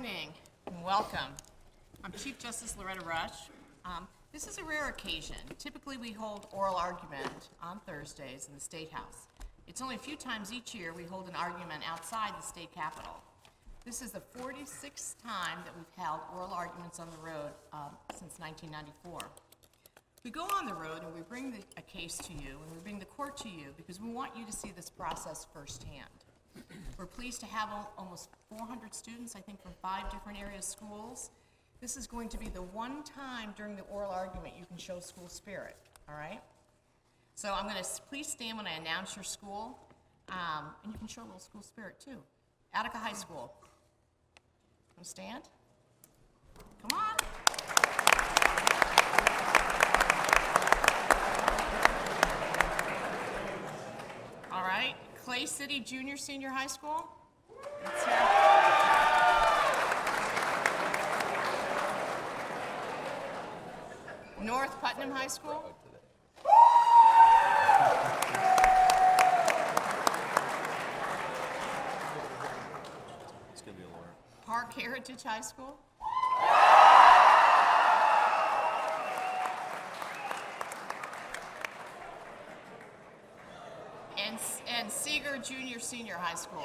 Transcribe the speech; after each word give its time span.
morning 0.00 0.32
and 0.66 0.82
welcome. 0.82 1.30
I'm 2.02 2.12
Chief 2.12 2.38
Justice 2.38 2.74
Loretta 2.78 3.04
Rush. 3.04 3.50
Um, 3.84 4.08
This 4.32 4.46
is 4.46 4.56
a 4.56 4.64
rare 4.64 4.88
occasion. 4.88 5.36
Typically, 5.58 5.98
we 5.98 6.10
hold 6.10 6.46
oral 6.52 6.76
argument 6.76 7.50
on 7.62 7.80
Thursdays 7.80 8.48
in 8.48 8.54
the 8.54 8.60
State 8.60 8.90
House. 8.90 9.26
It's 9.68 9.82
only 9.82 9.96
a 9.96 9.98
few 9.98 10.16
times 10.16 10.54
each 10.54 10.74
year 10.74 10.94
we 10.94 11.04
hold 11.04 11.28
an 11.28 11.34
argument 11.34 11.82
outside 11.86 12.32
the 12.34 12.40
state 12.40 12.72
capitol. 12.72 13.12
This 13.84 14.00
is 14.00 14.10
the 14.10 14.22
46th 14.38 15.22
time 15.22 15.58
that 15.66 15.76
we've 15.76 16.02
held 16.02 16.20
oral 16.34 16.50
arguments 16.50 16.98
on 16.98 17.10
the 17.10 17.18
road 17.18 17.50
um, 17.74 17.90
since 18.18 18.38
1994. 18.38 19.18
We 20.24 20.30
go 20.30 20.44
on 20.44 20.64
the 20.64 20.72
road 20.72 21.02
and 21.04 21.14
we 21.14 21.20
bring 21.20 21.50
the, 21.50 21.58
a 21.76 21.82
case 21.82 22.16
to 22.16 22.32
you 22.32 22.56
and 22.62 22.72
we 22.72 22.78
bring 22.82 23.00
the 23.00 23.04
court 23.04 23.36
to 23.38 23.50
you 23.50 23.74
because 23.76 24.00
we 24.00 24.08
want 24.08 24.34
you 24.34 24.46
to 24.46 24.52
see 24.52 24.72
this 24.74 24.88
process 24.88 25.46
firsthand. 25.52 26.24
We're 27.00 27.06
pleased 27.06 27.40
to 27.40 27.46
have 27.46 27.70
al- 27.70 27.90
almost 27.96 28.28
400 28.50 28.94
students, 28.94 29.34
I 29.34 29.40
think, 29.40 29.62
from 29.62 29.72
five 29.80 30.10
different 30.10 30.38
area 30.38 30.60
schools. 30.60 31.30
This 31.80 31.96
is 31.96 32.06
going 32.06 32.28
to 32.28 32.36
be 32.36 32.48
the 32.48 32.60
one 32.60 33.02
time 33.04 33.54
during 33.56 33.74
the 33.74 33.84
oral 33.84 34.10
argument 34.10 34.52
you 34.58 34.66
can 34.66 34.76
show 34.76 35.00
school 35.00 35.26
spirit, 35.26 35.76
all 36.10 36.14
right? 36.14 36.42
So 37.36 37.54
I'm 37.54 37.66
going 37.66 37.82
to, 37.82 37.88
please 38.10 38.28
stand 38.28 38.58
when 38.58 38.66
I 38.66 38.72
announce 38.72 39.16
your 39.16 39.22
school, 39.22 39.78
um, 40.28 40.66
and 40.84 40.92
you 40.92 40.98
can 40.98 41.08
show 41.08 41.22
a 41.22 41.24
little 41.24 41.38
school 41.38 41.62
spirit 41.62 41.98
too. 41.98 42.18
Attica 42.74 42.98
High 42.98 43.14
School. 43.14 43.50
Come 44.94 45.02
stand? 45.02 45.44
Come 46.82 46.98
on. 46.98 47.16
All 54.52 54.62
right, 54.62 54.94
Clay 55.40 55.46
City 55.46 55.80
Junior 55.80 56.18
Senior 56.18 56.50
High 56.50 56.66
School. 56.66 57.08
North 64.42 64.78
Putnam 64.82 65.10
High 65.10 65.28
School. 65.28 65.64
It's 73.50 73.62
gonna 73.62 73.78
be 73.78 73.84
a 73.84 73.86
lawyer. 73.86 74.12
Parke 74.44 74.74
Heritage 74.74 75.22
High 75.22 75.40
School. 75.40 75.78
And, 84.30 84.38
and 84.68 84.90
Seeger 84.90 85.38
Junior 85.50 85.80
Senior 85.80 86.14
High 86.14 86.36
School. 86.36 86.62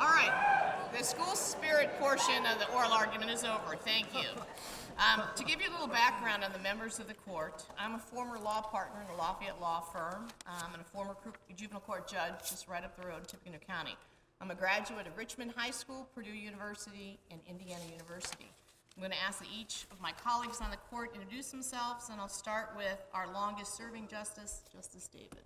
All 0.00 0.08
right, 0.08 0.88
the 0.96 1.04
school 1.04 1.36
spirit 1.36 1.90
portion 2.00 2.44
of 2.46 2.58
the 2.58 2.68
oral 2.74 2.90
argument 2.90 3.30
is 3.30 3.44
over. 3.44 3.76
Thank 3.76 4.12
you. 4.14 4.28
Um, 4.98 5.22
to 5.36 5.44
give 5.44 5.60
you 5.60 5.70
a 5.70 5.72
little 5.72 5.86
background 5.86 6.42
on 6.42 6.52
the 6.52 6.58
members 6.58 6.98
of 6.98 7.06
the 7.06 7.14
court, 7.14 7.64
I'm 7.78 7.94
a 7.94 7.98
former 7.98 8.38
law 8.38 8.60
partner 8.60 9.00
in 9.00 9.06
the 9.06 9.14
Lafayette 9.14 9.60
Law 9.60 9.80
Firm 9.80 10.26
um, 10.46 10.72
and 10.72 10.82
a 10.82 10.84
former 10.84 11.16
juvenile 11.56 11.80
court 11.80 12.08
judge 12.08 12.34
just 12.40 12.66
right 12.66 12.82
up 12.82 13.00
the 13.00 13.06
road 13.06 13.20
in 13.20 13.24
Tippecanoe 13.26 13.58
County. 13.66 13.96
I'm 14.40 14.50
a 14.50 14.54
graduate 14.56 15.06
of 15.06 15.16
Richmond 15.16 15.52
High 15.56 15.70
School, 15.70 16.08
Purdue 16.14 16.30
University, 16.30 17.18
and 17.30 17.40
Indiana 17.48 17.82
University. 17.92 18.50
I'm 19.00 19.06
going 19.06 19.18
to 19.18 19.26
ask 19.26 19.38
that 19.38 19.48
each 19.58 19.86
of 19.90 19.98
my 20.02 20.12
colleagues 20.12 20.60
on 20.60 20.70
the 20.70 20.76
court 20.76 21.12
introduce 21.14 21.50
themselves, 21.50 22.10
and 22.10 22.20
I'll 22.20 22.28
start 22.28 22.74
with 22.76 22.98
our 23.14 23.32
longest-serving 23.32 24.08
justice, 24.08 24.60
Justice 24.70 25.08
David. 25.08 25.40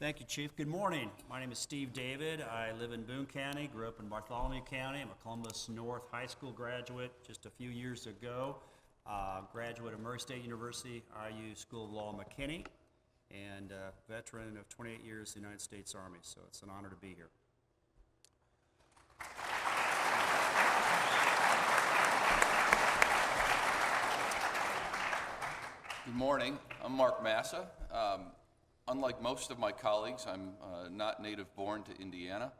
Thank 0.00 0.18
you, 0.18 0.26
Chief. 0.26 0.56
Good 0.56 0.66
morning. 0.66 1.12
My 1.30 1.38
name 1.38 1.52
is 1.52 1.60
Steve 1.60 1.92
David. 1.92 2.42
I 2.42 2.72
live 2.72 2.90
in 2.90 3.04
Boone 3.04 3.26
County, 3.26 3.70
grew 3.72 3.86
up 3.86 4.00
in 4.00 4.08
Bartholomew 4.08 4.62
County. 4.62 5.00
I'm 5.00 5.10
a 5.10 5.22
Columbus 5.22 5.68
North 5.68 6.10
High 6.10 6.26
School 6.26 6.50
graduate 6.50 7.12
just 7.24 7.46
a 7.46 7.50
few 7.50 7.70
years 7.70 8.08
ago. 8.08 8.56
Uh, 9.08 9.42
graduate 9.52 9.94
of 9.94 10.00
Murray 10.00 10.18
State 10.18 10.42
University, 10.42 11.04
IU 11.14 11.54
School 11.54 11.84
of 11.84 11.92
Law 11.92 12.18
McKinney, 12.18 12.64
and 13.30 13.72
veteran 14.08 14.56
of 14.56 14.68
28 14.70 15.04
years 15.04 15.36
in 15.36 15.42
the 15.42 15.46
United 15.46 15.62
States 15.62 15.94
Army. 15.94 16.18
So 16.22 16.40
it's 16.48 16.62
an 16.62 16.70
honor 16.76 16.88
to 16.88 16.96
be 16.96 17.14
here. 17.14 17.28
Good 26.06 26.14
morning. 26.14 26.56
I'm 26.84 26.92
Mark 26.92 27.20
Massa. 27.20 27.66
Um, 27.92 28.26
unlike 28.86 29.20
most 29.20 29.50
of 29.50 29.58
my 29.58 29.72
colleagues, 29.72 30.24
I'm 30.24 30.50
uh, 30.62 30.88
not 30.88 31.20
native 31.20 31.52
born 31.56 31.82
to 31.82 32.00
Indiana, 32.00 32.52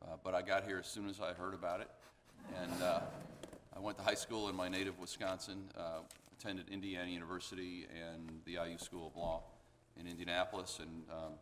uh, 0.00 0.16
but 0.24 0.34
I 0.34 0.40
got 0.40 0.64
here 0.64 0.78
as 0.78 0.86
soon 0.86 1.06
as 1.06 1.20
I 1.20 1.34
heard 1.34 1.52
about 1.52 1.82
it. 1.82 1.90
And 2.62 2.82
uh, 2.82 3.00
I 3.76 3.78
went 3.78 3.98
to 3.98 4.04
high 4.04 4.14
school 4.14 4.48
in 4.48 4.56
my 4.56 4.70
native 4.70 4.98
Wisconsin, 4.98 5.64
uh, 5.76 5.98
attended 6.32 6.70
Indiana 6.70 7.10
University 7.10 7.86
and 7.94 8.40
the 8.46 8.52
IU 8.52 8.78
School 8.78 9.08
of 9.08 9.16
Law 9.16 9.42
in 10.00 10.06
Indianapolis, 10.06 10.78
and 10.80 11.02
um, 11.12 11.32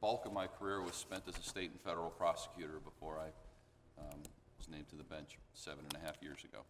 bulk 0.00 0.26
of 0.26 0.32
my 0.32 0.48
career 0.48 0.82
was 0.82 0.96
spent 0.96 1.22
as 1.28 1.38
a 1.38 1.48
state 1.48 1.70
and 1.70 1.80
federal 1.80 2.10
prosecutor 2.10 2.80
before 2.84 3.20
I 3.20 4.00
um, 4.00 4.18
was 4.58 4.68
named 4.68 4.88
to 4.88 4.96
the 4.96 5.04
bench 5.04 5.38
seven 5.54 5.84
and 5.84 6.02
a 6.02 6.04
half 6.04 6.16
years 6.20 6.42
ago. 6.42 6.64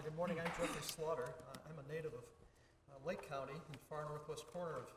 Good 0.00 0.16
morning. 0.16 0.40
I'm 0.40 0.48
Geoffrey 0.56 0.80
Slaughter. 0.80 1.28
Uh, 1.28 1.68
I'm 1.68 1.76
a 1.76 1.84
native 1.92 2.16
of 2.16 2.24
uh, 2.88 2.96
Lake 3.04 3.20
County 3.28 3.52
in 3.52 3.72
the 3.76 3.84
far 3.84 4.08
northwest 4.08 4.48
corner 4.48 4.80
of, 4.80 4.88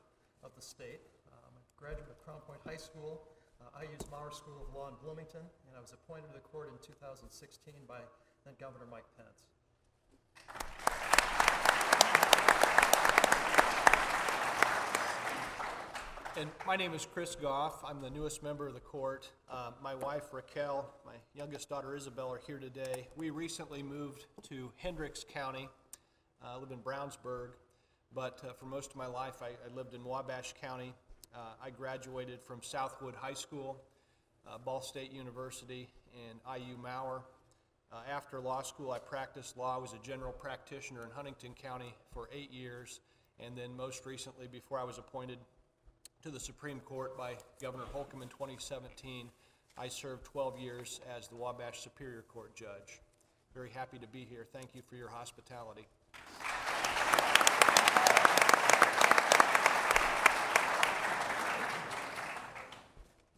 of 0.47 0.55
the 0.55 0.63
state. 0.63 1.03
Uh, 1.27 1.43
I'm 1.43 1.59
a 1.59 1.65
graduate 1.75 2.07
of 2.07 2.15
Crown 2.23 2.39
Point 2.47 2.63
High 2.63 2.79
School. 2.79 3.27
Uh, 3.59 3.67
I 3.75 3.83
used 3.83 4.07
Maurer 4.07 4.31
School 4.31 4.63
of 4.63 4.71
Law 4.71 4.87
in 4.87 4.95
Bloomington, 5.03 5.43
and 5.43 5.71
I 5.75 5.83
was 5.83 5.91
appointed 5.91 6.31
to 6.31 6.39
the 6.39 6.45
court 6.47 6.71
in 6.71 6.79
2016 6.79 7.19
by 7.83 7.99
then 8.47 8.55
Governor 8.55 8.87
Mike 8.87 9.03
Pence. 9.19 9.43
And 16.35 16.49
my 16.65 16.75
name 16.75 16.93
is 16.95 17.05
Chris 17.05 17.35
Goff. 17.35 17.83
I'm 17.87 18.01
the 18.01 18.09
newest 18.09 18.41
member 18.41 18.67
of 18.67 18.73
the 18.73 18.79
court. 18.79 19.29
Uh, 19.51 19.71
My 19.83 19.93
wife 19.93 20.33
Raquel, 20.33 20.89
my 21.05 21.13
youngest 21.35 21.69
daughter 21.69 21.95
Isabel 21.95 22.31
are 22.33 22.41
here 22.47 22.57
today. 22.57 23.07
We 23.15 23.29
recently 23.29 23.83
moved 23.83 24.25
to 24.49 24.71
Hendricks 24.77 25.23
County. 25.31 25.69
Uh, 26.43 26.55
I 26.55 26.57
live 26.57 26.71
in 26.71 26.79
Brownsburg, 26.79 27.49
but 28.15 28.41
uh, 28.43 28.53
for 28.53 28.65
most 28.65 28.91
of 28.91 28.95
my 28.95 29.05
life, 29.05 29.43
I 29.43 29.49
I 29.49 29.75
lived 29.75 29.93
in 29.93 30.03
Wabash 30.03 30.53
County. 30.59 30.93
Uh, 31.35 31.39
I 31.63 31.69
graduated 31.69 32.41
from 32.41 32.63
Southwood 32.63 33.13
High 33.15 33.33
School, 33.35 33.79
uh, 34.47 34.57
Ball 34.57 34.81
State 34.81 35.11
University, 35.11 35.87
and 36.29 36.39
IU 36.59 36.77
Maurer. 36.77 37.21
Uh, 37.91 37.97
After 38.09 38.39
law 38.39 38.63
school, 38.63 38.89
I 38.91 38.97
practiced 38.97 39.55
law, 39.55 39.79
was 39.79 39.93
a 39.93 39.99
general 40.03 40.31
practitioner 40.31 41.03
in 41.03 41.11
Huntington 41.11 41.53
County 41.53 41.93
for 42.11 42.27
eight 42.33 42.51
years, 42.51 43.01
and 43.39 43.55
then 43.55 43.77
most 43.77 44.05
recently, 44.07 44.47
before 44.47 44.79
I 44.79 44.83
was 44.83 44.97
appointed 44.97 45.37
to 46.23 46.31
the 46.31 46.39
Supreme 46.39 46.79
Court 46.79 47.17
by 47.17 47.35
Governor 47.61 47.83
Holcomb 47.91 48.21
in 48.21 48.29
2017. 48.29 49.27
I 49.77 49.89
served 49.89 50.23
12 50.23 50.57
years 50.57 51.01
as 51.17 51.27
the 51.27 51.35
Wabash 51.35 51.81
Superior 51.81 52.21
Court 52.21 52.55
judge. 52.55 53.01
Very 53.53 53.69
happy 53.69 53.99
to 53.99 54.07
be 54.07 54.25
here. 54.29 54.45
Thank 54.53 54.73
you 54.73 54.81
for 54.87 54.95
your 54.95 55.09
hospitality. 55.09 55.85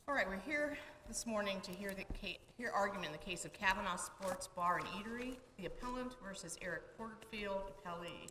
All 0.08 0.14
right, 0.14 0.28
we're 0.28 0.38
here 0.46 0.78
this 1.08 1.26
morning 1.26 1.62
to 1.62 1.72
hear 1.72 1.92
the 1.96 2.06
hear 2.56 2.70
argument 2.70 3.08
in 3.08 3.12
the 3.14 3.18
case 3.18 3.46
of 3.46 3.54
Cavanaugh 3.54 3.96
Sports 3.96 4.48
Bar 4.56 4.78
and 4.78 4.88
Eatery, 4.90 5.38
the 5.58 5.66
appellant 5.66 6.16
versus 6.24 6.56
Eric 6.62 6.96
Porterfield, 6.96 7.72
appellee. 7.84 8.30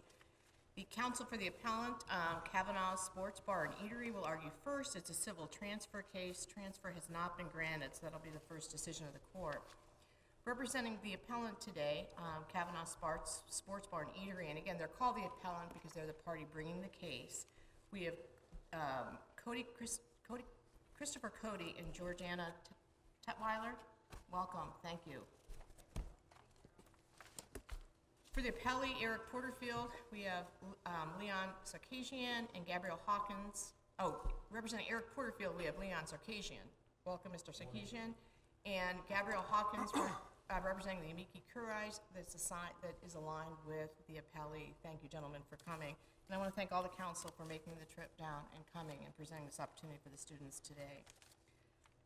The 0.77 0.87
counsel 0.91 1.25
for 1.25 1.37
the 1.37 1.47
appellant, 1.47 2.03
um, 2.11 2.43
Cavanaugh 2.51 2.97
Sports 2.97 3.39
Bar 3.39 3.71
and 3.71 3.75
Eatery, 3.89 4.13
will 4.13 4.25
argue 4.25 4.51
first. 4.65 4.97
It's 4.97 5.09
a 5.09 5.15
civil 5.15 5.47
transfer 5.47 6.03
case. 6.13 6.45
Transfer 6.53 6.91
has 6.93 7.09
not 7.09 7.39
been 7.39 7.47
granted, 7.53 7.91
so 7.93 8.01
that'll 8.03 8.19
be 8.19 8.31
the 8.31 8.43
first 8.49 8.73
decision 8.73 9.07
of 9.07 9.13
the 9.13 9.21
court. 9.33 9.63
Representing 10.45 10.99
the 11.05 11.15
appellant 11.15 11.61
today, 11.61 12.09
um, 12.19 12.43
Cavanaugh 12.53 12.85
Sports, 12.87 13.45
Sports 13.51 13.87
Bar 13.87 14.09
and 14.09 14.11
Eatery, 14.15 14.49
and 14.49 14.59
again, 14.59 14.75
they're 14.77 14.89
called 14.89 15.15
the 15.15 15.23
appellant 15.23 15.73
because 15.73 15.93
they're 15.93 16.09
the 16.09 16.13
party 16.13 16.45
bringing 16.53 16.83
the 16.83 16.89
case. 16.89 17.47
We 17.93 18.03
have 18.03 18.15
um, 18.73 19.19
Cody, 19.37 19.67
Chris, 19.79 20.01
Cody, 20.27 20.43
Christopher 20.97 21.31
Cody 21.41 21.77
and 21.79 21.93
Georgiana 21.95 22.49
T- 22.67 23.31
Tutwiler. 23.31 23.75
Welcome, 24.33 24.75
thank 24.83 24.99
you. 25.09 25.21
For 28.35 28.43
the 28.43 28.51
appellee, 28.51 28.99
Eric 29.01 29.31
Porterfield, 29.31 29.95
we 30.11 30.23
have 30.23 30.47
um, 30.87 31.15
Leon 31.21 31.55
Sarkisian 31.63 32.51
and 32.57 32.67
Gabrielle 32.67 32.99
Hawkins. 33.07 33.75
Oh, 34.01 34.19
representing 34.51 34.87
Eric 34.91 35.15
Porterfield, 35.15 35.55
we 35.57 35.63
have 35.67 35.79
Leon 35.79 36.03
Sarkisian. 36.03 36.67
Welcome, 37.05 37.31
Mr. 37.31 37.55
Sarkisian. 37.55 38.11
And 38.67 38.99
Gabrielle 39.09 39.47
Hawkins, 39.49 39.89
uh, 39.95 40.59
representing 40.67 40.99
the 41.07 41.13
amici 41.13 41.45
curiae 41.53 41.95
that's 42.13 42.35
assigned, 42.35 42.75
that 42.83 42.99
is 43.07 43.15
aligned 43.15 43.55
with 43.69 43.91
the 44.09 44.15
appellee. 44.15 44.75
Thank 44.83 45.05
you, 45.05 45.09
gentlemen, 45.09 45.43
for 45.49 45.55
coming. 45.63 45.95
And 46.27 46.35
I 46.35 46.37
want 46.37 46.51
to 46.51 46.57
thank 46.57 46.73
all 46.73 46.83
the 46.83 46.89
council 46.89 47.31
for 47.39 47.45
making 47.45 47.75
the 47.79 47.87
trip 47.87 48.11
down 48.19 48.43
and 48.57 48.65
coming 48.75 48.99
and 49.05 49.15
presenting 49.15 49.47
this 49.47 49.61
opportunity 49.61 50.01
for 50.03 50.09
the 50.09 50.19
students 50.19 50.59
today. 50.59 51.07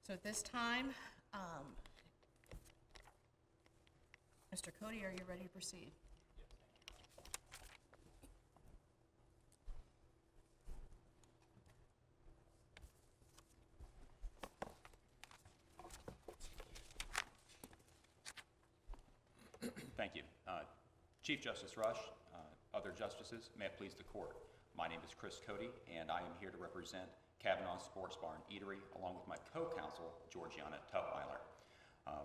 So 0.07 0.13
at 0.13 0.23
this 0.23 0.43
time, 0.43 0.91
um, 1.33 1.73
Mr. 4.55 4.69
Cody, 4.79 5.07
are 5.07 5.13
you 5.17 5.25
ready 5.27 5.45
to 5.45 5.49
proceed? 5.49 5.89
Thank 19.99 20.15
you. 20.15 20.23
Uh, 20.47 20.61
Chief 21.29 21.43
Justice 21.43 21.77
Rush, 21.77 21.99
uh, 22.33 22.39
other 22.75 22.91
justices, 22.99 23.51
may 23.59 23.67
it 23.67 23.77
please 23.77 23.93
the 23.93 24.03
court. 24.03 24.39
My 24.75 24.89
name 24.89 25.01
is 25.07 25.13
Chris 25.13 25.43
Cody, 25.47 25.69
and 25.95 26.11
I 26.11 26.21
am 26.21 26.33
here 26.41 26.49
to 26.49 26.57
represent 26.57 27.05
Cavanaugh 27.39 27.77
Sports 27.81 28.17
Bar 28.17 28.31
and 28.33 28.45
Eatery, 28.49 28.79
along 28.99 29.17
with 29.17 29.29
my 29.29 29.37
co-counsel, 29.53 30.11
Georgiana 30.33 30.79
Tutwiler. 30.91 31.45
Uh, 32.07 32.25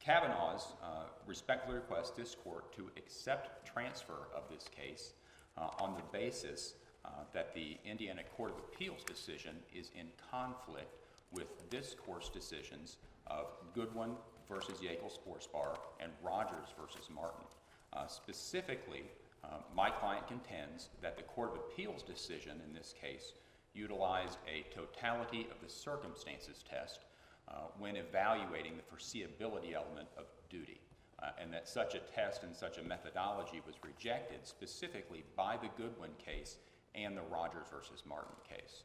Cavanaugh's 0.00 0.72
uh, 0.82 1.08
respectfully 1.26 1.74
request 1.74 2.16
this 2.16 2.34
court 2.34 2.74
to 2.74 2.90
accept 2.96 3.68
transfer 3.68 4.28
of 4.34 4.44
this 4.48 4.64
case 4.74 5.12
uh, 5.58 5.68
on 5.78 5.94
the 5.94 6.18
basis 6.18 6.76
uh, 7.04 7.10
that 7.34 7.52
the 7.52 7.76
Indiana 7.84 8.22
Court 8.34 8.52
of 8.52 8.56
Appeals 8.60 9.04
decision 9.04 9.56
is 9.74 9.90
in 9.94 10.06
conflict 10.30 10.96
with 11.32 11.68
this 11.68 11.94
court's 12.06 12.30
decisions 12.30 12.96
of 13.26 13.48
Goodwin 13.74 14.12
versus 14.48 14.80
Yeakel 14.80 15.12
Sports 15.12 15.46
Bar 15.46 15.76
and 16.00 16.10
Rogers 16.22 16.72
versus 16.80 17.10
Martin. 17.14 17.44
Uh, 17.92 18.06
Specifically, 18.06 19.04
uh, 19.44 19.58
my 19.74 19.90
client 19.90 20.26
contends 20.28 20.88
that 21.02 21.16
the 21.16 21.22
Court 21.22 21.50
of 21.50 21.56
Appeals 21.56 22.02
decision 22.02 22.60
in 22.66 22.74
this 22.74 22.94
case 23.00 23.32
utilized 23.74 24.38
a 24.46 24.64
totality 24.74 25.48
of 25.50 25.56
the 25.62 25.72
circumstances 25.72 26.64
test 26.68 27.00
uh, 27.48 27.62
when 27.78 27.96
evaluating 27.96 28.74
the 28.76 28.82
foreseeability 28.82 29.74
element 29.74 30.08
of 30.16 30.24
duty, 30.48 30.80
uh, 31.22 31.30
and 31.40 31.52
that 31.52 31.68
such 31.68 31.94
a 31.94 31.98
test 32.14 32.44
and 32.44 32.54
such 32.54 32.78
a 32.78 32.82
methodology 32.82 33.60
was 33.66 33.74
rejected 33.84 34.40
specifically 34.46 35.24
by 35.36 35.56
the 35.60 35.68
Goodwin 35.76 36.10
case 36.24 36.56
and 36.94 37.16
the 37.16 37.22
Rogers 37.22 37.66
versus 37.70 38.02
Martin 38.06 38.36
case. 38.48 38.84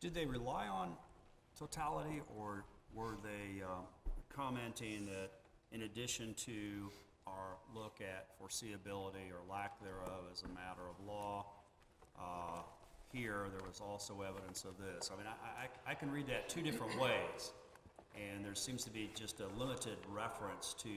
Did 0.00 0.14
they 0.14 0.26
rely 0.26 0.66
on 0.66 0.92
totality, 1.58 2.20
or 2.36 2.64
were 2.94 3.16
they 3.22 3.62
uh, 3.62 3.82
commenting 4.28 5.06
that 5.06 5.30
in 5.70 5.82
addition 5.82 6.34
to 6.34 6.90
our 7.36 7.56
look 7.74 8.00
at 8.00 8.28
foreseeability 8.40 9.30
or 9.32 9.40
lack 9.50 9.80
thereof 9.82 10.24
as 10.32 10.42
a 10.42 10.48
matter 10.48 10.82
of 10.88 11.06
law, 11.06 11.46
uh, 12.18 12.62
here, 13.12 13.46
there 13.50 13.66
was 13.66 13.80
also 13.80 14.22
evidence 14.22 14.64
of 14.64 14.76
this? 14.78 15.10
I 15.12 15.16
mean, 15.16 15.26
I, 15.26 15.64
I, 15.64 15.92
I 15.92 15.94
can 15.94 16.10
read 16.10 16.26
that 16.28 16.48
two 16.48 16.62
different 16.62 16.98
ways, 16.98 17.52
and 18.14 18.44
there 18.44 18.54
seems 18.54 18.84
to 18.84 18.90
be 18.90 19.10
just 19.14 19.40
a 19.40 19.48
limited 19.58 19.98
reference 20.10 20.74
to 20.78 20.88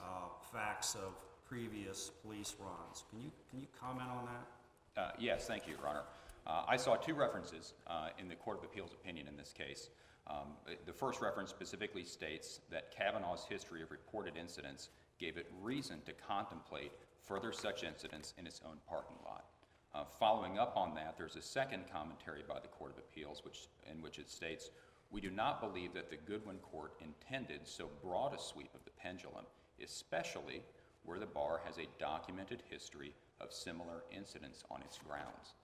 uh, 0.00 0.28
facts 0.52 0.94
of 0.94 1.14
previous 1.48 2.10
police 2.22 2.56
runs. 2.58 3.04
Can 3.10 3.20
you, 3.20 3.30
can 3.50 3.60
you 3.60 3.66
comment 3.80 4.08
on 4.10 4.26
that? 4.26 5.00
Uh, 5.00 5.10
Yes, 5.18 5.46
thank 5.46 5.66
you, 5.66 5.74
Your 5.78 5.88
Honor. 5.88 6.02
Uh, 6.46 6.62
I 6.68 6.76
saw 6.76 6.96
two 6.96 7.14
references 7.14 7.74
uh, 7.86 8.08
in 8.18 8.28
the 8.28 8.34
Court 8.34 8.58
of 8.58 8.64
Appeals 8.64 8.92
opinion 8.92 9.28
in 9.28 9.36
this 9.36 9.52
case. 9.52 9.90
Um, 10.26 10.54
The 10.84 10.92
first 10.92 11.20
reference 11.20 11.50
specifically 11.50 12.04
states 12.04 12.60
that 12.70 12.90
Cavanaugh's 12.96 13.44
history 13.48 13.82
of 13.82 13.90
reported 13.92 14.36
incidents 14.36 14.88
gave 15.18 15.36
it 15.36 15.50
reason 15.62 16.00
to 16.06 16.12
contemplate 16.12 16.92
further 17.22 17.52
such 17.52 17.82
incidents 17.82 18.34
in 18.38 18.46
its 18.46 18.60
own 18.64 18.78
parking 18.88 19.16
lot. 19.24 19.46
Uh, 19.94 20.04
Following 20.18 20.58
up 20.58 20.76
on 20.76 20.94
that, 20.94 21.16
there's 21.16 21.36
a 21.36 21.42
second 21.42 21.84
commentary 21.90 22.42
by 22.46 22.60
the 22.60 22.68
Court 22.68 22.92
of 22.92 22.98
Appeals 22.98 23.42
which, 23.44 23.68
in 23.90 24.02
which 24.02 24.18
it 24.18 24.28
states, 24.28 24.70
"We 25.10 25.20
do 25.20 25.30
not 25.30 25.60
believe 25.60 25.94
that 25.94 26.10
the 26.10 26.16
Goodwin 26.16 26.58
Court 26.58 26.92
intended 27.00 27.66
so 27.66 27.88
broad 28.02 28.34
a 28.34 28.38
sweep 28.38 28.74
of 28.74 28.84
the 28.84 28.90
pendulum, 28.90 29.46
especially 29.82 30.62
where 31.04 31.18
the 31.18 31.26
bar 31.26 31.60
has 31.64 31.78
a 31.78 31.88
documented 31.98 32.62
history 32.68 33.14
of 33.40 33.52
similar 33.52 34.04
incidents 34.10 34.64
on 34.70 34.82
its 34.82 34.98
grounds." 34.98 35.54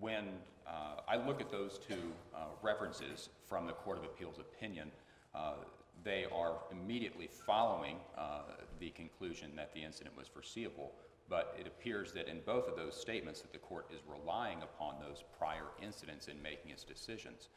When 0.00 0.40
uh, 0.66 1.02
I 1.06 1.16
look 1.16 1.40
at 1.40 1.50
those 1.50 1.78
two 1.78 2.14
uh, 2.34 2.46
references 2.62 3.28
from 3.46 3.66
the 3.66 3.74
Court 3.74 3.98
of 3.98 4.04
Appeals 4.04 4.38
opinion, 4.38 4.90
uh, 5.34 5.56
they 6.04 6.26
are 6.34 6.58
immediately 6.70 7.28
following 7.46 7.96
uh, 8.16 8.42
the 8.78 8.90
conclusion 8.90 9.50
that 9.56 9.72
the 9.74 9.82
incident 9.82 10.16
was 10.16 10.28
foreseeable, 10.28 10.92
but 11.28 11.56
it 11.58 11.66
appears 11.66 12.12
that 12.12 12.28
in 12.28 12.40
both 12.44 12.68
of 12.68 12.76
those 12.76 12.94
statements 12.94 13.40
that 13.40 13.52
the 13.52 13.58
court 13.58 13.86
is 13.92 14.00
relying 14.06 14.62
upon 14.62 14.96
those 15.00 15.24
prior 15.38 15.66
incidents 15.82 16.28
in 16.28 16.40
making 16.42 16.70
its 16.70 16.84
decisions. 16.84 17.48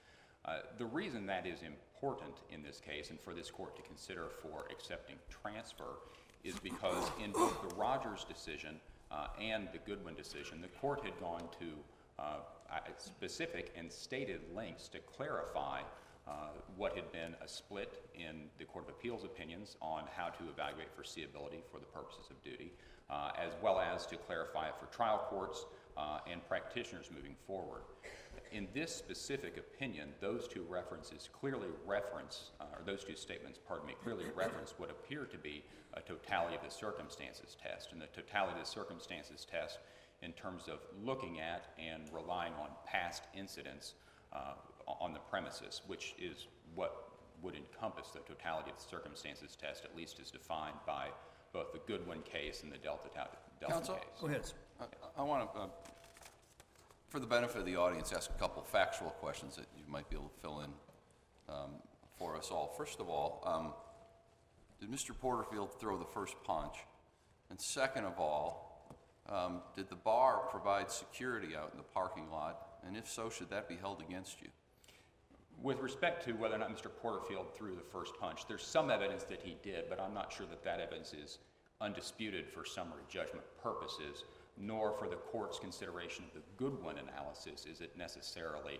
Uh, 0.46 0.60
The 0.78 0.86
reason 0.86 1.26
that 1.26 1.46
is 1.46 1.60
important 1.62 2.36
in 2.50 2.64
this 2.64 2.80
case 2.80 3.10
and 3.10 3.20
for 3.20 3.34
this 3.34 3.52
court 3.52 3.76
to 3.76 3.82
consider 3.82 4.30
for 4.42 4.66
accepting 4.72 5.18
transfer 5.30 6.00
is 6.44 6.56
because 6.60 7.12
in 7.22 7.32
both 7.32 7.62
the 7.68 7.76
Rogers 7.76 8.24
decision 8.24 8.80
uh, 9.12 9.28
and 9.42 9.68
the 9.74 9.80
Goodwin 9.80 10.16
decision, 10.16 10.62
the 10.62 10.68
court 10.80 11.04
had 11.04 11.20
gone 11.20 11.50
to 11.60 11.74
uh, 12.20 12.38
specific 12.98 13.74
and 13.78 13.92
stated 13.92 14.42
lengths 14.56 14.88
to 14.90 15.00
clarify 15.00 15.82
uh, 16.28 16.50
what 16.76 16.96
had 16.96 17.12
been 17.12 17.36
a 17.44 17.48
split 17.48 18.04
in 18.14 18.50
the 18.60 18.66
Court 18.66 18.86
of 18.86 18.90
Appeals 18.90 19.24
opinions 19.24 19.78
on 19.82 20.04
how 20.16 20.28
to 20.30 20.44
evaluate 20.50 20.96
foreseeability 20.96 21.62
for 21.72 21.80
the 21.80 21.86
purposes 21.86 22.26
of 22.30 22.42
duty, 22.44 22.74
uh, 23.10 23.32
as 23.38 23.54
well 23.62 23.80
as 23.80 24.06
to 24.08 24.18
clarify 24.18 24.68
it 24.68 24.76
for 24.80 24.86
trial 24.94 25.26
courts 25.30 25.66
uh, 25.98 26.20
and 26.32 26.46
practitioners 26.48 27.10
moving 27.14 27.36
forward. 27.46 27.82
In 28.52 28.68
this 28.74 28.96
specific 28.96 29.58
opinion, 29.58 30.10
those 30.22 30.48
two 30.48 30.66
references 30.70 31.30
clearly 31.32 31.68
reference, 31.86 32.52
uh, 32.62 32.66
or 32.74 32.82
those 32.86 33.04
two 33.04 33.16
statements, 33.16 33.60
pardon 33.68 33.88
me, 33.88 33.96
clearly 34.04 34.26
reference 34.36 34.74
what 34.78 34.90
appear 34.90 35.26
to 35.26 35.38
be 35.38 35.64
a 35.94 36.02
totality 36.02 36.56
of 36.56 36.64
the 36.64 36.70
circumstances 36.70 37.58
test. 37.62 37.92
And 37.92 38.02
the 38.02 38.08
totality 38.08 38.54
of 38.54 38.66
the 38.66 38.70
circumstances 38.70 39.46
test 39.50 39.80
in 40.22 40.34
terms 40.34 40.68
of 40.68 40.80
looking 41.04 41.40
at 41.40 41.74
and 41.78 42.04
relying 42.14 42.54
on 42.54 42.70
past 42.86 43.24
incidents 43.36 43.96
uh, 44.34 44.54
on 44.88 45.14
the 45.14 45.20
premises, 45.20 45.82
which 45.88 46.16
is 46.20 46.48
what 46.76 47.10
would 47.42 47.56
encompass 47.56 48.10
the 48.10 48.20
totality 48.20 48.72
of 48.72 48.78
the 48.78 48.84
circumstances 48.90 49.56
test, 49.56 49.84
at 49.86 49.96
least 49.96 50.20
as 50.20 50.32
defined 50.32 50.76
by 50.86 51.08
both 51.54 51.72
the 51.72 51.80
Goodwin 51.88 52.22
case 52.24 52.64
and 52.64 52.72
the 52.72 52.78
Delta, 52.78 53.10
Delta 53.14 53.74
Counsel? 53.74 53.96
case. 53.96 54.04
Go 54.20 54.28
ahead. 54.28 54.52
I- 54.80 55.22
I 55.22 55.24
want 55.24 55.52
to, 55.54 55.70
for 57.10 57.20
the 57.20 57.28
benefit 57.28 57.58
of 57.58 57.66
the 57.66 57.76
audience, 57.76 58.12
ask 58.14 58.30
a 58.30 58.34
couple 58.34 58.64
factual 58.64 59.12
questions 59.12 59.56
that 59.56 59.66
you 59.78 59.84
might 59.88 60.10
be 60.10 60.16
able 60.16 60.30
to 60.30 60.40
fill 60.42 60.62
in 60.62 60.74
um, 61.50 61.72
for 62.18 62.36
us 62.36 62.50
all. 62.52 62.74
First 62.78 63.00
of 63.00 63.10
all, 63.10 63.42
um, 63.46 63.74
did 64.80 64.92
Mr. 64.92 65.18
Porterfield 65.18 65.80
throw 65.80 65.98
the 65.98 66.06
first 66.06 66.36
punch? 66.44 66.76
And 67.50 67.60
second 67.60 68.06
of 68.06 68.20
all, 68.20 68.96
um, 69.30 69.62
did 69.76 69.90
the 69.90 69.96
bar 69.96 70.40
provide 70.52 70.92
security 70.92 71.56
out 71.56 71.70
in 71.72 71.78
the 71.78 71.84
parking 71.84 72.30
lot? 72.30 72.80
And 72.86 72.96
if 72.96 73.10
so, 73.10 73.30
should 73.30 73.50
that 73.50 73.68
be 73.68 73.76
held 73.76 74.02
against 74.02 74.42
you? 74.42 74.50
With 75.64 75.80
respect 75.82 76.24
to 76.26 76.34
whether 76.34 76.56
or 76.56 76.60
not 76.60 76.76
Mr. 76.76 76.90
Porterfield 77.02 77.48
threw 77.56 77.76
the 77.76 77.82
first 77.82 78.14
punch, 78.20 78.48
there's 78.48 78.66
some 78.66 78.92
evidence 78.92 79.24
that 79.24 79.42
he 79.42 79.58
did, 79.64 79.86
but 79.90 80.00
I'm 80.00 80.14
not 80.14 80.32
sure 80.32 80.46
that 80.48 80.64
that 80.64 80.80
evidence 80.80 81.14
is 81.14 81.40
undisputed 81.82 82.48
for 82.48 82.64
summary 82.64 83.04
judgment 83.10 83.44
purposes, 83.62 84.24
nor 84.58 84.92
for 84.92 85.08
the 85.08 85.16
court's 85.16 85.58
consideration 85.60 86.26
of 86.26 86.34
the 86.34 86.42
Goodwin 86.58 86.98
analysis 87.00 87.66
is 87.66 87.82
it 87.82 87.98
necessarily 87.98 88.80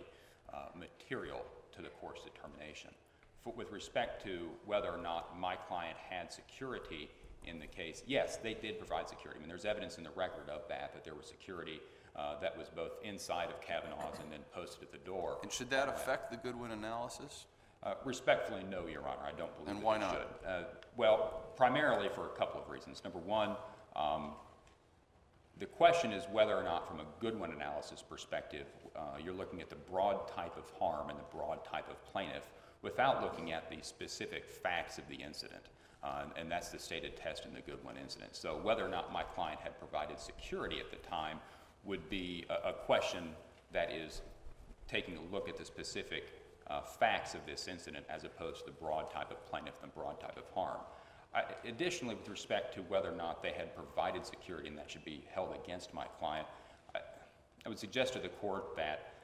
uh, 0.52 0.66
material 0.78 1.44
to 1.72 1.82
the 1.82 1.88
court's 1.88 2.22
determination. 2.22 2.90
For, 3.42 3.52
with 3.52 3.72
respect 3.72 4.22
to 4.24 4.48
whether 4.64 4.88
or 4.88 4.98
not 4.98 5.38
my 5.38 5.56
client 5.56 5.96
had 6.08 6.32
security 6.32 7.10
in 7.44 7.58
the 7.58 7.66
case, 7.66 8.02
yes, 8.06 8.36
they 8.36 8.54
did 8.54 8.78
provide 8.78 9.08
security. 9.08 9.38
I 9.38 9.40
mean, 9.40 9.48
there's 9.48 9.64
evidence 9.64 9.98
in 9.98 10.04
the 10.04 10.10
record 10.10 10.48
of 10.48 10.62
that, 10.68 10.92
that 10.94 11.04
there 11.04 11.14
was 11.14 11.26
security 11.26 11.80
uh, 12.18 12.38
that 12.40 12.56
was 12.58 12.68
both 12.68 12.92
inside 13.04 13.48
of 13.48 13.60
Cavanaugh's 13.60 14.18
and 14.22 14.30
then 14.32 14.40
posted 14.52 14.82
at 14.82 14.92
the 14.92 14.98
door. 14.98 15.38
And 15.42 15.52
should 15.52 15.70
that 15.70 15.88
affect 15.88 16.30
the 16.30 16.36
Goodwin 16.36 16.72
analysis? 16.72 17.46
Uh, 17.82 17.94
Respectfully, 18.04 18.64
no, 18.68 18.86
Your 18.86 19.02
Honor, 19.02 19.22
I 19.24 19.32
don't 19.38 19.54
believe 19.56 19.76
And 19.76 19.82
why 19.82 19.98
not? 19.98 20.40
Uh, 20.46 20.62
Well, 20.96 21.44
primarily 21.56 22.08
for 22.08 22.26
a 22.26 22.36
couple 22.36 22.60
of 22.60 22.68
reasons. 22.68 23.04
Number 23.04 23.20
one, 23.20 23.54
um, 23.94 24.32
the 25.60 25.66
question 25.66 26.12
is 26.12 26.24
whether 26.32 26.54
or 26.56 26.64
not, 26.64 26.88
from 26.88 26.98
a 27.00 27.04
Goodwin 27.20 27.52
analysis 27.52 28.02
perspective, 28.02 28.66
uh, 28.96 29.00
you're 29.22 29.34
looking 29.34 29.60
at 29.60 29.70
the 29.70 29.76
broad 29.76 30.26
type 30.28 30.56
of 30.56 30.68
harm 30.78 31.10
and 31.10 31.18
the 31.18 31.36
broad 31.36 31.64
type 31.64 31.88
of 31.88 32.04
plaintiff 32.04 32.50
without 32.82 33.22
looking 33.22 33.52
at 33.52 33.70
the 33.70 33.78
specific 33.82 34.48
facts 34.48 34.98
of 34.98 35.06
the 35.08 35.16
incident. 35.16 35.62
Uh, 36.02 36.24
And 36.36 36.50
that's 36.50 36.70
the 36.70 36.78
stated 36.78 37.16
test 37.16 37.44
in 37.44 37.54
the 37.54 37.60
Goodwin 37.60 37.96
incident. 37.96 38.34
So 38.36 38.56
whether 38.56 38.84
or 38.84 38.88
not 38.88 39.12
my 39.12 39.22
client 39.22 39.60
had 39.60 39.78
provided 39.78 40.18
security 40.18 40.78
at 40.80 40.90
the 40.90 41.08
time 41.08 41.40
would 41.88 42.08
be 42.08 42.44
a 42.50 42.68
a 42.68 42.72
question 42.72 43.30
that 43.72 43.90
is 43.90 44.20
taking 44.86 45.16
a 45.16 45.34
look 45.34 45.48
at 45.48 45.56
the 45.56 45.64
specific 45.64 46.24
uh, 46.68 46.80
facts 46.80 47.34
of 47.34 47.40
this 47.46 47.66
incident 47.66 48.04
as 48.08 48.24
opposed 48.24 48.60
to 48.60 48.66
the 48.66 48.70
broad 48.72 49.10
type 49.10 49.30
of 49.30 49.44
plaintiff 49.46 49.74
and 49.82 49.92
broad 49.94 50.20
type 50.20 50.36
of 50.36 50.44
harm. 50.54 50.80
I- 51.34 51.44
Additionally, 51.66 52.14
with 52.14 52.28
respect 52.28 52.74
to 52.74 52.80
whether 52.82 53.10
or 53.10 53.16
not 53.16 53.42
they 53.42 53.52
had 53.52 53.74
provided 53.74 54.24
security 54.24 54.68
and 54.68 54.78
that 54.78 54.90
should 54.90 55.04
be 55.04 55.24
held 55.34 55.54
against 55.64 55.92
my 55.92 56.04
client, 56.18 56.46
I 56.94 57.00
I 57.66 57.68
would 57.68 57.78
suggest 57.78 58.12
to 58.14 58.18
the 58.18 58.28
court 58.28 58.76
that 58.76 59.14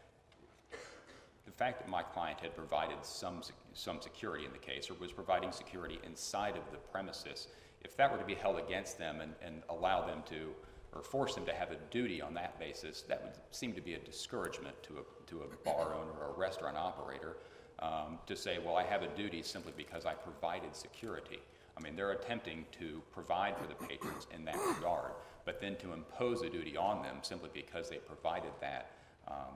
the 1.46 1.52
fact 1.52 1.78
that 1.80 1.88
my 1.88 2.02
client 2.02 2.40
had 2.40 2.56
provided 2.56 2.96
some, 3.04 3.42
some 3.74 4.00
security 4.00 4.44
in 4.44 4.52
the 4.52 4.58
case 4.58 4.90
or 4.90 4.94
was 4.94 5.12
providing 5.12 5.52
security 5.52 5.98
inside 6.04 6.56
of 6.56 6.70
the 6.72 6.78
premises, 6.78 7.48
if 7.82 7.96
that 7.96 8.10
were 8.10 8.18
to 8.18 8.24
be 8.24 8.34
held 8.34 8.58
against 8.58 8.98
them 8.98 9.20
and, 9.20 9.34
and 9.44 9.62
allow 9.68 10.06
them 10.06 10.22
to, 10.30 10.54
or 10.94 11.02
force 11.02 11.34
them 11.34 11.44
to 11.46 11.52
have 11.52 11.70
a 11.70 11.76
duty 11.90 12.22
on 12.22 12.34
that 12.34 12.58
basis, 12.58 13.02
that 13.02 13.22
would 13.22 13.32
seem 13.50 13.72
to 13.74 13.80
be 13.80 13.94
a 13.94 13.98
discouragement 13.98 14.80
to 14.84 14.94
a, 14.98 15.30
to 15.30 15.40
a 15.42 15.64
bar 15.64 15.94
owner 15.94 16.12
or 16.20 16.34
a 16.34 16.38
restaurant 16.38 16.76
operator 16.76 17.36
um, 17.80 18.18
to 18.26 18.36
say, 18.36 18.58
well, 18.64 18.76
I 18.76 18.84
have 18.84 19.02
a 19.02 19.08
duty 19.08 19.42
simply 19.42 19.72
because 19.76 20.06
I 20.06 20.14
provided 20.14 20.74
security. 20.76 21.40
I 21.76 21.80
mean, 21.80 21.96
they're 21.96 22.12
attempting 22.12 22.64
to 22.78 23.02
provide 23.12 23.56
for 23.58 23.66
the 23.66 23.74
patrons 23.74 24.28
in 24.32 24.44
that 24.44 24.56
regard, 24.76 25.10
but 25.44 25.60
then 25.60 25.74
to 25.76 25.92
impose 25.92 26.42
a 26.42 26.48
duty 26.48 26.76
on 26.76 27.02
them 27.02 27.16
simply 27.22 27.50
because 27.52 27.88
they 27.90 27.96
provided 27.96 28.52
that 28.60 28.92
um, 29.26 29.54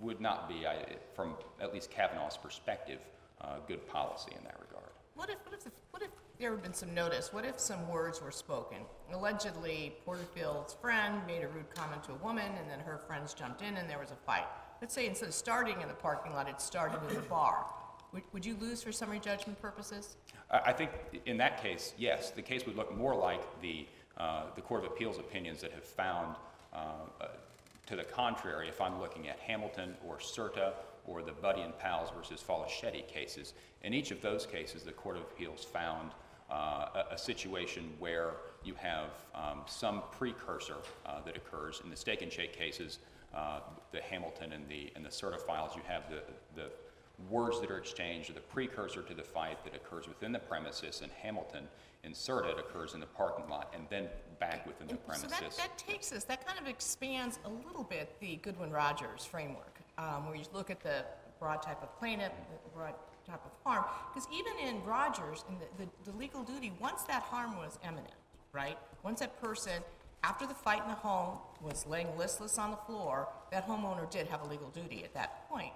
would 0.00 0.20
not 0.20 0.48
be, 0.48 0.66
I- 0.66 0.96
from 1.14 1.34
at 1.60 1.74
least 1.74 1.90
Cavanaugh's 1.90 2.38
perspective, 2.38 3.00
uh, 3.42 3.56
good 3.68 3.86
policy 3.86 4.32
in 4.38 4.42
that 4.44 4.56
regard. 4.60 4.90
What 5.14 5.28
if, 5.28 5.36
what 5.44 5.52
if, 5.54 5.64
the- 5.64 5.70
what 5.90 6.02
if 6.02 6.08
there 6.42 6.50
had 6.50 6.62
been 6.62 6.74
some 6.74 6.92
notice? 6.92 7.32
What 7.32 7.44
if 7.44 7.60
some 7.60 7.88
words 7.88 8.20
were 8.20 8.32
spoken? 8.32 8.78
Allegedly, 9.12 9.94
Porterfield's 10.04 10.74
friend 10.74 11.22
made 11.24 11.44
a 11.44 11.48
rude 11.48 11.72
comment 11.72 12.02
to 12.04 12.12
a 12.12 12.16
woman, 12.16 12.50
and 12.58 12.68
then 12.68 12.80
her 12.80 13.00
friends 13.06 13.32
jumped 13.32 13.62
in 13.62 13.76
and 13.76 13.88
there 13.88 14.00
was 14.00 14.10
a 14.10 14.16
fight. 14.26 14.46
Let's 14.80 14.92
say 14.92 15.06
instead 15.06 15.28
of 15.28 15.34
starting 15.34 15.80
in 15.80 15.86
the 15.86 15.94
parking 15.94 16.32
lot, 16.32 16.48
it 16.48 16.60
started 16.60 16.98
in 17.08 17.14
the 17.14 17.20
bar. 17.20 17.64
Would, 18.12 18.24
would 18.32 18.44
you 18.44 18.56
lose 18.60 18.82
for 18.82 18.90
summary 18.90 19.20
judgment 19.20 19.62
purposes? 19.62 20.16
I 20.50 20.72
think 20.72 20.90
in 21.26 21.36
that 21.36 21.62
case, 21.62 21.94
yes, 21.96 22.30
the 22.30 22.42
case 22.42 22.66
would 22.66 22.74
look 22.74 22.94
more 22.94 23.14
like 23.14 23.42
the, 23.62 23.86
uh, 24.18 24.46
the 24.56 24.62
Court 24.62 24.84
of 24.84 24.90
Appeals 24.90 25.18
opinions 25.18 25.60
that 25.60 25.70
have 25.70 25.84
found 25.84 26.34
uh, 26.74 26.78
uh, 27.20 27.28
to 27.86 27.94
the 27.94 28.04
contrary, 28.04 28.68
if 28.68 28.80
I'm 28.80 29.00
looking 29.00 29.28
at 29.28 29.38
Hamilton 29.38 29.94
or 30.04 30.18
Certa 30.18 30.72
or 31.06 31.22
the 31.22 31.32
Buddy 31.32 31.62
and 31.62 31.78
Pals 31.78 32.10
versus 32.16 32.42
Falaschetti 32.46 33.06
cases. 33.06 33.54
In 33.82 33.94
each 33.94 34.10
of 34.10 34.20
those 34.20 34.44
cases, 34.44 34.82
the 34.82 34.92
Court 34.92 35.16
of 35.16 35.22
Appeals 35.22 35.64
found 35.64 36.10
uh, 36.52 37.04
a, 37.10 37.14
a 37.14 37.18
situation 37.18 37.92
where 37.98 38.34
you 38.62 38.74
have 38.74 39.10
um, 39.34 39.62
some 39.66 40.02
precursor 40.12 40.76
uh, 41.06 41.20
that 41.24 41.36
occurs. 41.36 41.80
In 41.82 41.90
the 41.90 41.96
Steak 41.96 42.22
and 42.22 42.30
Shake 42.30 42.52
cases, 42.52 42.98
uh, 43.34 43.60
the 43.90 44.00
Hamilton 44.02 44.52
and 44.52 44.68
the, 44.68 44.92
and 44.94 45.04
the 45.04 45.10
Certa 45.10 45.38
files, 45.38 45.74
you 45.74 45.82
have 45.88 46.02
the, 46.10 46.22
the 46.54 46.68
words 47.30 47.60
that 47.60 47.70
are 47.70 47.78
exchanged 47.78 48.30
are 48.30 48.34
the 48.34 48.40
precursor 48.40 49.02
to 49.02 49.14
the 49.14 49.22
fight 49.22 49.64
that 49.64 49.74
occurs 49.74 50.06
within 50.08 50.32
the 50.32 50.38
premises 50.38 51.00
in 51.02 51.10
Hamilton. 51.22 51.66
In 52.04 52.14
Certa, 52.14 52.50
it 52.50 52.58
occurs 52.58 52.94
in 52.94 53.00
the 53.00 53.06
parking 53.06 53.48
lot 53.48 53.72
and 53.74 53.86
then 53.88 54.08
back 54.38 54.66
within 54.66 54.88
the 54.88 54.96
premises. 54.96 55.32
So 55.32 55.44
that, 55.44 55.56
that 55.56 55.78
takes 55.78 56.12
us, 56.12 56.24
that 56.24 56.46
kind 56.46 56.58
of 56.58 56.66
expands 56.66 57.38
a 57.44 57.48
little 57.48 57.84
bit 57.84 58.14
the 58.20 58.36
Goodwin-Rogers 58.36 59.24
framework, 59.24 59.78
um, 59.98 60.26
where 60.26 60.36
you 60.36 60.44
look 60.52 60.70
at 60.70 60.82
the 60.82 61.04
broad 61.38 61.62
type 61.62 61.82
of 61.82 61.96
plaintiff, 61.98 62.32
the 62.64 62.70
broad 62.76 62.94
type 63.26 63.44
of 63.44 63.52
harm. 63.64 63.84
Because 64.12 64.28
even 64.32 64.52
in 64.58 64.84
Rogers, 64.84 65.44
in 65.48 65.56
the, 65.58 65.84
the, 65.84 66.10
the 66.10 66.16
legal 66.16 66.42
duty, 66.42 66.72
once 66.80 67.02
that 67.04 67.22
harm 67.22 67.56
was 67.56 67.78
imminent, 67.82 68.14
right? 68.52 68.78
Once 69.02 69.20
that 69.20 69.40
person, 69.40 69.82
after 70.24 70.46
the 70.46 70.54
fight 70.54 70.82
in 70.82 70.88
the 70.88 70.94
home, 70.94 71.38
was 71.60 71.86
laying 71.86 72.16
listless 72.16 72.58
on 72.58 72.70
the 72.70 72.76
floor, 72.76 73.28
that 73.50 73.66
homeowner 73.66 74.08
did 74.10 74.26
have 74.26 74.42
a 74.42 74.48
legal 74.48 74.70
duty 74.70 75.04
at 75.04 75.14
that 75.14 75.48
point. 75.48 75.72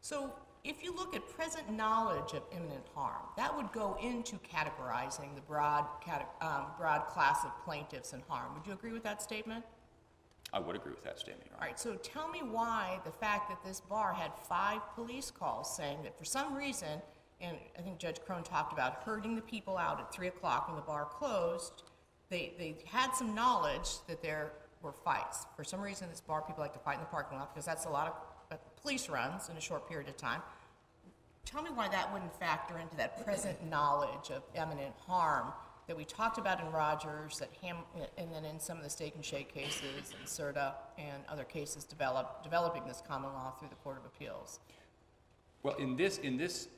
So 0.00 0.32
if 0.64 0.82
you 0.82 0.94
look 0.94 1.14
at 1.14 1.28
present 1.30 1.70
knowledge 1.70 2.32
of 2.32 2.42
imminent 2.52 2.84
harm, 2.94 3.22
that 3.36 3.54
would 3.56 3.72
go 3.72 3.96
into 4.02 4.36
categorizing 4.36 5.34
the 5.34 5.40
broad, 5.40 5.86
um, 6.40 6.66
broad 6.78 7.06
class 7.06 7.44
of 7.44 7.50
plaintiffs 7.64 8.12
and 8.12 8.22
harm. 8.28 8.54
Would 8.54 8.66
you 8.66 8.72
agree 8.72 8.92
with 8.92 9.02
that 9.04 9.22
statement? 9.22 9.64
I 10.52 10.58
would 10.60 10.76
agree 10.76 10.92
with 10.92 11.04
that 11.04 11.18
statement, 11.18 11.46
Your 11.46 11.56
Honor. 11.56 11.66
right, 11.66 11.78
so 11.78 11.94
tell 11.96 12.28
me 12.28 12.40
why 12.40 13.00
the 13.04 13.10
fact 13.10 13.50
that 13.50 13.62
this 13.64 13.80
bar 13.80 14.14
had 14.14 14.32
five 14.48 14.80
police 14.94 15.30
calls 15.30 15.76
saying 15.76 15.98
that 16.04 16.18
for 16.18 16.24
some 16.24 16.54
reason, 16.54 17.02
and 17.40 17.56
I 17.78 17.82
think 17.82 17.98
Judge 17.98 18.20
Crone 18.24 18.42
talked 18.42 18.72
about 18.72 19.02
herding 19.04 19.36
the 19.36 19.42
people 19.42 19.76
out 19.76 20.00
at 20.00 20.12
three 20.12 20.28
o'clock 20.28 20.68
when 20.68 20.76
the 20.76 20.82
bar 20.82 21.04
closed, 21.04 21.82
they, 22.30 22.54
they 22.58 22.76
had 22.86 23.12
some 23.12 23.34
knowledge 23.34 23.88
that 24.06 24.22
there 24.22 24.52
were 24.82 24.92
fights. 24.92 25.46
For 25.56 25.64
some 25.64 25.80
reason, 25.80 26.08
this 26.08 26.20
bar, 26.20 26.42
people 26.42 26.62
like 26.62 26.72
to 26.72 26.78
fight 26.78 26.94
in 26.94 27.00
the 27.00 27.06
parking 27.06 27.38
lot 27.38 27.52
because 27.52 27.66
that's 27.66 27.84
a 27.84 27.90
lot 27.90 28.06
of 28.50 28.56
uh, 28.56 28.56
police 28.80 29.08
runs 29.08 29.48
in 29.50 29.56
a 29.56 29.60
short 29.60 29.88
period 29.88 30.08
of 30.08 30.16
time. 30.16 30.40
Tell 31.44 31.62
me 31.62 31.70
why 31.70 31.88
that 31.88 32.12
wouldn't 32.12 32.34
factor 32.38 32.78
into 32.78 32.96
that 32.96 33.24
present 33.24 33.64
knowledge 33.68 34.30
of 34.30 34.42
imminent 34.54 34.94
harm 35.06 35.52
that 35.88 35.96
we 35.96 36.04
talked 36.04 36.36
about 36.36 36.60
in 36.60 36.70
Rogers, 36.70 37.38
that 37.38 37.48
Ham, 37.62 37.78
and 38.18 38.30
then 38.30 38.44
in 38.44 38.60
some 38.60 38.76
of 38.76 38.84
the 38.84 38.90
Steak 38.90 39.14
and 39.16 39.24
Shake 39.24 39.52
cases, 39.52 40.14
and 40.18 40.28
Certa, 40.28 40.74
and 40.98 41.22
other 41.30 41.44
cases 41.44 41.84
develop, 41.84 42.44
developing 42.44 42.84
this 42.86 43.02
common 43.08 43.32
law 43.32 43.52
through 43.58 43.70
the 43.70 43.74
Court 43.76 43.96
of 43.96 44.04
Appeals. 44.04 44.60
Well, 45.62 45.76
in 45.76 45.96
this, 45.96 46.18
in 46.18 46.36
this 46.36 46.68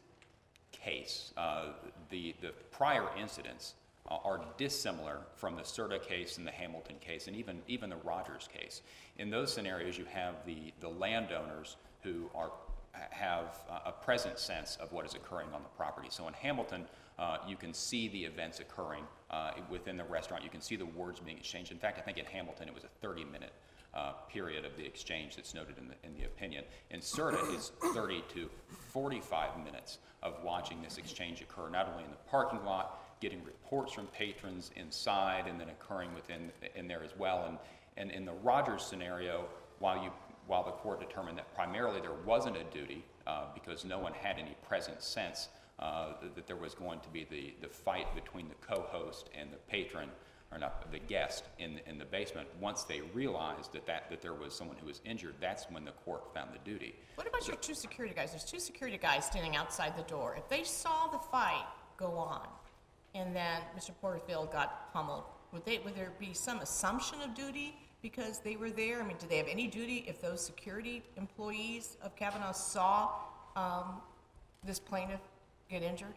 case, 0.71 1.35
uh, 1.37 1.71
the, 2.09 2.37
the 2.41 2.53
prior 2.71 3.09
incidents 3.21 3.75
uh, 4.09 4.19
are 4.25 4.41
dissimilar 4.57 5.19
from 5.35 5.57
the 5.57 5.65
Certa 5.65 5.99
case 5.99 6.39
and 6.39 6.47
the 6.47 6.53
Hamilton 6.53 6.97
case, 7.01 7.27
and 7.27 7.35
even, 7.35 7.63
even 7.67 7.91
the 7.91 7.97
Rogers 7.97 8.49
case. 8.53 8.83
In 9.19 9.29
those 9.29 9.53
scenarios, 9.53 9.99
you 9.99 10.05
have 10.05 10.37
the, 10.47 10.73
the 10.81 10.89
landowners 10.89 11.77
who 12.05 12.31
are, 12.33 12.53
have 12.93 13.59
uh, 13.69 13.81
a 13.87 13.93
present 13.93 14.39
sense 14.39 14.79
of 14.81 14.93
what 14.93 15.05
is 15.05 15.15
occurring 15.15 15.49
on 15.53 15.65
the 15.65 15.69
property. 15.71 16.09
So 16.13 16.29
in 16.29 16.35
Hamilton, 16.35 16.87
uh, 17.21 17.37
you 17.47 17.55
can 17.55 17.75
see 17.75 18.09
the 18.09 18.25
events 18.25 18.61
occurring 18.61 19.05
uh, 19.31 19.51
within 19.71 19.99
the 19.99 20.05
restaurant. 20.05 20.43
You 20.43 20.49
can 20.49 20.63
see 20.63 20.75
the 20.75 20.87
words 20.87 21.21
being 21.21 21.37
exchanged. 21.37 21.71
In 21.71 21.79
fact, 21.79 21.99
I 21.99 22.01
think 22.01 22.17
in 22.17 22.25
Hamilton, 22.25 22.67
it 22.67 22.75
was 22.75 22.85
a 22.85 23.07
30-minute 23.07 23.53
uh, 23.93 24.13
period 24.33 24.65
of 24.65 24.75
the 24.77 24.85
exchange 24.85 25.37
that's 25.37 25.53
noted 25.53 25.77
in 25.77 25.89
the, 25.89 25.95
in 26.03 26.15
the 26.15 26.25
opinion. 26.25 26.65
In 26.91 27.03
Certa, 27.03 27.39
it's 27.51 27.73
30 27.93 28.25
to 28.35 28.49
45 28.93 29.63
minutes 29.65 29.99
of 30.23 30.43
watching 30.43 30.81
this 30.81 30.97
exchange 30.97 31.43
occur, 31.43 31.69
not 31.69 31.89
only 31.93 32.05
in 32.05 32.11
the 32.11 32.31
parking 32.31 32.65
lot, 32.65 33.03
getting 33.21 33.45
reports 33.45 33.93
from 33.93 34.07
patrons 34.07 34.71
inside, 34.77 35.47
and 35.47 35.61
then 35.61 35.69
occurring 35.69 36.15
within 36.15 36.51
in 36.75 36.89
there 36.89 37.03
as 37.05 37.11
well. 37.19 37.45
And, 37.47 37.59
and 37.99 38.11
in 38.11 38.25
the 38.25 38.33
Rogers 38.33 38.83
scenario, 38.83 39.45
while 39.79 40.03
you 40.03 40.11
while 40.47 40.65
the 40.65 40.73
court 40.73 41.01
determined 41.01 41.39
that 41.39 41.55
primarily 41.55 42.01
there 42.01 42.17
wasn't 42.25 42.57
a 42.57 42.65
duty 42.65 43.05
uh, 43.27 43.45
because 43.55 43.85
no 43.85 43.99
one 44.01 44.13
had 44.13 44.37
any 44.37 44.57
present 44.67 45.01
sense 45.01 45.49
uh, 45.81 46.13
that, 46.35 46.47
there 46.47 46.57
was 46.57 46.75
going 46.75 47.01
to 47.01 47.09
be 47.09 47.27
the, 47.31 47.55
the 47.63 47.69
fight 47.69 48.15
between 48.15 48.49
the 48.49 48.55
co-host 48.67 49.31
and 49.39 49.51
the 49.51 49.57
patron, 49.69 50.11
or 50.53 50.59
not 50.59 50.91
the 50.93 50.99
guest 50.99 51.45
in, 51.59 51.81
in 51.87 51.97
the 51.97 52.05
basement. 52.05 52.47
Once 52.61 52.83
they 52.85 53.01
realized 53.15 53.73
that, 53.73 53.87
that, 53.87 54.11
that 54.11 54.21
there 54.21 54.35
was 54.35 54.55
someone 54.55 54.77
who 54.79 54.87
was 54.87 55.01
injured, 55.05 55.35
that's 55.41 55.65
when 55.71 55.85
the 55.85 55.93
court 55.93 56.35
found 56.35 56.51
the 56.53 56.71
duty. 56.71 56.95
What 57.15 57.27
about 57.27 57.47
your 57.49 57.57
two 57.57 57.75
security 57.75 58.15
guys? 58.15 58.31
There's 58.31 58.45
two 58.45 58.61
security 58.61 58.99
guys 58.99 59.25
standing 59.25 59.57
outside 59.57 59.97
the 59.97 60.03
door. 60.03 60.35
If 60.37 60.49
they 60.49 60.65
saw 60.65 61.09
the 61.09 61.19
fight 61.19 61.67
go 61.97 62.13
on, 62.13 62.47
and 63.15 63.35
then 63.35 63.63
Mr. 63.77 63.91
Porterfield 64.01 64.53
got 64.53 64.93
pummeled, 64.93 65.25
would 65.53 65.65
they, 65.65 65.79
would 65.79 65.97
there 65.97 66.13
be 66.19 66.35
some 66.35 66.61
assumption 66.61 67.21
of 67.23 67.35
duty 67.35 67.75
because 68.03 68.39
they 68.41 68.57
were 68.57 68.71
there? 68.71 69.01
I 69.01 69.07
mean, 69.07 69.17
do 69.19 69.27
they 69.27 69.39
have 69.39 69.49
any 69.49 69.67
duty 69.67 70.05
if 70.07 70.21
those 70.21 70.45
security 70.45 71.03
employees 71.17 71.97
of 72.03 72.15
Cavanaugh 72.17 72.53
saw, 72.53 73.11
um, 73.57 74.01
this 74.65 74.79
plaintiff 74.79 75.21
get 75.71 75.83
injured? 75.83 76.15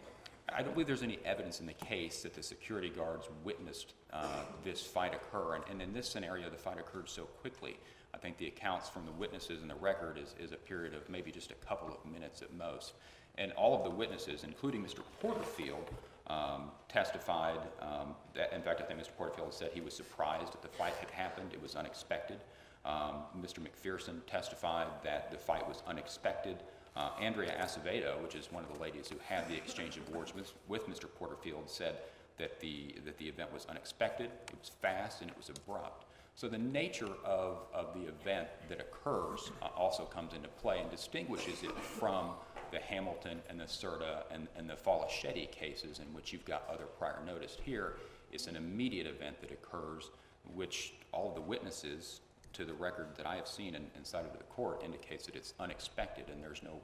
I 0.54 0.62
don't 0.62 0.74
believe 0.74 0.88
there's 0.88 1.04
any 1.04 1.20
evidence 1.26 1.60
in 1.60 1.66
the 1.66 1.74
case 1.74 2.24
that 2.24 2.34
the 2.34 2.44
security 2.44 2.90
guards 2.90 3.30
witnessed 3.44 3.94
uh, 4.12 4.42
this 4.64 4.82
fight 4.82 5.14
occur. 5.14 5.56
And, 5.56 5.64
and 5.70 5.82
in 5.82 5.94
this 5.94 6.10
scenario, 6.10 6.50
the 6.50 6.58
fight 6.58 6.80
occurred 6.80 7.10
so 7.10 7.24
quickly. 7.24 7.78
I 8.14 8.18
think 8.18 8.38
the 8.38 8.48
accounts 8.48 8.90
from 8.90 9.06
the 9.06 9.12
witnesses 9.12 9.62
and 9.62 9.70
the 9.70 9.76
record 9.76 10.18
is, 10.18 10.36
is 10.40 10.52
a 10.52 10.58
period 10.58 10.94
of 10.94 11.08
maybe 11.10 11.32
just 11.32 11.52
a 11.52 11.56
couple 11.56 11.88
of 11.88 12.12
minutes 12.12 12.42
at 12.42 12.54
most. 12.54 12.94
And 13.38 13.52
all 13.54 13.76
of 13.76 13.84
the 13.84 13.90
witnesses, 13.90 14.44
including 14.44 14.84
Mr. 14.84 15.00
Porterfield, 15.22 15.90
um, 16.28 16.72
testified 16.88 17.60
um, 17.82 18.16
that, 18.36 18.54
in 18.54 18.62
fact, 18.62 18.82
I 18.82 18.84
think 18.84 19.00
Mr. 19.00 19.16
Porterfield 19.18 19.54
said 19.54 19.72
he 19.74 19.82
was 19.82 19.96
surprised 19.96 20.54
that 20.54 20.62
the 20.62 20.68
fight 20.68 20.94
had 21.00 21.10
happened. 21.10 21.52
It 21.54 21.62
was 21.62 21.76
unexpected. 21.76 22.38
Um, 22.86 23.24
Mr. 23.42 23.60
McPherson 23.60 24.26
testified 24.28 24.88
that 25.04 25.32
the 25.32 25.38
fight 25.38 25.68
was 25.68 25.82
unexpected. 25.88 26.58
Uh, 26.96 27.10
Andrea 27.20 27.56
Acevedo, 27.60 28.22
which 28.22 28.36
is 28.36 28.52
one 28.52 28.64
of 28.64 28.72
the 28.72 28.80
ladies 28.80 29.10
who 29.10 29.16
had 29.26 29.50
the 29.50 29.56
exchange 29.56 29.98
of 29.98 30.08
words 30.10 30.36
with, 30.36 30.54
with 30.68 30.88
Mr. 30.88 31.06
Porterfield, 31.18 31.68
said 31.70 31.96
that 32.38 32.60
the, 32.60 32.96
that 33.04 33.18
the 33.18 33.28
event 33.28 33.52
was 33.52 33.66
unexpected, 33.66 34.30
it 34.48 34.60
was 34.60 34.70
fast, 34.70 35.22
and 35.22 35.32
it 35.32 35.38
was 35.38 35.50
abrupt. 35.50 36.06
So 36.36 36.48
the 36.48 36.58
nature 36.58 37.10
of, 37.24 37.60
of 37.74 37.94
the 37.94 38.08
event 38.08 38.48
that 38.70 38.80
occurs 38.80 39.52
uh, 39.62 39.68
also 39.78 40.04
comes 40.04 40.34
into 40.34 40.48
play 40.48 40.80
and 40.80 40.90
distinguishes 40.90 41.62
it 41.64 41.78
from 41.80 42.32
the 42.72 42.80
Hamilton 42.80 43.40
and 43.50 43.60
the 43.60 43.68
Certa 43.68 44.24
and, 44.32 44.48
and 44.58 44.68
the 44.68 44.74
Falaschetti 44.74 45.52
cases 45.52 46.00
in 46.00 46.12
which 46.14 46.34
you've 46.34 46.46
got 46.46 46.68
other 46.72 46.86
prior 46.86 47.20
notice. 47.26 47.58
Here, 47.64 47.98
it's 48.32 48.48
an 48.48 48.56
immediate 48.56 49.06
event 49.06 49.42
that 49.42 49.52
occurs, 49.52 50.10
which 50.56 50.96
all 51.12 51.30
of 51.30 51.36
the 51.36 51.42
witnesses 51.42 52.22
to 52.54 52.66
the 52.66 52.74
record 52.74 53.08
that 53.18 53.26
I 53.26 53.36
have 53.36 53.48
seen 53.48 53.76
and, 53.76 53.88
cited 54.04 54.32
to 54.32 54.38
the 54.38 54.44
court 54.46 54.84
indicates 54.84 55.26
that 55.26 55.36
it's 55.36 55.54
unexpected 55.60 56.26
and 56.32 56.42
there's 56.44 56.62
no 56.64 56.82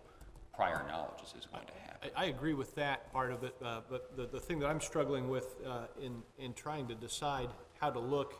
prior 0.55 0.85
knowledge 0.87 1.21
is, 1.23 1.33
is 1.39 1.45
going 1.45 1.65
to 1.65 1.73
happen. 1.73 2.09
I, 2.15 2.23
I 2.23 2.25
agree 2.27 2.53
with 2.53 2.75
that 2.75 3.11
part 3.13 3.31
of 3.31 3.43
it, 3.43 3.55
uh, 3.63 3.81
but 3.89 4.15
the, 4.17 4.25
the 4.25 4.39
thing 4.39 4.59
that 4.59 4.67
I'm 4.67 4.81
struggling 4.81 5.29
with, 5.29 5.55
uh, 5.65 5.85
in, 6.01 6.21
in 6.37 6.53
trying 6.53 6.87
to 6.87 6.95
decide 6.95 7.49
how 7.79 7.89
to 7.89 7.99
look 7.99 8.33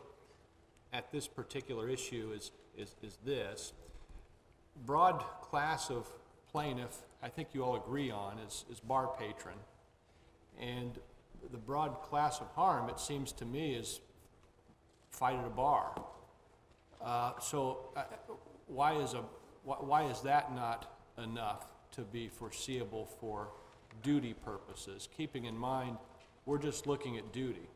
at 0.92 1.10
this 1.12 1.26
particular 1.26 1.88
issue 1.88 2.32
is, 2.34 2.50
is, 2.76 2.94
is 3.02 3.18
this. 3.24 3.72
Broad 4.86 5.22
class 5.40 5.90
of 5.90 6.08
plaintiff, 6.50 6.96
I 7.22 7.28
think 7.28 7.48
you 7.52 7.62
all 7.62 7.76
agree 7.76 8.10
on, 8.10 8.38
is, 8.38 8.64
is 8.70 8.80
bar 8.80 9.10
patron. 9.18 9.56
And 10.58 10.98
the 11.50 11.58
broad 11.58 12.02
class 12.02 12.40
of 12.40 12.48
harm, 12.48 12.88
it 12.88 12.98
seems 13.00 13.32
to 13.32 13.44
me, 13.44 13.74
is 13.74 14.00
fight 15.10 15.38
at 15.38 15.46
a 15.46 15.50
bar. 15.50 16.02
Uh, 17.02 17.38
So 17.40 17.90
uh, 17.96 18.04
why 18.66 18.94
is 18.94 19.14
a, 19.14 19.22
why 19.64 19.76
why 19.76 20.04
is 20.04 20.20
that 20.22 20.54
not 20.54 20.98
enough 21.18 21.66
to 21.92 22.02
be 22.02 22.28
foreseeable 22.28 23.06
for 23.20 23.48
duty 24.02 24.34
purposes? 24.34 25.08
Keeping 25.16 25.44
in 25.46 25.56
mind, 25.56 25.96
we're 26.46 26.58
just 26.58 26.86
looking 26.86 27.16
at 27.16 27.32
duty. 27.32 27.68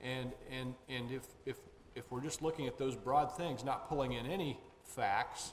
And, 0.00 0.32
and, 0.50 0.74
and 0.88 1.10
if, 1.12 1.22
if, 1.46 1.56
if 1.94 2.10
we're 2.10 2.22
just 2.22 2.42
looking 2.42 2.66
at 2.66 2.76
those 2.76 2.96
broad 2.96 3.36
things, 3.36 3.64
not 3.64 3.88
pulling 3.88 4.12
in 4.12 4.26
any 4.26 4.58
facts, 4.84 5.52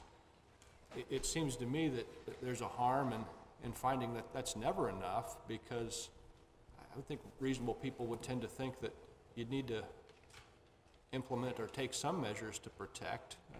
it, 0.96 1.06
it 1.08 1.26
seems 1.26 1.56
to 1.56 1.66
me 1.66 1.88
that 1.88 2.06
that 2.26 2.40
there's 2.42 2.60
a 2.60 2.68
harm 2.68 3.12
in, 3.12 3.24
in 3.64 3.72
finding 3.72 4.14
that 4.14 4.26
that's 4.34 4.56
never 4.56 4.88
enough 4.88 5.36
because 5.46 6.10
I 6.80 6.96
would 6.96 7.06
think 7.06 7.20
reasonable 7.38 7.74
people 7.74 8.06
would 8.06 8.22
tend 8.22 8.42
to 8.42 8.48
think 8.48 8.80
that 8.80 8.94
you'd 9.36 9.50
need 9.50 9.68
to 9.68 9.84
implement 11.12 11.58
or 11.58 11.66
take 11.66 11.92
some 11.92 12.20
measures 12.20 12.58
to 12.60 12.70
protect 12.70 13.36
uh, 13.54 13.58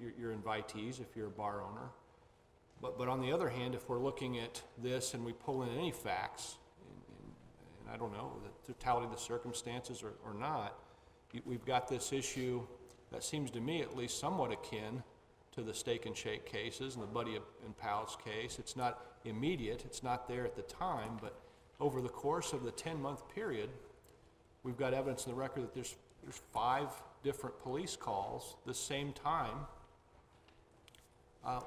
your, 0.00 0.12
your 0.18 0.36
invitees 0.36 1.00
if 1.00 1.16
you're 1.16 1.26
a 1.26 1.30
bar 1.30 1.62
owner. 1.62 1.88
But, 2.80 2.98
but 2.98 3.08
on 3.08 3.20
the 3.20 3.32
other 3.32 3.48
hand, 3.48 3.74
if 3.74 3.88
we're 3.88 3.98
looking 3.98 4.38
at 4.38 4.62
this 4.82 5.14
and 5.14 5.24
we 5.24 5.32
pull 5.32 5.62
in 5.62 5.70
any 5.70 5.90
facts, 5.92 6.56
and, 6.80 7.00
and- 7.18 7.32
and 7.80 7.94
I 7.94 7.96
don't 7.96 8.12
know, 8.12 8.32
the 8.66 8.72
totality 8.74 9.06
of 9.06 9.12
the 9.12 9.18
circumstances 9.20 10.02
or, 10.02 10.12
or 10.24 10.34
not, 10.38 10.78
we've 11.44 11.64
got 11.64 11.88
this 11.88 12.12
issue 12.12 12.62
that 13.12 13.22
seems 13.24 13.50
to 13.52 13.60
me 13.60 13.82
at 13.82 13.96
least 13.96 14.18
somewhat 14.18 14.52
akin 14.52 15.02
to 15.52 15.62
the 15.62 15.72
steak 15.72 16.06
and 16.06 16.16
shake 16.16 16.44
cases 16.44 16.94
and 16.94 17.02
the 17.02 17.06
Buddy 17.08 17.36
and 17.64 17.76
Pals 17.78 18.16
case. 18.22 18.58
It's 18.58 18.76
not 18.76 19.06
immediate, 19.24 19.84
it's 19.86 20.02
not 20.02 20.28
there 20.28 20.44
at 20.44 20.54
the 20.54 20.62
time, 20.62 21.16
but 21.20 21.38
over 21.80 22.00
the 22.00 22.08
course 22.08 22.52
of 22.52 22.62
the 22.62 22.70
ten-month 22.70 23.28
period, 23.34 23.70
we've 24.62 24.76
got 24.76 24.92
evidence 24.94 25.24
in 25.26 25.32
the 25.32 25.38
record 25.38 25.62
that 25.62 25.74
there's, 25.74 25.94
there's 26.26 26.42
five 26.52 26.88
different 27.22 27.58
police 27.62 27.96
calls 27.96 28.56
the 28.66 28.74
same 28.74 29.12
time. 29.12 29.54
Uh, 31.44 31.60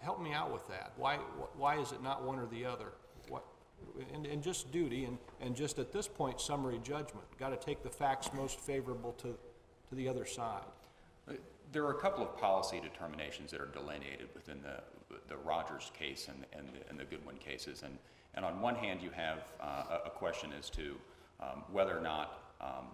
Help 0.00 0.20
me 0.20 0.32
out 0.32 0.52
with 0.52 0.66
that. 0.68 0.92
Why, 0.96 1.16
why 1.56 1.78
is 1.78 1.92
it 1.92 2.02
not 2.02 2.24
one 2.24 2.38
or 2.38 2.46
the 2.46 2.66
other? 2.66 2.92
What, 3.28 3.44
and, 4.12 4.26
and 4.26 4.42
just 4.42 4.72
duty, 4.72 5.04
and, 5.04 5.16
and 5.40 5.54
just 5.54 5.78
at 5.78 5.92
this 5.92 6.08
point, 6.08 6.40
summary 6.40 6.80
judgment. 6.82 7.24
Got 7.38 7.50
to 7.50 7.56
take 7.56 7.82
the 7.82 7.88
facts 7.88 8.30
most 8.34 8.58
favorable 8.60 9.12
to, 9.18 9.28
to 9.88 9.94
the 9.94 10.08
other 10.08 10.26
side. 10.26 10.64
Uh, 11.28 11.34
There 11.72 11.84
are 11.84 11.92
a 11.92 12.00
couple 12.00 12.24
of 12.24 12.36
policy 12.36 12.80
determinations 12.80 13.52
that 13.52 13.60
are 13.60 13.68
delineated 13.68 14.28
within 14.34 14.60
the, 14.60 14.82
the 15.28 15.36
Rogers 15.36 15.92
case 15.98 16.28
and, 16.28 16.44
and 16.52 16.68
the, 16.74 16.90
and 16.90 16.98
the 16.98 17.04
Goodwin 17.04 17.36
cases. 17.36 17.82
And, 17.82 17.96
and 18.34 18.44
on 18.44 18.60
one 18.60 18.74
hand, 18.74 19.00
you 19.00 19.10
have 19.10 19.52
uh, 19.60 19.98
a, 20.04 20.06
a 20.06 20.10
question 20.10 20.50
as 20.58 20.68
to 20.70 20.96
um, 21.40 21.62
whether 21.70 21.96
or 21.96 22.02
not 22.02 22.40
um, 22.60 22.86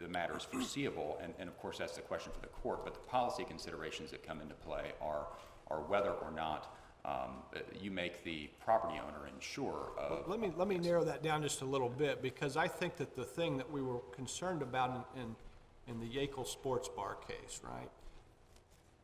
the 0.00 0.08
matter 0.08 0.36
is 0.36 0.44
foreseeable, 0.44 1.18
and, 1.22 1.34
and 1.38 1.48
of 1.48 1.58
course, 1.58 1.78
that's 1.78 1.94
the 1.94 2.00
question 2.00 2.32
for 2.34 2.40
the 2.40 2.52
court, 2.62 2.84
but 2.84 2.94
the 2.94 3.00
policy 3.00 3.44
considerations 3.44 4.10
that 4.10 4.26
come 4.26 4.40
into 4.40 4.54
play 4.54 4.92
are, 5.00 5.26
are 5.68 5.80
whether 5.82 6.12
or 6.12 6.30
not 6.30 6.74
um, 7.04 7.36
you 7.80 7.90
make 7.90 8.24
the 8.24 8.48
property 8.64 8.98
owner 8.98 9.26
insurer 9.34 9.88
of. 9.98 10.28
Let 10.28 10.40
me, 10.40 10.52
let 10.56 10.68
me 10.68 10.78
narrow 10.78 11.04
that 11.04 11.22
down 11.22 11.42
just 11.42 11.62
a 11.62 11.64
little 11.64 11.88
bit, 11.88 12.22
because 12.22 12.56
I 12.56 12.68
think 12.68 12.96
that 12.96 13.14
the 13.14 13.24
thing 13.24 13.56
that 13.58 13.70
we 13.70 13.82
were 13.82 14.00
concerned 14.12 14.62
about 14.62 15.06
in, 15.16 15.22
in, 15.22 15.36
in 15.94 16.00
the 16.00 16.06
Yeakel 16.06 16.46
Sports 16.46 16.88
Bar 16.88 17.16
case, 17.26 17.60
right? 17.62 17.90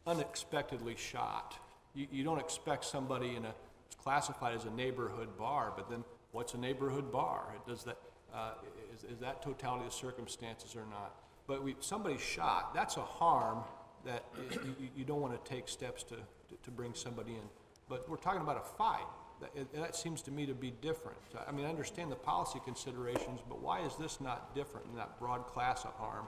Unexpectedly 0.06 0.96
shot. 0.96 1.59
You, 1.94 2.06
you 2.11 2.24
don't 2.24 2.38
expect 2.38 2.85
somebody 2.85 3.37
in 3.37 3.44
a, 3.44 3.54
it's 3.87 3.96
classified 3.96 4.54
as 4.54 4.64
a 4.64 4.70
neighborhood 4.70 5.37
bar, 5.38 5.72
but 5.76 5.88
then 5.90 6.04
what's 6.32 6.54
a 6.54 6.59
neighborhood 6.59 7.11
bar? 7.11 7.54
It 7.54 7.68
Does 7.68 7.85
that, 7.85 7.98
uh, 8.35 8.52
is, 8.96 9.04
is 9.04 9.18
that 9.20 9.42
totality 9.42 9.87
of 9.87 9.92
circumstances 9.92 10.74
or 10.76 10.85
not? 10.90 11.14
But 11.46 11.62
we, 11.62 11.76
somebody 11.80 12.18
shot, 12.18 12.74
that's 12.74 12.96
a 12.96 13.02
harm 13.02 13.59
that 14.04 14.24
you, 14.52 14.88
you, 14.96 15.04
don't 15.04 15.20
want 15.20 15.32
to 15.44 15.50
take 15.50 15.68
steps 15.68 16.02
to, 16.04 16.14
to- 16.16 16.22
to 16.62 16.70
bring 16.70 16.94
somebody 16.94 17.32
in. 17.32 17.42
But 17.88 18.09
we're 18.09 18.16
talking 18.16 18.40
about 18.40 18.56
a 18.56 18.76
fight. 18.76 19.06
That, 19.40 19.72
that 19.74 19.94
seems 19.94 20.22
to 20.22 20.30
me 20.30 20.46
to 20.46 20.54
be 20.54 20.72
different. 20.80 21.18
I 21.46 21.52
mean, 21.52 21.66
I 21.66 21.68
understand 21.68 22.11
the 22.11 22.16
policy 22.16 22.59
considerations, 22.64 23.40
but 23.48 23.61
why 23.61 23.80
is 23.80 23.94
this 23.96 24.20
not 24.20 24.54
different 24.54 24.87
in 24.90 24.96
that 24.96 25.18
broad 25.18 25.46
class 25.46 25.85
of 25.85 25.92
harm 25.94 26.26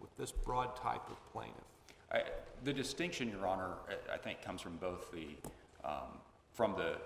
with 0.00 0.16
this 0.16 0.32
broad 0.32 0.74
type 0.76 1.02
of 1.10 1.32
plaintiff? 1.32 1.64
I- 2.10 2.24
The 2.64 2.72
distinction, 2.72 3.28
Your 3.30 3.46
Honor, 3.46 3.74
I 4.12 4.16
think 4.16 4.42
comes 4.42 4.62
from 4.62 4.76
both 4.76 5.12
the, 5.12 5.26
um, 5.84 6.18
from 6.52 6.72
the 6.74 6.96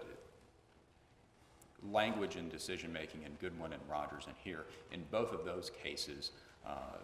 language 1.90 2.36
and 2.36 2.50
decision-making 2.50 3.22
in 3.22 3.32
Goodwin 3.40 3.72
and 3.72 3.82
Rogers 3.88 4.24
and 4.26 4.36
here. 4.42 4.66
In 4.92 5.02
both 5.10 5.32
of 5.32 5.44
those 5.44 5.70
cases, 5.70 6.30
uh, 6.66 6.98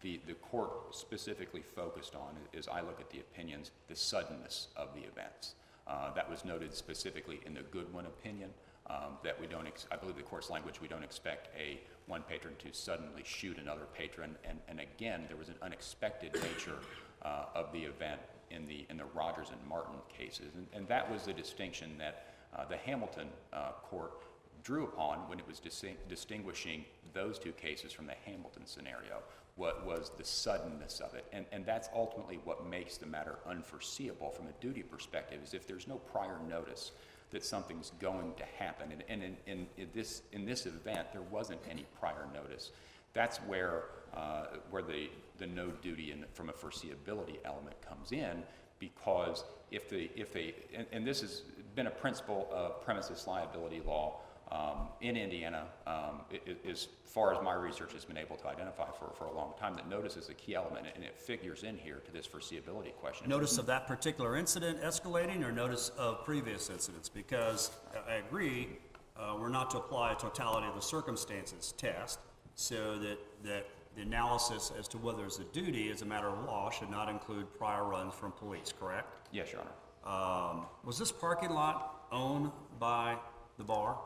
the, 0.00 0.20
the 0.26 0.34
court 0.34 0.94
specifically 0.94 1.62
focused 1.62 2.14
on, 2.14 2.36
as 2.56 2.68
I 2.68 2.80
look 2.80 3.00
at 3.00 3.10
the 3.10 3.20
opinions, 3.20 3.70
the 3.88 3.96
suddenness 3.96 4.68
of 4.76 4.94
the 4.94 5.00
events. 5.02 5.54
Uh, 5.86 6.12
That 6.14 6.30
was 6.30 6.44
noted 6.44 6.74
specifically 6.74 7.40
in 7.46 7.54
the 7.54 7.62
Goodwin 7.62 8.06
opinion, 8.06 8.50
um, 8.86 9.16
that 9.22 9.40
we 9.40 9.46
don't, 9.46 9.66
I 9.90 9.96
believe 9.96 10.16
the 10.16 10.22
court's 10.22 10.50
language, 10.50 10.80
we 10.80 10.88
don't 10.88 11.04
expect 11.04 11.48
a, 11.58 11.80
one 12.06 12.22
patron 12.22 12.54
to 12.58 12.72
suddenly 12.72 13.22
shoot 13.24 13.58
another 13.58 13.86
patron. 13.94 14.36
And, 14.48 14.58
and 14.68 14.80
again, 14.80 15.24
there 15.28 15.38
was 15.38 15.48
an 15.48 15.56
unexpected 15.62 16.34
nature 16.34 16.78
uh, 17.22 17.46
of 17.54 17.72
the 17.72 17.82
event 17.84 18.20
in 18.50 18.66
the, 18.66 18.86
in 18.90 18.98
the 18.98 19.06
Rogers 19.14 19.48
and 19.50 19.58
Martin 19.68 19.96
cases. 20.08 20.54
And, 20.54 20.66
and 20.74 20.88
that 20.88 21.10
was 21.10 21.22
the 21.24 21.32
distinction 21.32 21.96
that 21.98 22.33
uh, 22.56 22.64
the 22.64 22.76
Hamilton 22.76 23.28
uh, 23.52 23.72
court 23.82 24.22
drew 24.62 24.84
upon 24.84 25.18
when 25.28 25.38
it 25.38 25.46
was 25.46 25.60
distin- 25.60 25.96
distinguishing 26.08 26.84
those 27.12 27.38
two 27.38 27.52
cases 27.52 27.92
from 27.92 28.06
the 28.06 28.14
Hamilton 28.24 28.66
scenario, 28.66 29.20
what 29.56 29.86
was 29.86 30.10
the 30.18 30.24
suddenness 30.24 31.00
of 31.00 31.14
it. 31.14 31.26
And, 31.32 31.44
and 31.52 31.64
that's 31.64 31.88
ultimately 31.94 32.40
what 32.44 32.66
makes 32.66 32.96
the 32.96 33.06
matter 33.06 33.36
unforeseeable 33.46 34.30
from 34.30 34.46
a 34.46 34.52
duty 34.60 34.82
perspective, 34.82 35.40
is 35.44 35.54
if 35.54 35.66
there's 35.66 35.86
no 35.86 35.96
prior 35.96 36.38
notice 36.48 36.92
that 37.30 37.44
something's 37.44 37.92
going 38.00 38.32
to 38.36 38.44
happen. 38.58 38.90
And, 38.92 39.04
and 39.08 39.22
in, 39.22 39.36
in, 39.46 39.66
in 39.76 39.88
this, 39.94 40.22
in 40.32 40.44
this 40.44 40.66
event, 40.66 41.08
there 41.12 41.22
wasn't 41.22 41.60
any 41.70 41.84
prior 41.98 42.26
notice. 42.32 42.70
That's 43.12 43.38
where, 43.38 43.84
uh, 44.16 44.46
where 44.70 44.82
the, 44.82 45.08
the 45.38 45.46
no 45.46 45.70
duty 45.82 46.10
and 46.10 46.24
from 46.32 46.48
a 46.48 46.52
foreseeability 46.52 47.36
element 47.44 47.76
comes 47.86 48.12
in, 48.12 48.42
because 48.78 49.44
if 49.70 49.88
the, 49.88 50.10
if 50.16 50.32
they, 50.32 50.54
and, 50.74 50.86
and 50.92 51.06
this 51.06 51.20
has 51.20 51.42
been 51.74 51.86
a 51.86 51.90
principle 51.90 52.48
of 52.52 52.80
premises 52.82 53.26
liability 53.26 53.80
law 53.84 54.20
um, 54.52 54.88
in 55.00 55.16
Indiana, 55.16 55.64
um, 55.86 56.20
i- 56.32 56.40
i- 56.46 56.68
as 56.70 56.86
far 57.04 57.34
as 57.34 57.42
my 57.42 57.54
research 57.54 57.92
has 57.94 58.04
been 58.04 58.18
able 58.18 58.36
to 58.36 58.46
identify 58.46 58.86
for, 58.92 59.10
for 59.16 59.24
a 59.24 59.32
long 59.32 59.54
time, 59.58 59.74
that 59.74 59.88
notice 59.88 60.16
is 60.16 60.28
a 60.28 60.34
key 60.34 60.54
element, 60.54 60.86
and 60.94 61.02
it 61.02 61.18
figures 61.18 61.64
in 61.64 61.76
here 61.78 62.00
to 62.04 62.12
this 62.12 62.26
foreseeability 62.26 62.94
question. 62.96 63.28
Notice 63.28 63.56
of 63.58 63.66
that 63.66 63.86
particular 63.86 64.36
incident 64.36 64.80
escalating 64.82 65.42
or 65.44 65.50
notice 65.50 65.88
of 65.98 66.24
previous 66.24 66.68
incidents? 66.70 67.08
Because 67.08 67.70
I- 68.06 68.12
I 68.12 68.14
agree, 68.16 68.78
uh, 69.16 69.34
we're 69.40 69.48
not 69.48 69.70
to 69.70 69.78
apply 69.78 70.12
a 70.12 70.16
totality 70.16 70.68
of 70.68 70.74
the 70.74 70.82
circumstances 70.82 71.72
test, 71.78 72.20
so 72.54 72.98
that, 72.98 73.18
that 73.44 73.66
the 73.96 74.02
analysis 74.02 74.70
as 74.78 74.86
to 74.88 74.98
whether 74.98 75.24
it's 75.24 75.38
a 75.38 75.44
duty 75.44 75.90
as 75.90 76.02
a 76.02 76.04
matter 76.04 76.28
of 76.28 76.44
law 76.44 76.68
should 76.70 76.90
not 76.90 77.08
include 77.08 77.52
prior 77.56 77.84
runs 77.84 78.14
from 78.14 78.30
police, 78.32 78.72
correct? 78.78 79.08
Yes, 79.32 79.50
Your 79.52 79.62
Honor. 79.62 79.70
Um, 80.04 80.66
Was 80.84 80.98
this 80.98 81.10
parking 81.12 81.50
lot 81.50 82.06
owned 82.12 82.50
by 82.78 83.16
the 83.58 83.64
bar? 83.64 83.96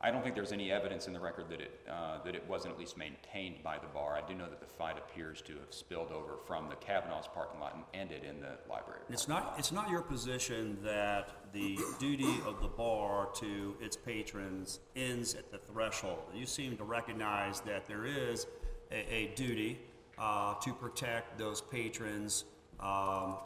I 0.00 0.12
don't 0.12 0.22
think 0.22 0.36
there's 0.36 0.52
any 0.52 0.70
evidence 0.70 1.08
in 1.08 1.12
the 1.12 1.18
record 1.18 1.48
that 1.48 1.60
it, 1.60 1.80
uh, 1.90 2.22
that 2.22 2.36
it 2.36 2.46
wasn't 2.48 2.72
at 2.72 2.78
least 2.78 2.96
maintained 2.96 3.64
by 3.64 3.78
the 3.78 3.88
bar. 3.88 4.14
I 4.14 4.26
do 4.26 4.32
know 4.32 4.48
that 4.48 4.60
the 4.60 4.66
fight 4.66 4.96
appears 4.96 5.42
to 5.42 5.54
have 5.54 5.74
spilled 5.74 6.12
over 6.12 6.36
from 6.46 6.68
the 6.68 6.76
Cavanaugh's 6.76 7.26
parking 7.34 7.58
lot 7.58 7.74
and 7.74 7.82
ended 7.92 8.22
in 8.22 8.38
the 8.40 8.58
library. 8.70 9.00
It's 9.10 9.26
not, 9.26 9.56
it's 9.58 9.72
not 9.72 9.90
your 9.90 10.02
position 10.02 10.78
that 10.84 11.30
the 11.52 11.76
duty 11.98 12.36
of 12.46 12.62
the 12.62 12.68
bar 12.68 13.28
to 13.40 13.76
its 13.80 13.96
patrons 13.96 14.78
ends 14.94 15.34
at 15.34 15.50
the 15.50 15.58
threshold. 15.58 16.20
You 16.32 16.46
seem 16.46 16.76
to 16.76 16.84
recognize 16.84 17.60
that 17.62 17.88
there 17.88 18.06
is 18.06 18.46
a, 18.92 19.12
a 19.12 19.32
duty 19.34 19.80
uh, 20.16 20.54
to 20.60 20.72
protect 20.74 21.38
those 21.38 21.60
patrons, 21.60 22.44
um, 22.78 23.38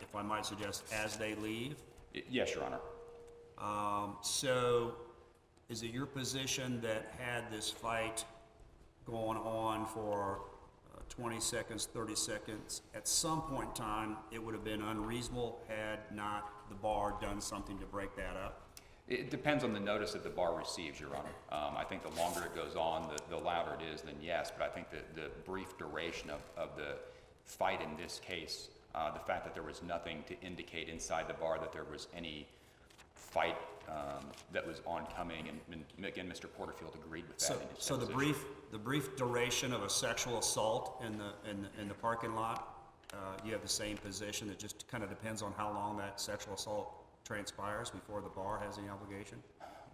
if 0.00 0.14
I 0.14 0.22
might 0.22 0.46
suggest, 0.46 0.84
as 0.92 1.16
they 1.16 1.34
leave. 1.36 1.76
Y- 2.14 2.22
Yes, 2.30 2.54
Your 2.54 2.64
Honor. 2.64 2.80
Um, 3.58 4.16
So 4.22 4.94
is 5.68 5.82
it 5.82 5.90
your 5.90 6.06
position 6.06 6.80
that 6.82 7.12
had 7.18 7.50
this 7.50 7.70
fight 7.70 8.24
going 9.06 9.38
on 9.38 9.86
for 9.86 10.40
uh, 10.94 11.00
20 11.08 11.40
seconds, 11.40 11.86
30 11.86 12.14
seconds, 12.14 12.82
at 12.94 13.06
some 13.08 13.42
point 13.42 13.68
in 13.70 13.74
time, 13.74 14.16
it 14.30 14.42
would 14.42 14.54
have 14.54 14.64
been 14.64 14.82
unreasonable 14.82 15.60
had 15.68 16.00
not 16.14 16.68
the 16.68 16.74
bar 16.74 17.14
done 17.20 17.40
something 17.40 17.78
to 17.78 17.86
break 17.86 18.14
that 18.16 18.36
up? 18.36 18.62
It 19.08 19.30
depends 19.30 19.62
on 19.62 19.72
the 19.72 19.78
notice 19.80 20.12
that 20.14 20.24
the 20.24 20.30
bar 20.30 20.56
receives, 20.58 20.98
Your 20.98 21.10
Honor. 21.16 21.28
Um, 21.52 21.76
I 21.76 21.84
think 21.84 22.02
the 22.02 22.10
longer 22.20 22.42
it 22.42 22.54
goes 22.56 22.74
on, 22.74 23.08
the, 23.08 23.36
the 23.36 23.40
louder 23.40 23.76
it 23.80 23.94
is, 23.94 24.02
then 24.02 24.16
yes, 24.20 24.50
but 24.56 24.64
I 24.66 24.68
think 24.68 24.90
that 24.90 25.14
the 25.14 25.30
brief 25.44 25.78
duration 25.78 26.28
of, 26.30 26.40
of 26.56 26.76
the 26.76 26.96
fight 27.44 27.80
in 27.80 27.96
this 27.96 28.20
case, 28.24 28.68
uh, 28.96 29.10
the 29.12 29.18
fact 29.20 29.44
that 29.44 29.54
there 29.54 29.62
was 29.62 29.82
nothing 29.82 30.24
to 30.26 30.40
indicate 30.40 30.88
inside 30.88 31.28
the 31.28 31.34
bar 31.34 31.58
that 31.58 31.72
there 31.72 31.84
was 31.84 32.08
any 32.16 32.46
fight, 33.14 33.56
um, 33.88 34.24
that 34.52 34.66
was 34.66 34.80
oncoming, 34.86 35.48
and, 35.48 35.84
and 35.96 36.04
again, 36.06 36.26
Mr. 36.28 36.46
Porterfield 36.52 36.94
agreed 37.04 37.24
with 37.28 37.38
that 37.38 37.44
So, 37.44 37.54
in 37.54 37.60
his 37.60 37.84
so 37.84 37.94
the 37.96 38.06
deposition. 38.06 38.18
brief, 38.32 38.44
the 38.72 38.78
brief 38.78 39.16
duration 39.16 39.72
of 39.72 39.82
a 39.84 39.90
sexual 39.90 40.38
assault 40.38 41.02
in 41.06 41.18
the, 41.18 41.50
in, 41.50 41.62
the- 41.62 41.80
in 41.82 41.88
the 41.88 41.94
parking 41.94 42.34
lot, 42.34 42.72
uh, 43.12 43.16
you 43.44 43.52
have 43.52 43.62
the 43.62 43.68
same 43.68 43.96
position, 43.98 44.48
it 44.50 44.58
just 44.58 44.88
kind 44.88 45.04
of 45.04 45.10
depends 45.10 45.40
on 45.42 45.52
how 45.56 45.70
long 45.72 45.96
that 45.98 46.20
sexual 46.20 46.54
assault 46.54 47.04
transpires 47.24 47.90
before 47.90 48.20
the 48.20 48.28
bar 48.28 48.58
has 48.64 48.78
any 48.78 48.88
obligation? 48.88 49.38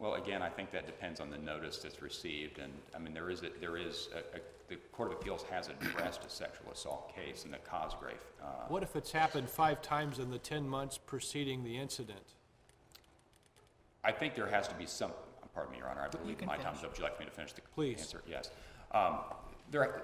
Well, 0.02 0.14
again, 0.14 0.42
I 0.42 0.48
think 0.48 0.72
that 0.72 0.84
depends 0.86 1.20
on 1.20 1.30
the 1.30 1.38
notice 1.38 1.78
that's 1.78 2.02
received, 2.02 2.58
and, 2.58 2.72
I 2.92 2.98
mean, 2.98 3.14
there 3.14 3.30
is, 3.30 3.44
a- 3.44 3.50
there 3.60 3.76
is, 3.76 4.08
a- 4.12 4.38
a- 4.38 4.40
the 4.66 4.74
Court 4.90 5.12
of 5.12 5.18
Appeals 5.18 5.44
has 5.44 5.68
addressed 5.68 6.24
a 6.24 6.28
sexual 6.28 6.72
assault 6.72 7.14
case 7.14 7.44
in 7.44 7.52
the 7.52 7.58
Cosgrave. 7.58 8.18
uh, 8.42 8.66
What 8.66 8.82
if 8.82 8.96
it's 8.96 9.12
happened 9.12 9.48
five 9.48 9.80
times 9.80 10.18
in 10.18 10.30
the 10.32 10.40
10 10.40 10.68
months 10.68 10.98
preceding 10.98 11.62
the 11.62 11.78
incident? 11.78 12.34
I 14.02 14.10
think 14.10 14.34
there 14.34 14.48
has 14.48 14.66
to 14.66 14.74
be 14.74 14.86
some, 14.86 15.12
pardon 15.54 15.70
me, 15.70 15.78
Your 15.78 15.88
Honor, 15.88 16.00
I 16.00 16.08
believe 16.08 16.38
can 16.38 16.48
my 16.48 16.56
time's 16.56 16.78
up. 16.82 16.90
Would 16.90 16.98
you 16.98 17.04
like 17.04 17.20
me 17.20 17.26
to 17.26 17.30
finish 17.30 17.52
the 17.52 17.60
Please. 17.60 18.00
answer? 18.00 18.22
Yes. 18.26 18.50
Um, 18.90 19.20
There, 19.70 20.02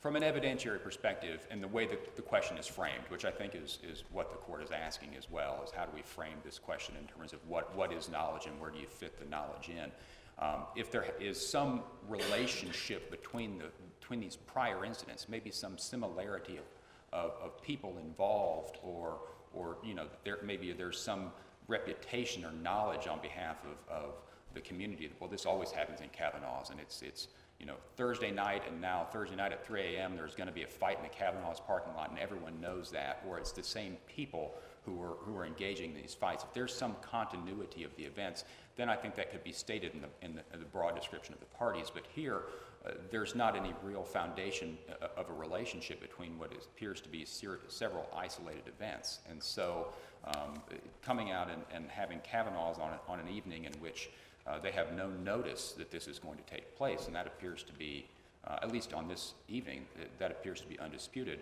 from 0.00 0.14
an 0.14 0.22
evidentiary 0.22 0.80
perspective, 0.80 1.46
and 1.50 1.62
the 1.62 1.68
way 1.68 1.84
that 1.86 2.14
the 2.14 2.22
question 2.22 2.56
is 2.56 2.66
framed, 2.66 3.02
which 3.08 3.24
I 3.24 3.32
think 3.32 3.54
is, 3.56 3.80
is 3.82 4.04
what 4.12 4.30
the 4.30 4.36
court 4.36 4.62
is 4.62 4.70
asking 4.70 5.16
as 5.16 5.28
well, 5.28 5.60
is 5.64 5.72
how 5.72 5.84
do 5.86 5.90
we 5.94 6.02
frame 6.02 6.36
this 6.44 6.58
question 6.58 6.94
in 7.00 7.06
terms 7.08 7.32
of 7.32 7.40
what, 7.48 7.74
what 7.74 7.92
is 7.92 8.08
knowledge 8.08 8.46
and 8.46 8.60
where 8.60 8.70
do 8.70 8.78
you 8.78 8.86
fit 8.86 9.18
the 9.18 9.28
knowledge 9.28 9.68
in? 9.68 9.90
Um, 10.38 10.66
If 10.76 10.92
there 10.92 11.06
is 11.20 11.44
some 11.44 11.82
relationship 12.08 13.10
between 13.10 13.58
the, 13.58 13.64
between 13.98 14.20
these 14.20 14.36
prior 14.36 14.84
incidents, 14.84 15.28
maybe 15.28 15.50
some 15.50 15.76
similarity 15.76 16.58
of, 16.58 16.64
of, 17.12 17.32
of 17.42 17.60
people 17.60 17.96
involved, 18.00 18.78
or, 18.84 19.18
or, 19.52 19.78
you 19.84 19.94
know, 19.94 20.06
there, 20.22 20.38
maybe 20.44 20.72
there's 20.72 21.00
some 21.00 21.32
reputation 21.66 22.44
or 22.44 22.52
knowledge 22.52 23.08
on 23.08 23.20
behalf 23.20 23.56
of, 23.64 23.92
of 23.92 24.14
the 24.54 24.60
community. 24.60 25.10
Well, 25.18 25.28
this 25.28 25.44
always 25.44 25.72
happens 25.72 26.00
in 26.00 26.08
Cavanaugh's, 26.10 26.70
and 26.70 26.78
it's, 26.78 27.02
it's, 27.02 27.28
you 27.58 27.66
know, 27.66 27.74
Thursday 27.96 28.30
night, 28.30 28.62
and 28.68 28.80
now 28.80 29.06
Thursday 29.12 29.34
night 29.34 29.52
at 29.52 29.66
3 29.66 29.96
a.m., 29.96 30.14
there's 30.14 30.34
going 30.34 30.46
to 30.46 30.52
be 30.52 30.62
a 30.62 30.68
fight 30.68 30.96
in 30.96 31.02
the 31.02 31.08
Cavanaugh's 31.08 31.60
parking 31.60 31.92
lot, 31.94 32.10
and 32.10 32.18
everyone 32.18 32.60
knows 32.60 32.90
that, 32.92 33.22
or 33.26 33.38
it's 33.38 33.52
the 33.52 33.62
same 33.62 33.96
people 34.06 34.54
who 34.84 35.02
are, 35.02 35.16
who 35.20 35.36
are 35.36 35.44
engaging 35.44 35.90
in 35.90 36.00
these 36.00 36.14
fights. 36.14 36.44
If 36.44 36.54
there's 36.54 36.72
some 36.72 36.94
continuity 37.02 37.82
of 37.82 37.94
the 37.96 38.04
events, 38.04 38.44
then 38.76 38.88
I 38.88 38.94
think 38.94 39.16
that 39.16 39.32
could 39.32 39.42
be 39.42 39.52
stated 39.52 39.92
in 39.92 40.02
the, 40.02 40.08
in 40.22 40.34
the, 40.36 40.42
in 40.54 40.60
the 40.60 40.66
broad 40.66 40.94
description 40.94 41.34
of 41.34 41.40
the 41.40 41.46
parties. 41.46 41.90
But 41.92 42.04
here, 42.14 42.42
uh, 42.86 42.92
there's 43.10 43.34
not 43.34 43.56
any 43.56 43.74
real 43.82 44.04
foundation 44.04 44.78
uh, 45.02 45.08
of 45.16 45.28
a 45.28 45.32
relationship 45.32 46.00
between 46.00 46.38
what 46.38 46.52
appears 46.52 47.00
to 47.00 47.08
be 47.08 47.26
several 47.26 48.08
isolated 48.16 48.68
events. 48.68 49.18
And 49.28 49.42
so, 49.42 49.88
um, 50.24 50.60
coming 51.02 51.32
out 51.32 51.50
and, 51.50 51.62
and 51.74 51.90
having 51.90 52.20
Cavanaugh's 52.20 52.78
on, 52.78 52.92
a- 52.92 53.10
on 53.10 53.18
an 53.18 53.28
evening 53.28 53.64
in 53.64 53.72
which 53.80 54.10
uh, 54.48 54.58
they 54.58 54.70
have 54.70 54.92
no 54.96 55.08
notice 55.08 55.72
that 55.72 55.90
this 55.90 56.06
is 56.06 56.18
going 56.18 56.38
to 56.38 56.44
take 56.44 56.76
place, 56.76 57.06
and 57.06 57.14
that 57.14 57.26
appears 57.26 57.62
to 57.64 57.72
be, 57.72 58.06
uh, 58.46 58.56
at 58.62 58.72
least 58.72 58.94
on 58.94 59.08
this 59.08 59.34
evening, 59.48 59.84
th- 59.96 60.08
that 60.18 60.30
appears 60.30 60.60
to 60.60 60.66
be 60.66 60.78
undisputed, 60.78 61.40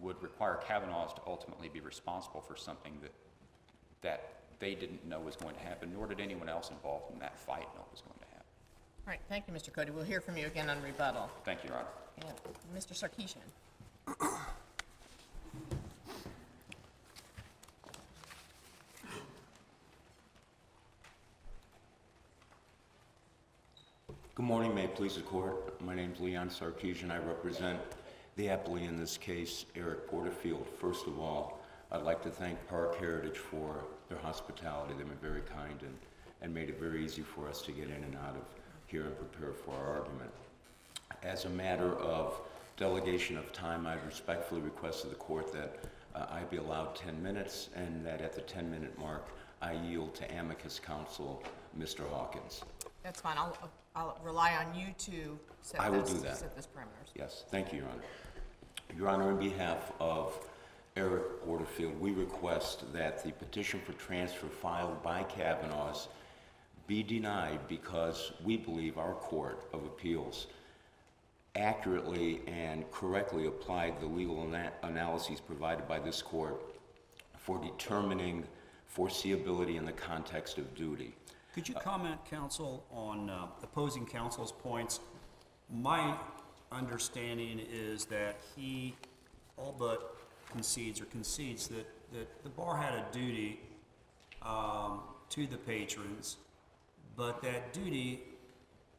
would 0.00 0.20
require 0.22 0.58
Cavanaugh's 0.66 1.12
to 1.14 1.20
ultimately 1.26 1.68
be 1.68 1.80
responsible 1.80 2.40
for 2.40 2.56
something 2.56 2.98
that, 3.02 3.12
that 4.02 4.32
they 4.60 4.74
didn't 4.74 5.06
know 5.06 5.20
was 5.20 5.36
going 5.36 5.54
to 5.54 5.60
happen, 5.60 5.92
nor 5.94 6.06
did 6.06 6.20
anyone 6.20 6.48
else 6.48 6.70
involved 6.70 7.12
in 7.12 7.18
that 7.18 7.38
fight 7.38 7.66
know 7.74 7.84
was 7.90 8.00
going 8.00 8.18
to 8.18 8.26
happen. 8.26 8.46
All 9.06 9.12
right, 9.12 9.20
thank 9.28 9.46
you, 9.46 9.54
Mr. 9.54 9.72
Cody. 9.72 9.90
We'll 9.90 10.04
hear 10.04 10.20
from 10.20 10.36
you 10.36 10.46
again 10.46 10.70
on 10.70 10.82
rebuttal. 10.82 11.30
Thank 11.44 11.64
you, 11.64 11.70
Your 11.70 11.78
Honor. 11.78 11.88
And 12.20 12.76
Mr. 12.76 12.94
Sarkisian. 12.94 13.44
Good 24.38 24.46
morning, 24.46 24.72
may 24.72 24.84
it 24.84 24.94
please 24.94 25.16
the 25.16 25.22
court. 25.22 25.82
My 25.82 25.96
name 25.96 26.12
is 26.12 26.20
Leon 26.20 26.50
Sarkisian. 26.50 27.10
I 27.10 27.18
represent 27.18 27.80
the 28.36 28.46
appellee 28.46 28.88
in 28.88 28.96
this 28.96 29.16
case, 29.16 29.66
Eric 29.74 30.06
Porterfield. 30.06 30.64
First 30.80 31.08
of 31.08 31.18
all, 31.18 31.58
I'd 31.90 32.04
like 32.04 32.22
to 32.22 32.30
thank 32.30 32.56
Parke 32.68 33.00
Heritage 33.00 33.36
for 33.36 33.82
their 34.08 34.18
hospitality. 34.18 34.94
They've 34.96 35.08
been 35.08 35.16
very 35.16 35.40
kind 35.40 35.82
and, 35.82 35.98
and 36.40 36.54
made 36.54 36.68
it 36.68 36.78
very 36.78 37.04
easy 37.04 37.22
for 37.22 37.48
us 37.48 37.62
to 37.62 37.72
get 37.72 37.86
in 37.88 38.04
and 38.04 38.14
out 38.14 38.36
of 38.36 38.44
here 38.86 39.06
and 39.06 39.18
prepare 39.18 39.52
for 39.52 39.74
our 39.74 39.98
argument. 40.02 40.30
As 41.24 41.44
a 41.44 41.50
matter 41.50 41.96
of 41.96 42.40
delegation 42.76 43.36
of 43.36 43.52
time, 43.52 43.88
I 43.88 43.96
respectfully 44.06 44.60
request 44.60 45.02
of 45.02 45.10
the 45.10 45.16
court 45.16 45.52
that 45.52 45.82
uh, 46.14 46.26
I 46.30 46.42
be 46.44 46.58
allowed 46.58 46.94
10 46.94 47.20
minutes 47.20 47.70
and 47.74 48.06
that 48.06 48.20
at 48.20 48.34
the 48.34 48.42
10-minute 48.42 48.96
mark, 49.00 49.30
I 49.60 49.72
yield 49.72 50.14
to 50.14 50.38
amicus 50.38 50.78
counsel, 50.78 51.42
Mr. 51.76 52.08
Hawkins. 52.08 52.62
That's 53.08 53.22
fine. 53.22 53.38
I'll, 53.38 53.56
I'll 53.96 54.18
rely 54.22 54.54
on 54.56 54.78
you 54.78 54.88
to 54.98 55.38
set 55.62 55.80
I 55.80 55.88
will 55.88 56.02
this, 56.02 56.12
do 56.12 56.18
that. 56.18 56.36
set 56.36 56.54
this 56.54 56.66
parameters. 56.66 57.08
Yes, 57.14 57.44
thank 57.50 57.72
you, 57.72 57.78
Your 57.78 57.88
Honor. 57.88 58.02
Your 58.98 59.08
Honor, 59.08 59.28
on 59.30 59.38
behalf 59.38 59.92
of 59.98 60.38
Eric 60.94 61.42
Porterfield, 61.42 61.98
we 61.98 62.10
request 62.10 62.84
that 62.92 63.24
the 63.24 63.32
petition 63.32 63.80
for 63.80 63.92
transfer 63.94 64.46
filed 64.46 65.02
by 65.02 65.22
Cavanaugh's 65.22 66.08
be 66.86 67.02
denied 67.02 67.60
because 67.66 68.32
we 68.44 68.58
believe 68.58 68.98
our 68.98 69.14
Court 69.14 69.64
of 69.72 69.84
Appeals 69.86 70.48
accurately 71.56 72.42
and 72.46 72.84
correctly 72.92 73.46
applied 73.46 73.98
the 74.02 74.06
legal 74.06 74.38
ana- 74.42 74.72
analyses 74.82 75.40
provided 75.40 75.88
by 75.88 75.98
this 75.98 76.20
court 76.20 76.60
for 77.38 77.58
determining 77.58 78.44
foreseeability 78.94 79.76
in 79.76 79.86
the 79.86 79.92
context 79.92 80.58
of 80.58 80.74
duty. 80.74 81.14
Could 81.54 81.68
you 81.68 81.74
comment, 81.74 82.24
counsel, 82.28 82.84
on 82.90 83.30
uh, 83.30 83.46
opposing 83.62 84.06
counsel's 84.06 84.52
points? 84.52 85.00
My 85.70 86.16
understanding 86.70 87.60
is 87.72 88.04
that 88.06 88.36
he 88.54 88.94
all 89.56 89.74
but 89.78 90.16
concedes 90.50 91.00
or 91.00 91.06
concedes 91.06 91.68
that, 91.68 91.86
that 92.12 92.42
the 92.42 92.48
bar 92.50 92.76
had 92.76 92.94
a 92.94 93.04
duty 93.12 93.60
um, 94.42 95.00
to 95.30 95.46
the 95.46 95.56
patrons, 95.56 96.36
but 97.16 97.42
that 97.42 97.72
duty 97.72 98.20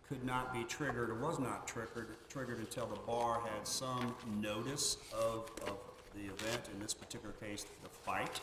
could 0.08 0.24
not 0.26 0.54
be 0.54 0.64
triggered 0.64 1.10
or 1.10 1.16
was 1.16 1.40
not 1.40 1.68
triggered, 1.68 2.16
triggered 2.30 2.60
until 2.60 2.88
the 2.88 3.00
bar 3.02 3.42
had 3.42 3.66
some 3.68 4.16
notice 4.42 4.98
of, 5.14 5.50
of 5.68 5.78
the 6.16 6.26
event, 6.26 6.68
in 6.74 6.80
this 6.82 6.94
particular 6.94 7.34
case, 7.34 7.66
the 7.84 7.90
fight 7.90 8.42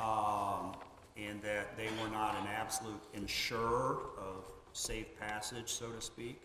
um, 0.00 0.74
and 1.16 1.42
that 1.42 1.76
they 1.76 1.88
were 2.02 2.10
not 2.10 2.36
an 2.40 2.46
absolute 2.48 3.00
insurer 3.14 3.98
of 4.18 4.44
safe 4.72 5.18
passage, 5.18 5.68
so 5.68 5.90
to 5.90 6.00
speak. 6.00 6.40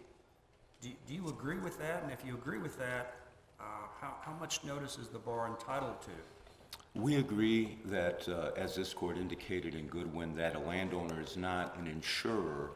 Do, 0.82 0.90
do 1.08 1.14
you 1.14 1.28
agree 1.30 1.58
with 1.58 1.78
that? 1.80 2.04
And 2.04 2.12
if 2.12 2.26
you 2.26 2.34
agree 2.34 2.58
with 2.58 2.78
that, 2.80 3.16
uh, 3.60 3.64
how, 4.02 4.16
how 4.22 4.34
much 4.40 4.64
notice 4.64 4.98
is 4.98 5.08
the 5.08 5.20
bar 5.20 5.48
entitled 5.48 6.02
to? 6.02 7.00
We 7.00 7.18
agree 7.18 7.78
that, 7.86 8.28
uh, 8.30 8.52
as 8.56 8.76
this 8.76 8.94
court 8.94 9.18
indicated 9.18 9.76
in 9.76 9.88
Goodwin, 9.88 10.36
that 10.36 10.56
a 10.56 10.60
landowner 10.60 11.20
is 11.22 11.36
not 11.36 11.78
an 11.78 11.88
insurer 11.88 12.72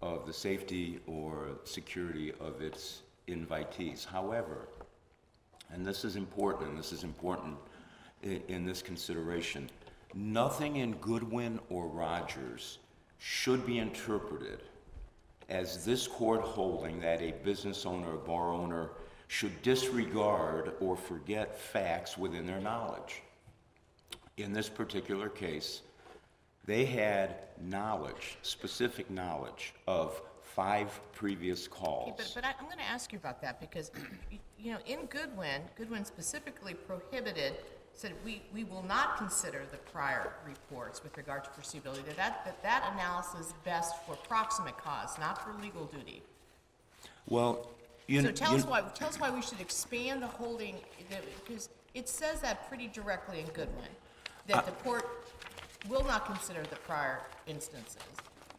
of 0.00 0.26
the 0.26 0.32
safety 0.32 1.00
or 1.06 1.58
security 1.64 2.32
of 2.40 2.62
its 2.62 3.02
invitees. 3.26 4.06
However, 4.06 4.68
and 5.70 5.84
this 5.84 6.04
is 6.04 6.16
important, 6.16 6.70
and 6.70 6.78
this 6.78 6.92
is 6.92 7.04
important 7.04 7.56
in, 8.22 8.42
in 8.48 8.64
this 8.64 8.80
consideration, 8.80 9.68
nothing 10.14 10.76
in 10.76 10.94
Goodwin 10.94 11.60
or 11.68 11.86
Rogers 11.86 12.78
should 13.18 13.66
be 13.66 13.78
interpreted 13.78 14.60
as 15.48 15.84
this 15.84 16.06
court 16.06 16.42
holding 16.42 17.00
that 17.00 17.22
a 17.22 17.32
business 17.44 17.86
owner 17.86 18.14
or 18.14 18.16
bar 18.18 18.52
owner 18.52 18.90
should 19.28 19.60
disregard 19.62 20.72
or 20.80 20.96
forget 20.96 21.58
facts 21.58 22.16
within 22.16 22.46
their 22.46 22.60
knowledge. 22.60 23.22
In 24.36 24.52
this 24.52 24.68
particular 24.68 25.28
case, 25.28 25.82
they 26.64 26.84
had 26.84 27.36
knowledge, 27.60 28.38
specific 28.42 29.10
knowledge 29.10 29.74
of 29.86 30.20
five 30.42 31.00
previous 31.12 31.66
Okay, 31.66 31.76
calls. 31.76 32.14
But, 32.16 32.32
but 32.34 32.44
I, 32.44 32.54
I'm 32.60 32.68
gonna 32.68 32.82
ask 32.82 33.12
you 33.12 33.18
about 33.18 33.40
that, 33.42 33.60
because, 33.60 33.90
you 34.58 34.72
know, 34.72 34.78
in 34.86 35.06
Goodwin, 35.06 35.62
Goodwin 35.76 36.04
specifically 36.04 36.74
prohibited, 36.74 37.54
said, 37.98 38.12
we, 38.24 38.42
we 38.54 38.62
will 38.64 38.84
not 38.84 39.16
consider 39.16 39.62
the 39.72 39.76
prior 39.76 40.32
reports 40.46 41.02
with 41.02 41.16
regard 41.16 41.42
to 41.44 41.50
foreseeability, 41.50 42.04
that, 42.16 42.44
that, 42.44 42.62
that 42.62 42.92
analysis 42.94 43.48
is 43.48 43.54
best 43.64 43.94
for 44.06 44.14
proximate 44.28 44.76
cause, 44.78 45.18
not 45.18 45.42
for 45.42 45.60
legal 45.60 45.84
duty. 45.86 46.22
Well, 47.28 47.68
you 48.06 48.22
So 48.22 48.30
tell 48.30 48.54
us 48.54 48.64
why, 48.64 48.82
tell 48.94 49.08
us 49.08 49.18
why 49.18 49.30
we 49.30 49.42
should 49.42 49.60
expand 49.60 50.22
the 50.22 50.28
holding, 50.28 50.76
that- 51.10 51.24
because 51.44 51.70
it 51.94 52.08
says 52.08 52.40
that 52.40 52.68
pretty 52.68 52.86
directly 52.86 53.40
in 53.40 53.46
Goodwin, 53.46 53.90
that 54.46 54.64
the 54.64 54.72
uh, 54.72 54.84
court 54.84 55.06
will 55.88 56.04
not 56.04 56.24
consider 56.24 56.62
the 56.62 56.76
prior 56.76 57.18
instances. 57.48 57.96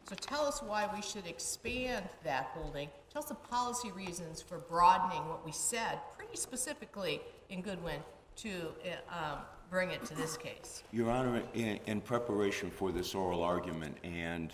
So 0.04 0.16
tell 0.16 0.46
us 0.46 0.62
why 0.62 0.90
we 0.94 1.02
should 1.02 1.28
expand 1.28 2.04
that 2.24 2.50
holding. 2.54 2.90
Tell 3.14 3.22
us 3.22 3.30
the 3.30 3.36
policy 3.36 3.92
reasons 3.92 4.42
for 4.42 4.58
broadening 4.58 5.28
what 5.30 5.46
we 5.46 5.52
said 5.52 6.00
pretty 6.18 6.36
specifically 6.36 7.22
in 7.50 7.62
Goodwin 7.62 8.02
to 8.42 8.50
uh, 9.12 9.38
bring 9.70 9.92
it 9.92 10.06
to 10.06 10.16
this 10.16 10.38
case. 10.38 10.84
Your 10.92 11.10
Honor, 11.10 11.44
in, 11.54 11.80
in 11.88 12.00
preparation 12.00 12.72
for 12.72 12.92
this 12.92 13.14
oral 13.14 13.44
argument 13.44 13.98
and 14.04 14.54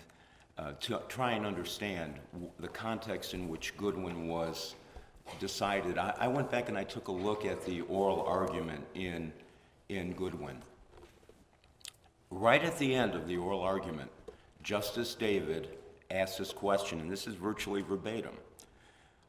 uh, 0.58 0.72
to 0.80 1.00
try 1.08 1.32
and 1.32 1.46
understand 1.46 2.14
w- 2.32 2.50
the 2.58 2.68
context 2.68 3.32
in 3.34 3.48
which 3.48 3.76
Goodwin 3.76 4.26
was 4.26 4.74
decided, 5.38 5.98
I, 5.98 6.14
I 6.18 6.28
went 6.28 6.50
back 6.50 6.68
and 6.68 6.76
I 6.76 6.84
took 6.84 7.08
a 7.08 7.12
look 7.12 7.44
at 7.44 7.64
the 7.64 7.82
oral 7.82 8.22
argument 8.22 8.84
in, 8.94 9.32
in 9.88 10.12
Goodwin. 10.14 10.56
Right 12.30 12.64
at 12.64 12.78
the 12.78 12.92
end 12.92 13.14
of 13.14 13.28
the 13.28 13.36
oral 13.36 13.60
argument, 13.60 14.10
Justice 14.62 15.14
David 15.14 15.68
asked 16.10 16.38
this 16.38 16.52
question, 16.52 17.00
and 17.00 17.10
this 17.10 17.26
is 17.26 17.34
virtually 17.34 17.82
verbatim. 17.82 18.34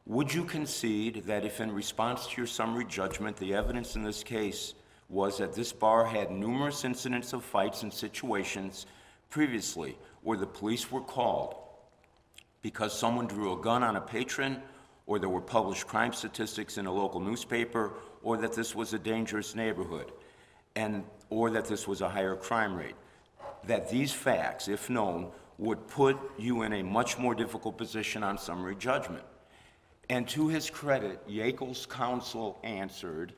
Would 0.08 0.32
you 0.32 0.44
concede 0.44 1.24
that 1.26 1.44
if 1.44 1.60
in 1.60 1.70
response 1.70 2.26
to 2.28 2.38
your 2.38 2.46
summary 2.46 2.86
judgment, 2.86 3.36
the 3.36 3.52
evidence 3.52 3.94
in 3.94 4.02
this 4.02 4.22
case 4.22 4.72
was 5.10 5.36
that 5.36 5.52
this 5.52 5.70
bar 5.70 6.06
had 6.06 6.30
numerous 6.30 6.86
incidents 6.86 7.34
of 7.34 7.44
fights 7.44 7.82
and 7.82 7.92
situations 7.92 8.86
previously 9.28 9.98
where 10.22 10.38
the 10.38 10.46
police 10.46 10.90
were 10.90 11.02
called 11.02 11.56
because 12.62 12.98
someone 12.98 13.26
drew 13.26 13.52
a 13.52 13.62
gun 13.62 13.82
on 13.82 13.96
a 13.96 14.00
patron, 14.00 14.62
or 15.04 15.18
there 15.18 15.28
were 15.28 15.42
published 15.42 15.86
crime 15.86 16.14
statistics 16.14 16.78
in 16.78 16.86
a 16.86 16.92
local 16.92 17.20
newspaper, 17.20 17.92
or 18.22 18.38
that 18.38 18.54
this 18.54 18.74
was 18.74 18.94
a 18.94 18.98
dangerous 18.98 19.54
neighborhood, 19.54 20.10
and, 20.74 21.04
or 21.28 21.50
that 21.50 21.66
this 21.66 21.86
was 21.86 22.00
a 22.00 22.08
higher 22.08 22.34
crime 22.34 22.74
rate. 22.74 22.96
That 23.66 23.90
these 23.90 24.12
facts, 24.12 24.68
if 24.68 24.88
known, 24.88 25.30
would 25.58 25.86
put 25.86 26.16
you 26.38 26.62
in 26.62 26.72
a 26.72 26.82
much 26.82 27.18
more 27.18 27.34
difficult 27.34 27.76
position 27.76 28.22
on 28.22 28.38
summary 28.38 28.74
judgment. 28.74 29.24
And 30.10 30.26
to 30.28 30.48
his 30.48 30.70
credit, 30.70 31.26
Yeakel's 31.28 31.84
counsel 31.84 32.58
answered, 32.64 33.34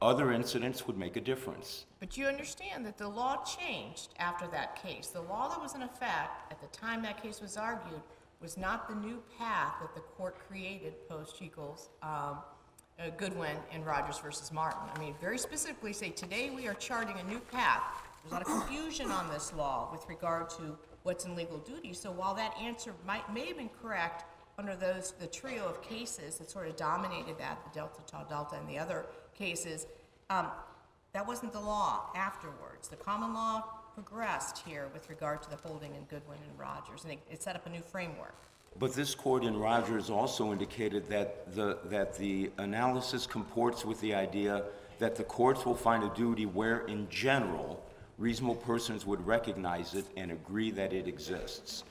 other 0.00 0.32
incidents 0.32 0.86
would 0.86 0.98
make 0.98 1.16
a 1.16 1.20
difference. 1.20 1.84
But 2.00 2.16
you 2.16 2.26
understand 2.26 2.84
that 2.86 2.98
the 2.98 3.08
law 3.08 3.42
changed 3.44 4.10
after 4.18 4.46
that 4.48 4.82
case. 4.82 5.08
The 5.08 5.22
law 5.22 5.48
that 5.48 5.60
was 5.60 5.74
in 5.74 5.82
effect 5.82 6.50
at 6.50 6.60
the 6.60 6.66
time 6.68 7.02
that 7.02 7.22
case 7.22 7.40
was 7.40 7.56
argued 7.56 8.00
was 8.40 8.56
not 8.56 8.88
the 8.88 8.94
new 8.94 9.22
path 9.38 9.74
that 9.80 9.94
the 9.94 10.00
court 10.00 10.36
created 10.48 11.08
post 11.08 11.40
Eagles, 11.40 11.88
um, 12.02 12.38
uh, 12.98 13.10
Goodwin 13.16 13.56
and 13.72 13.86
Rogers 13.86 14.18
versus 14.18 14.52
Martin. 14.52 14.82
I 14.94 14.98
mean, 14.98 15.14
very 15.20 15.38
specifically 15.38 15.92
say 15.92 16.10
today 16.10 16.50
we 16.50 16.66
are 16.66 16.74
charting 16.74 17.16
a 17.18 17.24
new 17.24 17.40
path. 17.40 17.82
There's 18.22 18.32
a 18.32 18.34
lot 18.34 18.42
of 18.42 18.48
confusion 18.48 19.10
on 19.10 19.30
this 19.30 19.52
law 19.54 19.88
with 19.90 20.06
regard 20.08 20.50
to 20.50 20.76
what's 21.02 21.24
in 21.24 21.34
legal 21.34 21.58
duty. 21.58 21.92
So 21.92 22.10
while 22.10 22.34
that 22.34 22.54
answer 22.60 22.92
might 23.06 23.32
may 23.32 23.46
have 23.46 23.56
been 23.56 23.70
correct 23.82 24.24
under 24.58 24.76
those 24.76 25.14
the 25.20 25.26
trio 25.26 25.66
of 25.66 25.82
cases 25.82 26.36
that 26.36 26.50
sort 26.50 26.68
of 26.68 26.76
dominated 26.76 27.38
that, 27.38 27.58
the 27.64 27.78
Delta 27.78 28.00
Tau 28.06 28.24
Delta 28.24 28.56
and 28.56 28.68
the 28.68 28.78
other 28.78 29.06
cases, 29.34 29.86
um, 30.30 30.48
that 31.12 31.26
wasn't 31.26 31.52
the 31.52 31.60
law 31.60 32.10
afterwards. 32.14 32.88
The 32.88 32.96
common 32.96 33.34
law 33.34 33.62
progressed 33.94 34.58
here 34.66 34.88
with 34.92 35.08
regard 35.08 35.42
to 35.44 35.50
the 35.50 35.56
holding 35.56 35.94
in 35.94 36.02
Goodwin 36.04 36.38
and 36.48 36.58
Rogers, 36.58 37.04
and 37.04 37.12
it, 37.12 37.18
it 37.30 37.42
set 37.42 37.54
up 37.54 37.66
a 37.66 37.70
new 37.70 37.82
framework. 37.82 38.34
But 38.78 38.92
this 38.92 39.14
court 39.14 39.44
in 39.44 39.56
Rogers 39.56 40.10
also 40.10 40.50
indicated 40.50 41.06
that 41.08 41.54
the, 41.54 41.78
that 41.84 42.16
the 42.16 42.50
analysis 42.58 43.24
comports 43.26 43.84
with 43.84 44.00
the 44.00 44.14
idea 44.14 44.64
that 44.98 45.14
the 45.14 45.24
courts 45.24 45.64
will 45.64 45.76
find 45.76 46.02
a 46.02 46.08
duty 46.10 46.46
where, 46.46 46.80
in 46.86 47.08
general, 47.08 47.84
reasonable 48.18 48.56
persons 48.56 49.06
would 49.06 49.24
recognize 49.24 49.94
it 49.94 50.06
and 50.16 50.32
agree 50.32 50.70
that 50.72 50.92
it 50.92 51.06
exists. 51.06 51.84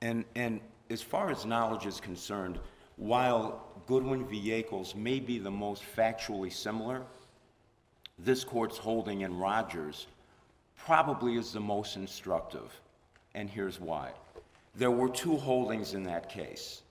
And, 0.00 0.24
and 0.34 0.60
as 0.90 1.02
far 1.02 1.30
as 1.30 1.44
knowledge 1.44 1.86
is 1.86 2.00
concerned, 2.00 2.58
while 2.96 3.64
Goodwin 3.86 4.26
v. 4.26 4.40
Yeakel's 4.40 4.94
may 4.94 5.20
be 5.20 5.38
the 5.38 5.50
most 5.50 5.82
factually 5.96 6.52
similar, 6.52 7.02
this 8.18 8.42
court's 8.44 8.76
holding 8.76 9.20
in 9.20 9.36
Rogers 9.36 10.06
probably 10.76 11.36
is 11.36 11.52
the 11.52 11.60
most 11.60 11.96
instructive, 11.96 12.80
and 13.34 13.48
here's 13.48 13.80
why. 13.80 14.10
There 14.74 14.90
were 14.90 15.08
two 15.08 15.36
holdings 15.36 15.94
in 15.94 16.04
that 16.04 16.28
case. 16.28 16.82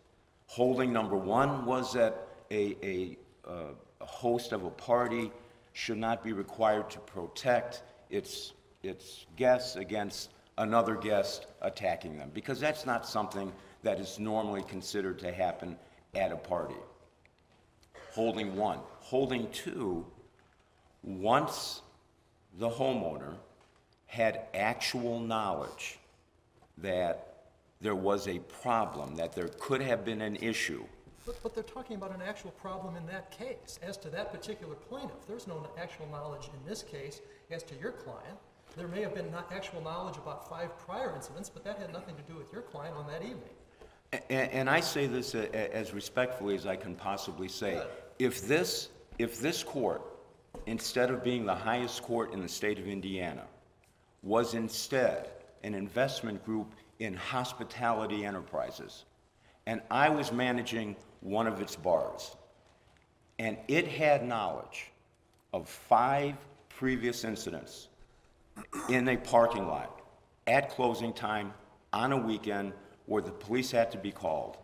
Holding 0.47 0.93
number 0.93 1.17
one 1.17 1.65
was 1.65 1.93
that 1.93 2.27
a, 2.51 2.75
a, 2.83 3.17
uh, 3.45 3.73
a 3.99 4.05
host 4.05 4.51
of 4.53 4.63
a 4.63 4.69
party 4.69 5.31
should 5.73 5.97
not 5.97 6.23
be 6.23 6.33
required 6.33 6.89
to 6.91 6.99
protect 6.99 7.83
its, 8.09 8.53
its 8.83 9.25
guests 9.35 9.75
against 9.75 10.29
another 10.57 10.95
guest 10.95 11.47
attacking 11.61 12.17
them, 12.17 12.31
because 12.33 12.59
that's 12.59 12.85
not 12.85 13.05
something 13.05 13.51
that 13.83 13.99
is 13.99 14.19
normally 14.19 14.63
considered 14.63 15.19
to 15.19 15.31
happen 15.31 15.77
at 16.15 16.31
a 16.31 16.37
party. 16.37 16.75
Holding 18.11 18.55
one. 18.55 18.79
Holding 18.99 19.49
two, 19.51 20.05
once 21.03 21.81
the 22.57 22.69
homeowner 22.69 23.35
had 24.07 24.47
actual 24.53 25.19
knowledge 25.19 25.99
that 26.79 27.45
there 27.81 27.95
was 27.95 28.27
a 28.27 28.39
problem, 28.39 29.15
that 29.15 29.33
there 29.33 29.49
could 29.59 29.81
have 29.81 30.03
been 30.03 30.21
an 30.21 30.35
issue, 30.37 30.83
But, 31.25 31.41
but 31.43 31.53
they're 31.53 31.63
talking 31.63 31.97
about 31.97 32.15
an 32.15 32.21
actual 32.21 32.51
problem 32.51 32.95
in 32.95 33.05
that 33.07 33.31
case. 33.31 33.79
As 33.83 33.97
to 33.97 34.09
that 34.09 34.31
particular 34.31 34.75
plaintiff, 34.75 35.27
there's 35.27 35.45
no 35.45 35.67
actual 35.77 36.07
knowledge 36.07 36.49
in 36.53 36.69
this 36.69 36.81
case 36.81 37.21
as 37.51 37.63
to 37.63 37.75
your 37.75 37.91
client. 37.91 38.37
There 38.75 38.87
may 38.87 39.01
have 39.01 39.13
been 39.13 39.29
not 39.31 39.51
actual 39.51 39.81
knowledge 39.81 40.17
about 40.17 40.49
five 40.49 40.77
prior 40.79 41.13
incidents, 41.15 41.49
but 41.49 41.63
that 41.65 41.77
had 41.77 41.91
nothing 41.91 42.15
to 42.15 42.21
do 42.23 42.37
with 42.37 42.51
your 42.53 42.61
client 42.61 42.95
on 42.95 43.07
that 43.07 43.21
evening. 43.23 43.56
And 44.29 44.69
I 44.69 44.79
say 44.79 45.05
this 45.07 45.35
as 45.35 45.93
respectfully 45.93 46.55
as 46.55 46.65
I 46.65 46.75
can 46.75 46.95
possibly 46.95 47.47
say. 47.47 47.81
If 48.19 48.47
this, 48.47 48.89
if 49.19 49.39
this 49.39 49.63
court, 49.63 50.01
instead 50.65 51.11
of 51.11 51.23
being 51.23 51.45
the 51.45 51.55
highest 51.55 52.03
court 52.03 52.33
in 52.33 52.41
the 52.41 52.47
state 52.47 52.79
of 52.79 52.87
Indiana, 52.87 53.43
was 54.23 54.53
instead 54.53 55.29
an 55.63 55.73
investment 55.73 56.43
group 56.45 56.73
in 56.99 57.15
hospitality 57.15 58.25
enterprises, 58.25 59.05
and 59.65 59.81
I 59.91 60.09
was 60.09 60.31
managing 60.31 60.95
one 61.21 61.45
of 61.45 61.61
its 61.61 61.75
bars, 61.75 62.35
and 63.39 63.57
it 63.67 63.87
had 63.87 64.25
knowledge 64.25 64.91
of 65.53 65.67
five 65.67 66.35
previous 66.69 67.23
incidents 67.23 67.89
in 68.89 69.07
a 69.09 69.17
parking 69.17 69.67
lot 69.67 70.01
at 70.47 70.69
closing 70.69 71.13
time 71.13 71.53
on 71.93 72.13
a 72.13 72.17
weekend 72.17 72.73
where 73.07 73.21
the 73.21 73.31
police 73.31 73.71
had 73.71 73.89
to 73.91 73.97
be 73.97 74.11
called, 74.11 74.57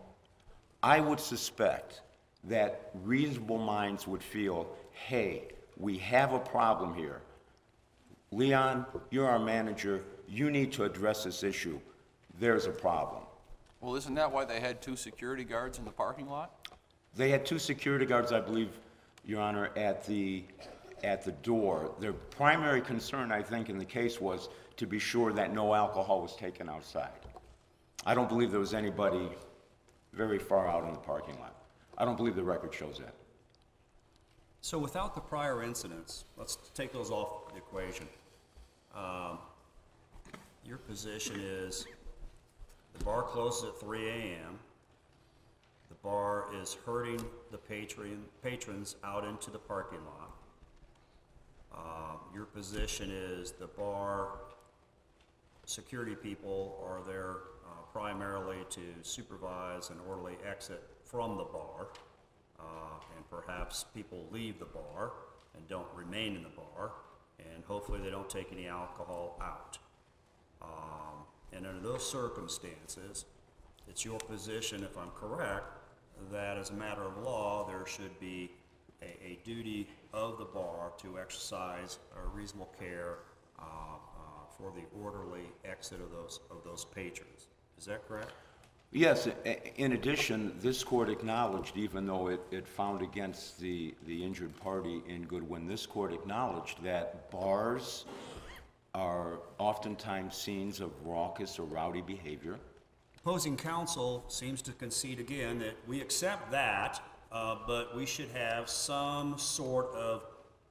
I 0.83 0.99
would 0.99 1.19
suspect 1.19 2.01
that 2.43 2.91
reasonable 3.03 3.57
minds 3.57 4.05
would 4.05 4.21
feel, 4.21 4.67
hey, 4.91 5.43
we 5.77 5.97
have 5.97 6.33
a 6.33 6.39
problem 6.39 6.93
here. 6.93 7.21
Leon, 8.31 8.85
you're 9.09 9.27
our 9.27 9.39
manager. 9.39 10.03
You 10.27 10.51
need 10.51 10.71
to 10.73 10.83
address 10.83 11.23
this 11.23 11.43
issue. 11.43 11.79
There's 12.39 12.65
a 12.65 12.71
problem. 12.71 13.23
Well, 13.79 13.95
isn't 13.95 14.15
that 14.15 14.31
why 14.31 14.45
they 14.45 14.59
had 14.59 14.81
two 14.81 14.95
security 14.95 15.43
guards 15.43 15.77
in 15.77 15.85
the 15.85 15.91
parking 15.91 16.29
lot? 16.29 16.67
They 17.15 17.29
had 17.29 17.45
two 17.45 17.59
security 17.59 18.05
guards, 18.05 18.31
I 18.31 18.41
believe, 18.41 18.69
Your 19.25 19.39
Honor, 19.39 19.69
at 19.75 20.05
the, 20.05 20.43
at 21.03 21.23
the 21.23 21.31
door. 21.31 21.91
Their 21.99 22.13
primary 22.13 22.81
concern, 22.81 23.31
I 23.31 23.41
think, 23.41 23.69
in 23.69 23.77
the 23.77 23.85
case 23.85 24.19
was 24.19 24.49
to 24.77 24.87
be 24.87 24.99
sure 24.99 25.31
that 25.33 25.53
no 25.53 25.73
alcohol 25.73 26.21
was 26.21 26.35
taken 26.35 26.69
outside. 26.69 27.11
I 28.05 28.13
don't 28.13 28.27
believe 28.27 28.51
there 28.51 28.59
was 28.59 28.73
anybody 28.73 29.29
very 30.11 30.37
far 30.37 30.67
out 30.67 30.83
in 30.83 30.93
the 30.93 30.99
parking 30.99 31.39
lot. 31.39 31.55
I 31.97 32.05
don't 32.05 32.17
believe 32.17 32.35
the 32.35 32.43
record 32.43 32.73
shows 32.73 32.99
that. 32.99 33.13
So 34.61 34.77
without 34.77 35.15
the 35.15 35.21
prior 35.21 35.63
incidents, 35.63 36.25
let's 36.37 36.57
take 36.73 36.91
those 36.91 37.11
off 37.11 37.51
the 37.51 37.57
equation. 37.57 38.07
Um, 38.95 39.39
Your 40.65 40.77
position 40.77 41.39
is 41.39 41.85
the 42.97 43.03
bar 43.03 43.23
closes 43.23 43.65
at 43.65 43.79
three 43.79 44.09
AM. 44.09 44.59
The 45.89 45.95
bar 45.95 46.45
is 46.61 46.77
herding 46.85 47.23
the 47.51 47.57
patron, 47.57 48.23
patrons 48.41 48.95
out 49.03 49.25
into 49.25 49.49
the 49.49 49.59
parking 49.59 49.99
lot. 50.05 50.31
Uh, 51.73 52.17
Your 52.33 52.45
position 52.45 53.11
is 53.11 53.51
the 53.51 53.67
bar 53.67 54.29
security 55.65 56.15
people 56.15 56.77
are 56.85 56.99
there 57.09 57.37
primarily 57.93 58.57
to 58.71 58.81
supervise 59.03 59.91
an 59.91 59.97
orderly 60.09 60.37
exit 60.49 60.83
from 61.05 61.37
the 61.37 61.43
bar. 61.43 61.87
uh, 62.59 62.63
And 63.15 63.29
perhaps 63.29 63.85
people 63.93 64.27
leave 64.31 64.57
the 64.59 64.65
bar 64.65 65.11
and 65.55 65.67
don't 65.67 65.87
remain 65.93 66.35
in 66.35 66.43
the 66.43 66.49
bar, 66.49 66.93
and 67.39 67.63
hopefully 67.65 68.01
they 68.01 68.09
don't 68.09 68.29
take 68.29 68.51
any 68.51 68.67
alcohol 68.67 69.39
out. 69.41 69.77
Um, 70.61 71.25
And 71.51 71.67
under 71.67 71.81
those 71.81 72.09
circumstances, 72.09 73.25
it's 73.87 74.03
your 74.03 74.17
position, 74.17 74.83
if 74.83 74.97
I'm 74.97 75.11
correct, 75.11 75.67
that 76.31 76.57
as 76.57 76.71
a 76.71 76.73
matter 76.73 77.03
of 77.03 77.17
law, 77.17 77.67
there 77.67 77.85
should 77.85 78.19
be 78.19 78.49
a, 79.03 79.05
a 79.23 79.39
duty 79.43 79.87
of 80.13 80.39
the 80.39 80.45
bar 80.45 80.93
to 80.97 81.19
exercise 81.19 81.99
uh, 82.15 82.27
reasonable 82.33 82.73
care 82.79 83.19
uh, 83.59 83.63
uh, 83.63 84.45
for 84.57 84.71
the 84.71 84.85
orderly 85.03 85.45
exit 85.63 86.01
of 86.01 86.09
those, 86.11 86.39
of 86.49 86.63
those 86.63 86.85
patrons. 86.85 87.49
Is 87.77 87.85
that 87.85 88.07
correct? 88.07 88.31
Yes, 88.91 89.27
i- 89.45 89.59
in 89.77 89.93
addition, 89.93 90.55
this 90.61 90.83
court 90.83 91.09
acknowledged, 91.09 91.77
even 91.77 92.05
though 92.05 92.27
it, 92.27 92.39
it 92.51 92.67
found 92.67 93.01
against 93.01 93.59
the, 93.59 93.93
the 94.05 94.23
injured 94.23 94.55
party 94.61 95.01
in 95.07 95.23
Goodwin, 95.25 95.67
this 95.67 95.85
court 95.85 96.13
acknowledged 96.13 96.83
that 96.83 97.29
bars 97.31 98.05
are 98.93 99.39
oftentimes 99.57 100.35
scenes 100.37 100.79
of 100.79 100.91
raucous 101.03 101.57
or 101.57 101.63
rowdy 101.63 102.01
behavior. 102.01 102.59
Opposing 103.21 103.57
counsel 103.57 104.23
seems 104.27 104.61
to 104.61 104.71
concede 104.73 105.19
again 105.19 105.57
that 105.59 105.75
we 105.87 105.99
accept 105.99 106.51
that, 106.51 107.01
uh, 107.31 107.55
but 107.65 107.95
we 107.95 108.05
should 108.05 108.29
have 108.29 108.69
some 108.69 109.37
sort 109.39 109.87
of, 109.95 110.25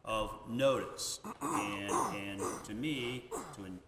of 0.05 0.33
notice. 0.49 1.19
And, 1.43 1.91
and 2.15 2.43
to 2.65 2.75
me, 2.75 3.25
to, 3.57 3.65
in- 3.65 3.79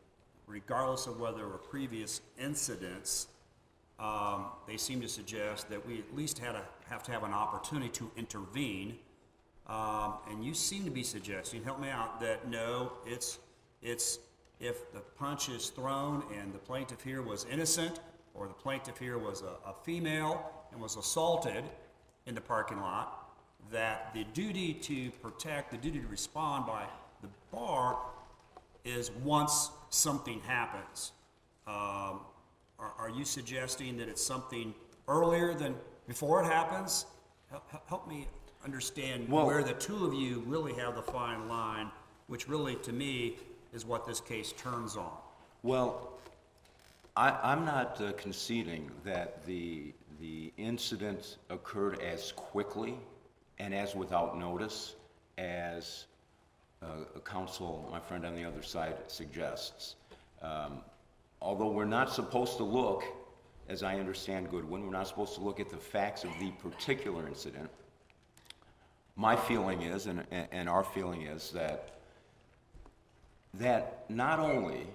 regardless 0.46 1.06
of 1.06 1.20
whether 1.20 1.38
there 1.38 1.48
were 1.48 1.58
previous 1.58 2.20
incidents, 2.38 3.28
um, 3.98 4.46
they 4.66 4.76
seem 4.76 5.00
to 5.00 5.08
suggest 5.08 5.68
that 5.70 5.86
we 5.86 5.98
at 5.98 6.14
least 6.14 6.38
had 6.38 6.54
a, 6.54 6.62
have 6.88 7.02
to 7.04 7.12
have 7.12 7.22
an 7.22 7.32
opportunity 7.32 7.88
to 7.90 8.10
intervene. 8.16 8.96
Um, 9.66 10.14
and 10.28 10.44
you 10.44 10.52
seem 10.52 10.84
to 10.84 10.90
be 10.90 11.02
suggesting, 11.02 11.62
help 11.64 11.80
me 11.80 11.88
out, 11.88 12.20
that 12.20 12.48
no, 12.48 12.92
it's, 13.06 13.38
it's 13.82 14.18
if 14.60 14.92
the 14.92 15.00
punch 15.00 15.48
is 15.48 15.70
thrown 15.70 16.22
and 16.38 16.52
the 16.52 16.58
plaintiff 16.58 17.02
here 17.02 17.22
was 17.22 17.46
innocent, 17.50 18.00
or 18.34 18.48
the 18.48 18.54
plaintiff 18.54 18.98
here 18.98 19.16
was 19.16 19.42
a, 19.42 19.70
a 19.70 19.74
female 19.84 20.50
and 20.72 20.80
was 20.80 20.96
assaulted 20.96 21.64
in 22.26 22.34
the 22.34 22.40
parking 22.40 22.80
lot, 22.80 23.30
that 23.70 24.12
the 24.12 24.24
duty 24.34 24.74
to 24.74 25.10
protect, 25.22 25.70
the 25.70 25.76
duty 25.76 26.00
to 26.00 26.06
respond 26.08 26.66
by 26.66 26.84
the 27.22 27.28
bar 27.50 27.96
is 28.84 29.10
once 29.22 29.70
something 29.90 30.40
happens. 30.40 31.12
Um, 31.66 32.20
are, 32.78 32.92
are 32.98 33.10
you 33.10 33.24
suggesting 33.24 33.96
that 33.98 34.08
it's 34.08 34.22
something 34.22 34.74
earlier 35.08 35.54
than 35.54 35.74
before 36.06 36.42
it 36.42 36.46
happens? 36.46 37.06
Help, 37.50 37.88
help- 37.88 38.08
me 38.08 38.26
understand 38.64 39.28
Well- 39.28 39.46
where 39.46 39.62
the 39.62 39.74
two 39.74 40.06
of 40.06 40.14
you 40.14 40.42
really 40.46 40.74
have 40.74 40.94
the 40.94 41.02
fine 41.02 41.48
line, 41.48 41.90
which 42.26 42.48
really, 42.48 42.76
to 42.76 42.92
me, 42.92 43.36
is 43.72 43.84
what 43.84 44.06
this 44.06 44.20
case 44.20 44.52
turns 44.52 44.96
on. 44.96 45.12
Well, 45.62 46.12
I, 47.16 47.30
I'm 47.42 47.64
not 47.64 48.00
uh, 48.00 48.12
conceding 48.12 48.90
that 49.04 49.44
the, 49.46 49.92
the 50.20 50.52
incident 50.56 51.38
occurred 51.50 52.00
as 52.00 52.32
quickly 52.32 52.96
and 53.58 53.74
as 53.74 53.94
without 53.94 54.38
notice 54.38 54.96
as 55.38 56.06
uh, 56.84 57.20
counsel, 57.20 57.88
my 57.90 58.00
friend 58.00 58.24
on 58.26 58.34
the 58.34 58.44
other 58.44 58.62
side, 58.62 58.96
suggests. 59.08 59.96
Um, 60.42 60.82
Although 61.44 61.68
we're 61.68 61.84
not 61.84 62.10
supposed 62.10 62.56
to 62.56 62.64
look, 62.64 63.04
as 63.68 63.82
I 63.82 63.98
understand 63.98 64.50
Goodwin, 64.50 64.82
we're 64.82 64.92
not 64.92 65.06
supposed 65.06 65.34
to 65.34 65.42
look 65.42 65.60
at 65.60 65.68
the 65.68 65.76
facts 65.76 66.24
of 66.24 66.30
the 66.40 66.50
particular 66.52 67.28
incident. 67.28 67.68
My 69.14 69.36
feeling 69.36 69.82
is, 69.82 70.06
and, 70.06 70.24
and 70.30 70.70
our 70.70 70.82
feeling 70.82 71.22
is, 71.22 71.50
that 71.50 71.90
that 73.52 74.04
not 74.08 74.40
only 74.40 74.86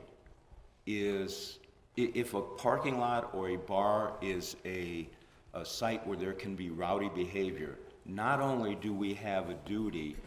is, 0.88 1.60
if 1.96 2.34
a 2.34 2.42
parking 2.42 2.98
lot 2.98 3.30
or 3.34 3.50
a 3.50 3.56
bar 3.56 4.16
is 4.20 4.56
a, 4.66 5.08
a 5.54 5.64
site 5.64 6.06
where 6.08 6.18
there 6.18 6.34
can 6.34 6.56
be 6.56 6.72
rowdy 6.72 7.10
behavior, 7.10 7.78
not 8.06 8.42
only 8.42 8.74
do 8.74 8.92
we 8.92 9.14
have 9.14 9.52
a 9.52 9.54
duty 9.66 10.18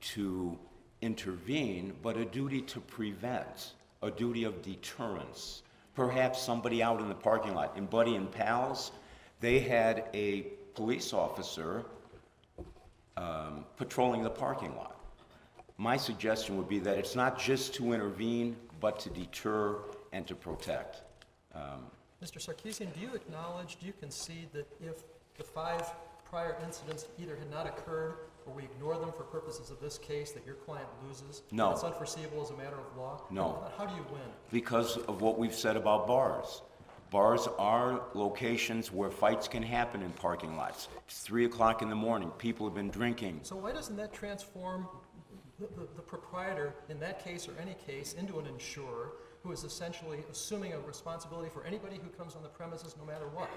to 0.00 0.56
intervene, 1.02 1.92
but 2.02 2.16
a 2.16 2.24
duty 2.24 2.62
to 2.62 2.80
prevent, 2.80 3.74
a 4.02 4.10
duty 4.10 4.44
of 4.44 4.62
deterrence. 4.62 5.62
Perhaps 5.94 6.40
somebody 6.40 6.82
out 6.82 7.00
in 7.00 7.08
the 7.08 7.14
parking 7.14 7.54
lot, 7.54 7.76
in 7.76 7.86
Buddy 7.86 8.14
and 8.14 8.30
Pals, 8.30 8.92
they 9.40 9.58
had 9.58 10.04
a 10.14 10.46
police 10.74 11.12
officer 11.12 11.84
um, 13.18 13.66
patrolling 13.76 14.22
the 14.22 14.30
parking 14.30 14.74
lot. 14.76 14.98
My 15.76 15.96
suggestion 15.96 16.56
would 16.56 16.68
be 16.68 16.78
that 16.78 16.96
it's 16.96 17.14
not 17.14 17.38
just 17.38 17.74
to 17.74 17.92
intervene, 17.92 18.56
but 18.80 18.98
to 19.00 19.10
deter 19.10 19.76
and 20.12 20.26
to 20.26 20.34
protect. 20.34 21.02
Mr. 22.22 22.38
Sarkisian, 22.38 22.94
do 22.94 23.00
you 23.00 23.14
acknowledge, 23.14 23.78
do 23.80 23.86
you 23.86 23.92
concede 23.98 24.48
that 24.52 24.68
if 24.80 25.02
the 25.36 25.42
five 25.42 25.82
prior 26.24 26.56
incidents 26.64 27.06
either 27.20 27.34
had 27.34 27.50
not 27.50 27.66
occurred 27.66 28.14
or 28.46 28.52
we 28.54 28.64
ignore 28.64 28.96
them 28.98 29.12
for 29.16 29.24
purposes 29.24 29.70
of 29.70 29.80
this 29.80 29.98
case, 29.98 30.32
that 30.32 30.44
your 30.44 30.56
client 30.56 30.88
loses? 31.06 31.42
No. 31.50 31.72
It's 31.72 31.84
unforeseeable 31.84 32.42
as 32.42 32.50
a 32.50 32.56
matter 32.56 32.76
of 32.76 32.96
law? 32.96 33.22
No. 33.30 33.64
How 33.76 33.86
do 33.86 33.94
you 33.94 34.04
win? 34.10 34.22
Because 34.50 34.96
of 34.96 35.20
what 35.20 35.38
we've 35.38 35.54
said 35.54 35.76
about 35.76 36.06
bars. 36.06 36.62
Bars 37.10 37.46
are 37.58 38.04
locations 38.14 38.90
where 38.90 39.10
fights 39.10 39.46
can 39.46 39.62
happen 39.62 40.02
in 40.02 40.10
parking 40.12 40.56
lots. 40.56 40.88
It's 41.06 41.20
three 41.20 41.44
o'clock 41.44 41.82
in 41.82 41.90
the 41.90 41.94
morning, 41.94 42.30
people 42.38 42.66
have 42.66 42.74
been 42.74 42.88
drinking. 42.88 43.40
So 43.42 43.56
why 43.56 43.72
doesn't 43.72 43.96
that 43.96 44.14
transform 44.14 44.88
the, 45.60 45.66
the, 45.66 45.86
the 45.96 46.02
proprietor, 46.02 46.74
in 46.88 46.98
that 47.00 47.22
case 47.22 47.46
or 47.48 47.52
any 47.60 47.74
case, 47.86 48.14
into 48.14 48.38
an 48.38 48.46
insurer 48.46 49.12
who 49.42 49.52
is 49.52 49.64
essentially 49.64 50.20
assuming 50.30 50.72
a 50.72 50.80
responsibility 50.80 51.50
for 51.50 51.64
anybody 51.64 51.98
who 52.02 52.08
comes 52.10 52.34
on 52.34 52.42
the 52.42 52.48
premises, 52.48 52.96
no 52.98 53.04
matter 53.04 53.26
what? 53.26 53.50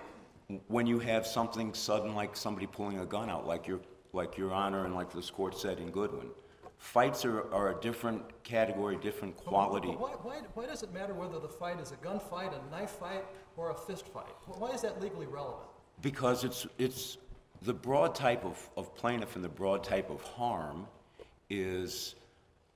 When 0.67 0.85
you 0.85 0.99
have 0.99 1.25
something 1.25 1.73
sudden 1.73 2.13
like 2.13 2.35
somebody 2.35 2.67
pulling 2.67 2.99
a 2.99 3.05
gun 3.05 3.29
out, 3.29 3.47
like 3.47 3.67
your, 3.67 3.79
like 4.15 4.37
your 4.37 4.53
honor 4.53 4.85
and 4.85 4.95
like 4.95 5.11
this 5.13 5.29
court 5.29 5.57
said 5.57 5.79
in 5.79 5.91
Goodwin, 5.91 6.29
fights 6.77 7.25
are, 7.25 7.51
are 7.53 7.77
a 7.77 7.81
different 7.81 8.21
category, 8.43 8.97
different 8.97 9.35
quality. 9.35 9.89
But 9.89 9.99
why, 9.99 10.11
why, 10.23 10.41
why 10.53 10.65
does 10.65 10.81
it 10.81 10.93
matter 10.93 11.13
whether 11.13 11.39
the 11.39 11.49
fight 11.49 11.79
is 11.79 11.91
a 11.91 11.95
gunfight, 11.95 12.53
a 12.53 12.71
knife 12.71 12.91
fight, 12.91 13.25
or 13.57 13.71
a 13.71 13.75
fist 13.75 14.07
fight? 14.07 14.33
Why 14.45 14.71
is 14.71 14.81
that 14.81 15.01
legally 15.01 15.27
relevant? 15.27 15.67
Because 16.01 16.43
it's, 16.43 16.65
it's, 16.77 17.17
the 17.61 17.73
broad 17.73 18.15
type 18.15 18.45
of, 18.45 18.69
of 18.77 18.93
plaintiff 18.95 19.35
and 19.35 19.43
the 19.43 19.49
broad 19.49 19.83
type 19.83 20.09
of 20.09 20.21
harm 20.21 20.87
is, 21.49 22.15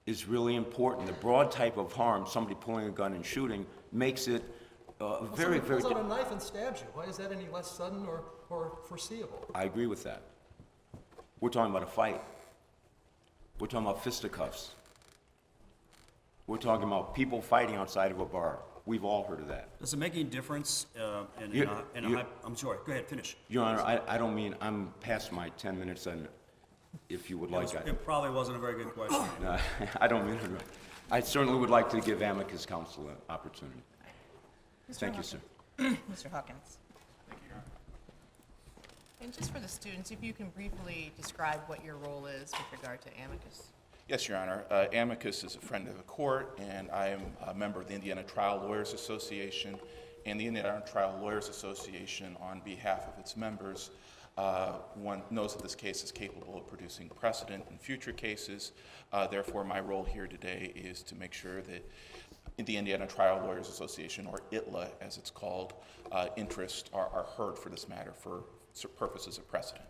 is 0.06 0.28
really 0.28 0.56
important. 0.56 1.08
The 1.08 1.14
broad 1.14 1.52
type 1.52 1.78
of 1.78 1.94
harm, 1.94 2.26
somebody 2.28 2.56
pulling 2.60 2.88
a 2.88 2.92
gun 2.92 3.14
and 3.14 3.26
shooting, 3.26 3.66
makes 3.92 4.28
it 4.28 4.44
uh, 5.00 5.26
very, 5.26 5.60
very. 5.60 5.82
pulls 5.82 5.94
out 5.94 6.06
a 6.06 6.08
knife 6.08 6.32
and 6.32 6.42
stabs 6.42 6.82
you. 6.82 6.88
Why 6.94 7.06
is 7.06 7.18
that 7.18 7.32
any 7.32 7.48
less 7.50 7.70
sudden 7.70 8.06
or, 8.06 8.24
or 8.50 8.80
foreseeable? 8.88 9.46
I 9.54 9.66
agree 9.66 9.88
with 9.88 10.04
that. 10.04 10.24
We're 11.42 11.50
talking 11.50 11.72
about 11.72 11.84
a 11.84 11.92
fight. 11.92 12.22
We're 13.60 13.68
talking 13.68 13.86
about 13.88 14.04
fisticuffs. 14.04 14.72
We're 16.48 16.58
talking 16.58 16.88
about 16.88 17.14
people 17.14 17.42
fighting 17.42 17.76
outside 17.76 18.12
of 18.12 18.20
a 18.20 18.26
bar. 18.26 18.60
We've 18.86 19.06
all 19.06 19.24
heard 19.26 19.40
of 19.40 19.48
that. 19.50 19.78
Does 19.80 19.94
it 19.94 19.98
make 19.98 20.14
any 20.14 20.24
difference 20.24 20.88
uh, 21.00 21.24
in, 21.44 21.52
in 21.52 21.68
a, 21.68 21.84
in 21.96 22.06
a 22.06 22.10
you- 22.10 22.18
hy- 22.18 22.26
I'm 22.44 22.56
sorry, 22.56 22.80
go 22.86 22.92
ahead, 22.92 23.08
finish. 23.08 23.38
Your 23.48 23.64
Honor, 23.64 23.82
I, 23.82 24.00
I 24.08 24.18
don't 24.18 24.34
mean, 24.34 24.56
I'm 24.62 24.92
past 25.00 25.32
my 25.32 25.50
10 25.50 25.78
minutes, 25.78 26.08
and 26.08 26.28
if 27.08 27.30
you 27.30 27.38
would 27.38 27.52
It 27.52 27.54
like, 27.54 27.64
was- 27.74 27.76
I. 27.76 27.80
It 27.90 28.04
probably 28.04 28.32
wasn't 28.32 28.58
a 28.58 28.60
very 28.60 28.84
good 28.84 28.94
question. 28.96 29.22
No, 29.42 29.58
I 30.02 30.08
don't 30.08 30.26
mean 30.26 30.36
it. 30.36 30.62
I 31.12 31.20
certainly 31.20 31.60
would 31.60 31.70
like 31.70 31.90
to 31.92 32.02
give 32.02 32.22
amicus 32.22 32.66
counsel 32.66 33.08
an 33.10 33.16
opportunity. 33.30 33.82
Thank 34.94 35.18
you, 35.18 35.24
sir. 35.24 35.38
Mr. 35.80 36.32
Hawkins. 36.32 36.80
And 39.22 39.34
just 39.34 39.52
for 39.52 39.60
the 39.60 39.68
students, 39.68 40.12
if 40.12 40.24
you 40.24 40.32
can 40.32 40.50
briefly 40.50 41.12
describe 41.18 41.60
what 41.68 41.84
your 41.84 41.98
role 41.98 42.26
is 42.26 42.52
with 42.52 42.80
regard 42.80 43.02
to 43.02 43.10
amicus. 43.26 43.64
Yes, 44.08 44.28
Your 44.28 44.38
Honor. 44.38 44.64
Uh, 44.72 44.86
Amicus 44.94 45.44
is 45.44 45.56
a 45.56 45.60
friend 45.60 45.88
of 45.88 45.98
the 45.98 46.04
court, 46.04 46.58
and 46.58 46.90
I 46.90 47.10
am 47.10 47.22
a 47.46 47.54
member 47.54 47.82
of 47.82 47.88
the 47.88 47.94
Indiana 47.94 48.24
Trial 48.24 48.62
Lawyers 48.64 48.94
Association 48.94 49.78
and 50.26 50.40
the 50.40 50.48
Indiana 50.48 50.82
Trial 50.90 51.20
Lawyers 51.22 51.50
Association 51.50 52.38
on 52.42 52.62
behalf 52.62 53.08
of 53.08 53.20
its 53.20 53.36
members. 53.36 53.92
Uh, 54.38 54.78
one 54.96 55.22
knows 55.32 55.54
that 55.54 55.62
this 55.62 55.76
case 55.76 56.02
is 56.02 56.14
capable 56.14 56.58
of 56.58 56.66
producing 56.66 57.10
precedent 57.10 57.66
in 57.70 57.78
future 57.78 58.14
cases. 58.14 58.72
Uh, 59.12 59.28
therefore, 59.28 59.66
my 59.66 59.82
role 59.82 60.04
here 60.04 60.28
today 60.28 60.72
is 60.76 61.04
to 61.04 61.14
make 61.16 61.34
sure 61.34 61.62
that 61.62 61.86
the 62.58 62.78
Indiana 62.78 63.06
Trial 63.06 63.42
Lawyers 63.46 63.68
Association, 63.68 64.26
or 64.28 64.42
ITLA 64.52 64.88
as 65.02 65.18
it's 65.18 65.30
called, 65.30 65.74
uh, 66.12 66.28
interests 66.38 66.90
are, 66.94 67.10
are 67.14 67.26
heard 67.38 67.58
for 67.58 67.70
this 67.70 67.90
matter 67.90 68.14
for 68.14 68.44
purposes 68.88 69.38
of 69.38 69.48
precedent. 69.50 69.86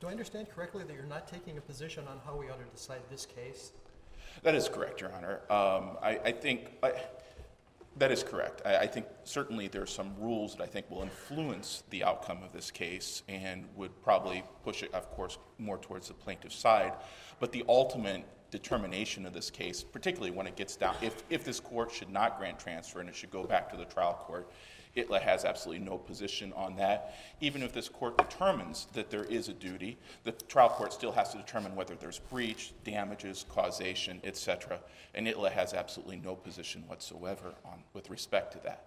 Do 0.00 0.06
I 0.06 0.12
understand 0.12 0.48
correctly 0.48 0.84
that 0.84 0.94
you're 0.94 1.04
not 1.04 1.26
taking 1.26 1.58
a 1.58 1.60
position 1.60 2.04
on 2.08 2.20
how 2.24 2.36
we 2.36 2.48
ought 2.48 2.58
to 2.58 2.72
decide 2.72 3.00
this 3.10 3.26
case? 3.26 3.72
That 4.42 4.54
is 4.54 4.68
correct, 4.68 5.00
Your 5.00 5.12
Honor. 5.12 5.40
Um, 5.50 5.96
I, 6.00 6.20
I 6.24 6.32
think, 6.32 6.70
I, 6.82 6.92
that 7.96 8.12
is 8.12 8.22
correct. 8.22 8.62
I, 8.64 8.76
I 8.76 8.86
think 8.86 9.06
certainly 9.24 9.66
there 9.66 9.82
are 9.82 9.86
some 9.86 10.14
rules 10.20 10.54
that 10.54 10.62
I 10.62 10.66
think 10.66 10.88
will 10.88 11.02
influence 11.02 11.82
the 11.90 12.04
outcome 12.04 12.44
of 12.44 12.52
this 12.52 12.70
case 12.70 13.24
and 13.28 13.64
would 13.74 14.00
probably 14.02 14.44
push 14.62 14.84
it, 14.84 14.94
of 14.94 15.10
course, 15.10 15.38
more 15.58 15.78
towards 15.78 16.06
the 16.06 16.14
plaintiff's 16.14 16.54
side. 16.54 16.92
But 17.40 17.50
the 17.50 17.64
ultimate 17.68 18.24
determination 18.50 19.26
of 19.26 19.32
this 19.32 19.50
case, 19.50 19.82
particularly 19.82 20.30
when 20.30 20.46
it 20.46 20.54
gets 20.54 20.76
down, 20.76 20.94
if, 21.02 21.22
if 21.28 21.42
this 21.44 21.58
court 21.58 21.90
should 21.90 22.10
not 22.10 22.38
grant 22.38 22.58
transfer 22.58 23.00
and 23.00 23.08
it 23.08 23.16
should 23.16 23.30
go 23.30 23.44
back 23.44 23.68
to 23.70 23.76
the 23.76 23.84
trial 23.84 24.14
court, 24.14 24.48
ITLA 24.96 25.20
has 25.20 25.44
absolutely 25.44 25.84
no 25.84 25.98
position 25.98 26.52
on 26.54 26.76
that. 26.76 27.14
Even 27.40 27.62
if 27.62 27.72
this 27.72 27.88
court 27.88 28.16
determines 28.18 28.86
that 28.94 29.10
there 29.10 29.24
is 29.24 29.48
a 29.48 29.52
duty, 29.52 29.98
the 30.24 30.32
trial 30.32 30.68
court 30.68 30.92
still 30.92 31.12
has 31.12 31.30
to 31.30 31.38
determine 31.38 31.74
whether 31.74 31.94
there's 31.94 32.18
breach, 32.18 32.72
damages, 32.84 33.44
causation, 33.48 34.20
et 34.24 34.36
cetera. 34.36 34.80
And 35.14 35.26
ITLA 35.26 35.50
has 35.52 35.74
absolutely 35.74 36.16
no 36.16 36.34
position 36.34 36.84
whatsoever 36.86 37.54
on, 37.64 37.82
with 37.92 38.10
respect 38.10 38.52
to 38.52 38.60
that. 38.64 38.84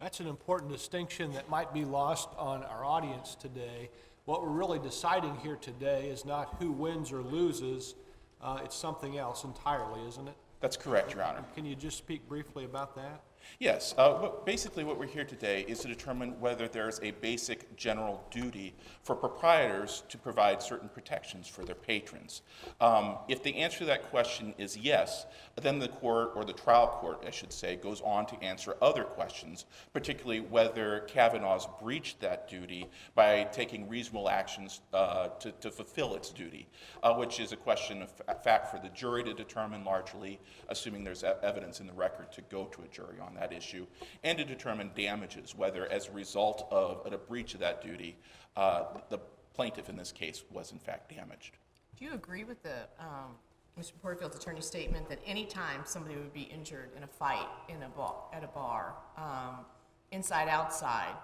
That's 0.00 0.20
an 0.20 0.26
important 0.26 0.72
distinction 0.72 1.32
that 1.34 1.48
might 1.48 1.72
be 1.72 1.84
lost 1.84 2.28
on 2.36 2.64
our 2.64 2.84
audience 2.84 3.36
today. 3.36 3.88
What 4.24 4.42
we're 4.42 4.50
really 4.50 4.78
deciding 4.80 5.36
here 5.36 5.56
today 5.56 6.08
is 6.08 6.24
not 6.24 6.56
who 6.58 6.72
wins 6.72 7.12
or 7.12 7.22
loses, 7.22 7.94
uh, 8.40 8.58
it's 8.64 8.76
something 8.76 9.18
else 9.18 9.44
entirely, 9.44 10.06
isn't 10.08 10.26
it? 10.26 10.34
That's 10.60 10.76
correct, 10.76 11.14
Your 11.14 11.22
Honor. 11.22 11.44
Can 11.54 11.64
you 11.64 11.74
just 11.74 11.98
speak 11.98 12.28
briefly 12.28 12.64
about 12.64 12.94
that? 12.96 13.22
Yes, 13.58 13.94
uh, 13.96 14.14
what- 14.14 14.46
basically 14.46 14.84
what 14.84 14.98
we're 14.98 15.06
here 15.06 15.24
today 15.24 15.62
is 15.68 15.80
to 15.80 15.88
determine 15.88 16.40
whether 16.40 16.66
there's 16.68 16.98
a 17.00 17.12
basic 17.12 17.76
general 17.76 18.24
duty 18.30 18.74
for 19.02 19.14
proprietors 19.14 20.02
to 20.08 20.18
provide 20.18 20.62
certain 20.62 20.88
protections 20.88 21.46
for 21.48 21.64
their 21.64 21.74
patrons. 21.74 22.42
Um, 22.80 23.18
If 23.28 23.42
the 23.42 23.56
answer 23.56 23.78
to 23.80 23.84
that 23.86 24.04
question 24.10 24.54
is 24.58 24.76
yes, 24.76 25.26
then 25.56 25.78
the 25.78 25.88
court, 25.88 26.32
or 26.34 26.44
the 26.44 26.52
trial 26.52 26.88
court, 26.88 27.22
I 27.26 27.30
should 27.30 27.52
say, 27.52 27.76
goes 27.76 28.00
on 28.02 28.26
to 28.26 28.42
answer 28.42 28.76
other 28.82 29.04
questions, 29.04 29.64
particularly 29.92 30.40
whether 30.40 31.00
Cavanaugh's 31.08 31.66
breached 31.80 32.20
that 32.20 32.48
duty 32.48 32.90
by 33.14 33.44
taking 33.44 33.88
reasonable 33.88 34.28
actions 34.28 34.80
uh, 34.92 35.28
to 35.38 35.52
to 35.52 35.70
fulfill 35.70 36.14
its 36.14 36.30
duty, 36.30 36.66
uh, 37.02 37.14
which 37.14 37.38
is 37.38 37.52
a 37.52 37.56
question 37.56 38.02
of 38.02 38.10
fa- 38.10 38.34
fact 38.42 38.68
for 38.70 38.78
the 38.78 38.88
jury 38.90 39.22
to 39.24 39.34
determine 39.34 39.84
largely, 39.84 40.40
assuming 40.68 41.04
there's 41.04 41.22
e- 41.22 41.28
evidence 41.42 41.80
in 41.80 41.86
the 41.86 41.92
record 41.92 42.32
to 42.32 42.40
go 42.42 42.64
to 42.66 42.82
a 42.82 42.88
jury 42.88 43.18
on 43.20 43.31
that 43.34 43.52
issue, 43.52 43.86
and 44.24 44.38
to 44.38 44.44
determine 44.44 44.90
damages, 44.94 45.54
whether 45.54 45.90
as 45.90 46.08
a 46.08 46.12
result 46.12 46.66
of 46.70 47.12
a 47.12 47.18
breach 47.18 47.54
of 47.54 47.60
that 47.60 47.82
duty, 47.82 48.16
uh, 48.56 48.84
the 49.08 49.18
plaintiff 49.54 49.88
in 49.88 49.96
this 49.96 50.12
case 50.12 50.44
was 50.50 50.72
in 50.72 50.78
fact 50.78 51.14
damaged. 51.14 51.56
Do 51.96 52.04
you 52.04 52.14
agree 52.14 52.44
with 52.44 52.62
the, 52.62 52.88
um, 52.98 53.36
Mr. 53.78 53.92
Porterfield's 54.00 54.36
attorney's 54.36 54.66
statement 54.66 55.08
that 55.08 55.18
any 55.26 55.46
time 55.46 55.82
somebody 55.84 56.16
would 56.16 56.32
be 56.32 56.42
injured 56.42 56.90
in 56.96 57.02
a 57.02 57.06
fight 57.06 57.48
in 57.68 57.82
a 57.82 57.88
bar, 57.88 58.14
at 58.32 58.44
a 58.44 58.48
bar, 58.48 58.94
um, 59.16 59.64
inside, 60.10 60.48
outside, 60.48 61.14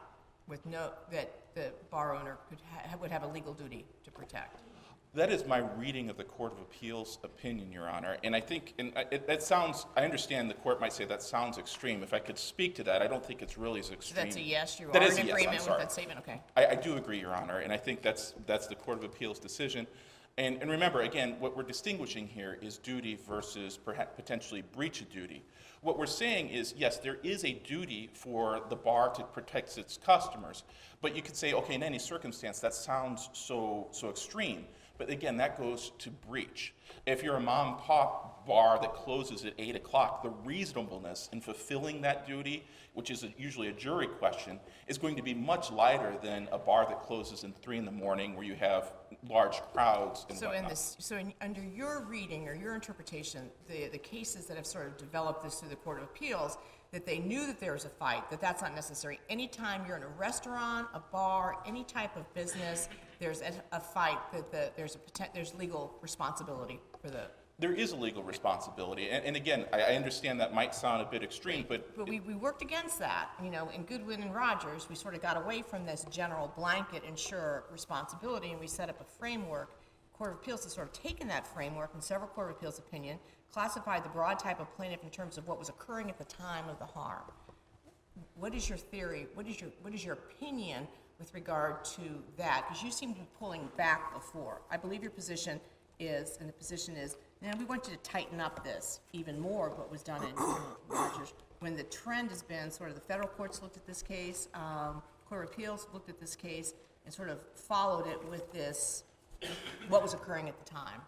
with 0.46 0.64
no, 0.64 0.92
that 1.10 1.34
the 1.54 1.72
bar 1.90 2.14
owner 2.14 2.38
could 2.48 2.58
ha- 2.72 2.96
would 3.00 3.10
have 3.10 3.22
a 3.22 3.26
legal 3.28 3.52
duty 3.52 3.84
to 4.04 4.10
protect? 4.10 4.60
That 5.14 5.32
is 5.32 5.46
my 5.46 5.58
reading 5.78 6.10
of 6.10 6.18
the 6.18 6.24
Court 6.24 6.52
of 6.52 6.60
Appeals 6.60 7.18
opinion, 7.24 7.72
Your 7.72 7.88
Honor. 7.88 8.18
And 8.22 8.36
I 8.36 8.40
think, 8.40 8.74
and 8.78 8.92
it, 9.10 9.26
that 9.26 9.42
sounds, 9.42 9.86
I 9.96 10.04
understand 10.04 10.50
the 10.50 10.54
court 10.54 10.80
might 10.80 10.92
say 10.92 11.06
that 11.06 11.22
sounds 11.22 11.56
extreme. 11.56 12.02
If 12.02 12.12
I 12.12 12.18
could 12.18 12.38
speak 12.38 12.74
to 12.76 12.84
that, 12.84 13.00
I 13.00 13.06
don't 13.06 13.24
think 13.24 13.40
it's 13.40 13.56
really 13.56 13.80
as 13.80 13.86
So 13.86 13.94
extreme. 13.94 14.24
that's 14.24 14.36
a 14.36 14.42
yes, 14.42 14.78
you 14.78 14.86
That 14.92 15.02
are 15.02 15.06
in 15.06 15.10
yes, 15.10 15.18
I'm 15.20 15.28
agreement 15.30 15.52
with 15.54 15.62
sorry. 15.62 15.78
that 15.80 15.92
statement, 15.92 16.20
okay? 16.20 16.42
I, 16.56 16.66
I 16.66 16.74
do 16.74 16.96
agree, 16.96 17.18
Your 17.18 17.34
Honor, 17.34 17.60
and 17.60 17.72
I 17.72 17.78
think 17.78 18.02
that's, 18.02 18.34
that's 18.46 18.66
the 18.66 18.74
Court 18.74 18.98
of 18.98 19.04
Appeals 19.04 19.38
decision. 19.38 19.86
And, 20.36 20.60
and 20.60 20.70
remember, 20.70 21.00
again, 21.00 21.36
what 21.40 21.56
we're 21.56 21.62
distinguishing 21.62 22.26
here 22.28 22.58
is 22.60 22.76
duty 22.76 23.18
versus 23.26 23.78
perhaps 23.78 24.14
potentially 24.14 24.62
breach 24.76 25.00
of 25.00 25.10
duty. 25.10 25.42
What 25.80 25.98
we're 25.98 26.06
saying 26.06 26.50
is, 26.50 26.74
yes, 26.76 26.98
there 26.98 27.16
is 27.22 27.44
a 27.44 27.54
duty 27.54 28.10
for 28.12 28.60
the 28.68 28.76
bar 28.76 29.08
to 29.14 29.22
protect 29.22 29.78
its 29.78 29.96
customers, 29.96 30.64
but 31.00 31.16
you 31.16 31.22
could 31.22 31.34
say, 31.34 31.54
okay, 31.54 31.74
in 31.74 31.82
any 31.82 31.98
circumstance, 31.98 32.60
that 32.60 32.74
sounds 32.74 33.30
so, 33.32 33.88
so 33.90 34.10
extreme. 34.10 34.66
But 34.98 35.10
again, 35.10 35.36
that 35.36 35.56
goes 35.56 35.92
to 35.98 36.10
breach. 36.10 36.74
If 37.06 37.22
you're 37.22 37.36
a 37.36 37.40
mom 37.40 37.68
and 37.68 37.78
pop 37.78 38.46
bar 38.46 38.78
that 38.80 38.94
closes 38.94 39.44
at 39.44 39.54
8 39.56 39.76
o'clock, 39.76 40.22
the 40.22 40.30
reasonableness 40.44 41.28
in 41.32 41.40
fulfilling 41.40 42.02
that 42.02 42.26
duty, 42.26 42.64
which 42.94 43.10
is 43.10 43.22
a, 43.22 43.32
usually 43.38 43.68
a 43.68 43.72
jury 43.72 44.08
question, 44.08 44.58
is 44.88 44.98
going 44.98 45.14
to 45.14 45.22
be 45.22 45.34
much 45.34 45.70
lighter 45.70 46.14
than 46.22 46.48
a 46.50 46.58
bar 46.58 46.86
that 46.88 47.02
closes 47.02 47.44
in 47.44 47.52
3 47.52 47.78
in 47.78 47.84
the 47.84 47.92
morning 47.92 48.34
where 48.34 48.44
you 48.44 48.56
have 48.56 48.92
large 49.28 49.60
crowds 49.72 50.26
and 50.28 50.36
So 50.36 50.50
in 50.50 50.66
this, 50.66 50.96
so 50.98 51.16
in, 51.16 51.32
under 51.40 51.62
your 51.62 52.04
reading 52.08 52.48
or 52.48 52.54
your 52.54 52.74
interpretation, 52.74 53.48
the, 53.68 53.88
the 53.88 53.98
cases 53.98 54.46
that 54.46 54.56
have 54.56 54.66
sort 54.66 54.88
of 54.88 54.96
developed 54.96 55.44
this 55.44 55.60
through 55.60 55.70
the 55.70 55.76
Court 55.76 55.98
of 55.98 56.04
Appeals, 56.04 56.58
that 56.90 57.06
they 57.06 57.18
knew 57.18 57.46
that 57.46 57.60
there 57.60 57.74
was 57.74 57.84
a 57.84 57.90
fight, 57.90 58.28
that 58.30 58.40
that's 58.40 58.62
not 58.62 58.74
necessary. 58.74 59.20
Anytime 59.28 59.84
you're 59.86 59.96
in 59.96 60.02
a 60.02 60.08
restaurant, 60.18 60.88
a 60.94 61.00
bar, 61.00 61.56
any 61.66 61.84
type 61.84 62.16
of 62.16 62.32
business, 62.34 62.88
there's 63.18 63.40
a, 63.40 63.52
a 63.72 63.80
fight, 63.80 64.18
that 64.32 64.50
the, 64.50 64.70
there's 64.76 64.96
a, 64.96 65.26
there's 65.34 65.54
legal 65.54 65.94
responsibility 66.00 66.80
for 67.00 67.10
the, 67.10 67.22
There 67.58 67.72
is 67.72 67.92
a 67.92 67.96
legal 67.96 68.22
responsibility, 68.22 69.10
and, 69.10 69.24
and 69.24 69.36
again, 69.36 69.66
I, 69.72 69.80
I 69.80 69.94
understand 69.96 70.40
that 70.40 70.54
might 70.54 70.74
sound 70.74 71.02
a 71.02 71.10
bit 71.10 71.22
extreme, 71.22 71.66
but 71.68 71.96
but 71.96 72.08
we, 72.08 72.20
we 72.20 72.34
worked 72.34 72.62
against 72.62 72.98
that. 73.00 73.30
You 73.42 73.50
know, 73.50 73.68
in 73.74 73.82
Goodwin 73.82 74.22
and 74.22 74.34
Rogers, 74.34 74.88
we 74.88 74.94
sort 74.94 75.14
of 75.14 75.22
got 75.22 75.36
away 75.36 75.62
from 75.62 75.84
this 75.84 76.06
general 76.10 76.52
blanket 76.56 77.02
insurer 77.06 77.64
responsibility, 77.72 78.50
and 78.50 78.60
we 78.60 78.66
set 78.66 78.88
up 78.88 79.00
a 79.00 79.04
framework. 79.04 79.70
Court 80.12 80.32
of 80.32 80.38
Appeals 80.38 80.64
has 80.64 80.72
sort 80.72 80.88
of 80.88 80.92
taken 80.92 81.28
that 81.28 81.46
framework, 81.46 81.90
in 81.94 82.00
several 82.00 82.28
Court 82.28 82.50
of 82.50 82.56
Appeals 82.56 82.78
opinion, 82.78 83.18
classified 83.52 84.04
the 84.04 84.08
broad 84.08 84.38
type 84.38 84.60
of 84.60 84.72
plaintiff 84.76 85.02
in 85.02 85.10
terms 85.10 85.38
of 85.38 85.46
what 85.46 85.58
was 85.58 85.68
occurring 85.68 86.10
at 86.10 86.18
the 86.18 86.24
time 86.24 86.68
of 86.68 86.78
the 86.78 86.84
harm. 86.84 87.22
What 88.34 88.52
is 88.52 88.68
your 88.68 88.78
theory, 88.78 89.28
what 89.34 89.46
is 89.46 89.60
your, 89.60 89.70
what 89.82 89.94
is 89.94 90.04
your 90.04 90.14
opinion 90.14 90.88
with 91.18 91.34
regard 91.34 91.84
to 91.84 92.22
that? 92.36 92.64
Because 92.68 92.82
you 92.82 92.90
seem 92.90 93.12
to 93.12 93.20
be 93.20 93.26
pulling 93.38 93.68
back 93.76 94.14
before. 94.14 94.60
I 94.70 94.76
believe 94.76 95.02
your 95.02 95.10
position 95.10 95.60
is, 95.98 96.36
and 96.38 96.48
the 96.48 96.52
position 96.52 96.96
is, 96.96 97.16
now, 97.40 97.52
we 97.56 97.64
want 97.64 97.86
you 97.86 97.92
to 97.92 98.02
tighten 98.02 98.40
up 98.40 98.64
this 98.64 99.00
even 99.12 99.38
more, 99.38 99.70
what 99.70 99.90
was 99.90 100.02
done 100.02 100.24
in 100.24 100.34
Rogers, 100.88 101.34
when 101.60 101.76
the 101.76 101.84
trend 101.84 102.30
has 102.30 102.42
been, 102.42 102.70
sort 102.70 102.88
of, 102.88 102.96
the 102.96 103.00
federal 103.02 103.28
courts 103.28 103.62
looked 103.62 103.76
at 103.76 103.86
this 103.86 104.02
case, 104.02 104.48
um, 104.54 105.02
Court 105.28 105.44
of 105.44 105.50
Appeals 105.50 105.86
looked 105.92 106.08
at 106.08 106.18
this 106.18 106.34
case, 106.34 106.74
and 107.04 107.14
sort 107.14 107.28
of 107.28 107.38
followed 107.54 108.08
it 108.08 108.28
with 108.28 108.52
this, 108.52 109.04
what 109.88 110.02
was 110.02 110.14
occurring 110.14 110.48
at 110.48 110.58
the 110.58 110.68
time. 110.68 111.00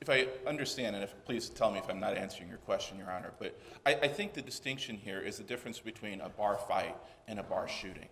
If 0.00 0.10
I 0.10 0.26
understand, 0.48 0.96
and 0.96 1.04
if, 1.04 1.14
please 1.24 1.48
tell 1.48 1.70
me 1.70 1.78
if 1.78 1.88
I'm 1.88 2.00
not 2.00 2.16
answering 2.16 2.48
your 2.48 2.58
question, 2.58 2.98
Your 2.98 3.10
Honor, 3.10 3.32
but 3.38 3.56
I, 3.86 3.94
I 3.94 4.08
think 4.08 4.32
the 4.32 4.42
distinction 4.42 4.96
here 4.96 5.20
is 5.20 5.36
the 5.38 5.44
difference 5.44 5.78
between 5.78 6.20
a 6.20 6.28
bar 6.28 6.56
fight 6.56 6.96
and 7.28 7.38
a 7.38 7.44
bar 7.44 7.68
shooting. 7.68 8.08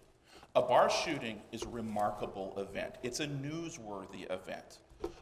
A 0.57 0.63
bar 0.63 0.91
shooting 0.91 1.41
is 1.53 1.63
a 1.63 1.69
remarkable 1.69 2.55
event. 2.59 2.97
It's 3.05 3.21
a 3.21 3.27
newsworthy 3.27 4.25
event. 4.33 4.79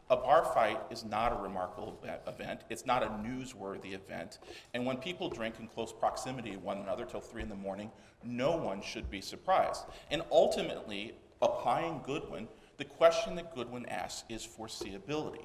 A 0.08 0.16
bar 0.16 0.42
fight 0.54 0.80
is 0.90 1.04
not 1.04 1.32
a 1.32 1.42
remarkable 1.42 2.00
event. 2.26 2.62
It's 2.70 2.86
not 2.86 3.02
a 3.02 3.08
newsworthy 3.08 3.92
event. 3.92 4.38
And 4.72 4.86
when 4.86 4.96
people 4.96 5.28
drink 5.28 5.56
in 5.60 5.66
close 5.66 5.92
proximity 5.92 6.52
to 6.52 6.58
one 6.58 6.78
another 6.78 7.04
till 7.04 7.20
three 7.20 7.42
in 7.42 7.50
the 7.50 7.54
morning, 7.54 7.90
no 8.24 8.56
one 8.56 8.80
should 8.80 9.10
be 9.10 9.20
surprised. 9.20 9.84
And 10.10 10.22
ultimately, 10.32 11.14
applying 11.42 12.00
Goodwin, 12.02 12.48
the 12.78 12.86
question 12.86 13.34
that 13.34 13.54
Goodwin 13.54 13.84
asks 13.86 14.24
is 14.30 14.46
foreseeability. 14.46 15.44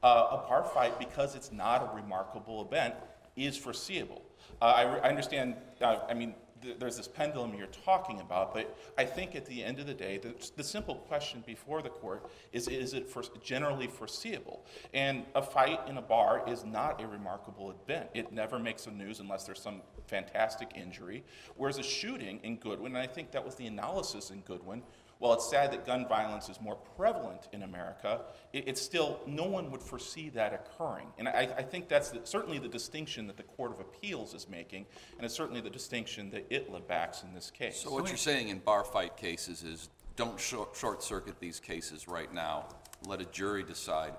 Uh, 0.00 0.28
a 0.30 0.48
bar 0.48 0.62
fight, 0.62 0.96
because 1.00 1.34
it's 1.34 1.50
not 1.50 1.82
a 1.82 1.96
remarkable 1.96 2.64
event, 2.64 2.94
is 3.34 3.56
foreseeable. 3.56 4.22
Uh, 4.62 4.66
I, 4.66 4.82
I 4.98 5.08
understand, 5.08 5.56
uh, 5.80 5.98
I 6.08 6.14
mean, 6.14 6.34
th- 6.64 6.78
there's 6.78 6.96
this 6.96 7.06
pendulum 7.06 7.54
you're 7.54 7.66
talking 7.66 8.20
about, 8.20 8.54
but 8.54 8.76
I 8.98 9.04
think 9.04 9.36
at 9.36 9.46
the 9.46 9.62
end 9.62 9.78
of 9.78 9.86
the 9.86 9.94
day, 9.94 10.18
the, 10.18 10.34
the 10.56 10.64
simple 10.64 10.96
question 10.96 11.44
before 11.46 11.82
the 11.82 11.90
court 11.90 12.30
is 12.52 12.66
is 12.68 12.94
it 12.94 13.08
for, 13.08 13.22
generally 13.42 13.86
foreseeable? 13.86 14.64
And 14.92 15.24
a 15.34 15.42
fight 15.42 15.80
in 15.88 15.98
a 15.98 16.02
bar 16.02 16.42
is 16.48 16.64
not 16.64 17.02
a 17.02 17.06
remarkable 17.06 17.70
event. 17.70 18.08
It 18.14 18.32
never 18.32 18.58
makes 18.58 18.84
the 18.84 18.90
news 18.90 19.20
unless 19.20 19.44
there's 19.44 19.60
some 19.60 19.82
fantastic 20.06 20.72
injury. 20.74 21.24
Whereas 21.56 21.78
a 21.78 21.82
shooting 21.82 22.40
in 22.42 22.56
Goodwin, 22.56 22.94
and 22.96 22.98
I 22.98 23.06
think 23.06 23.30
that 23.32 23.44
was 23.44 23.54
the 23.54 23.66
analysis 23.66 24.30
in 24.30 24.40
Goodwin, 24.40 24.82
while 25.24 25.32
it's 25.32 25.48
sad 25.48 25.72
that 25.72 25.86
gun 25.86 26.06
violence 26.06 26.50
is 26.50 26.60
more 26.60 26.76
prevalent 26.98 27.48
in 27.54 27.62
America, 27.62 28.20
it, 28.52 28.64
it's 28.66 28.82
still, 28.82 29.20
no 29.26 29.44
one 29.44 29.70
would 29.70 29.82
foresee 29.82 30.28
that 30.28 30.52
occurring. 30.52 31.06
And 31.16 31.26
I, 31.26 31.48
I 31.56 31.62
think 31.62 31.88
that's 31.88 32.10
the, 32.10 32.20
certainly 32.24 32.58
the 32.58 32.68
distinction 32.68 33.26
that 33.28 33.38
the 33.38 33.42
Court 33.42 33.72
of 33.72 33.80
Appeals 33.80 34.34
is 34.34 34.50
making, 34.50 34.84
and 35.16 35.24
it's 35.24 35.32
certainly 35.32 35.62
the 35.62 35.70
distinction 35.70 36.28
that 36.32 36.50
ITLA 36.50 36.86
backs 36.86 37.22
in 37.22 37.32
this 37.32 37.50
case. 37.50 37.80
So 37.80 37.90
what 37.90 38.08
you're 38.08 38.18
saying 38.18 38.50
in 38.50 38.58
bar 38.58 38.84
fight 38.84 39.16
cases 39.16 39.62
is, 39.62 39.88
don't 40.14 40.38
short, 40.38 40.76
short-circuit 40.76 41.40
these 41.40 41.58
cases 41.58 42.06
right 42.06 42.32
now. 42.32 42.68
Let 43.06 43.22
a 43.22 43.24
jury 43.24 43.62
decide 43.62 44.12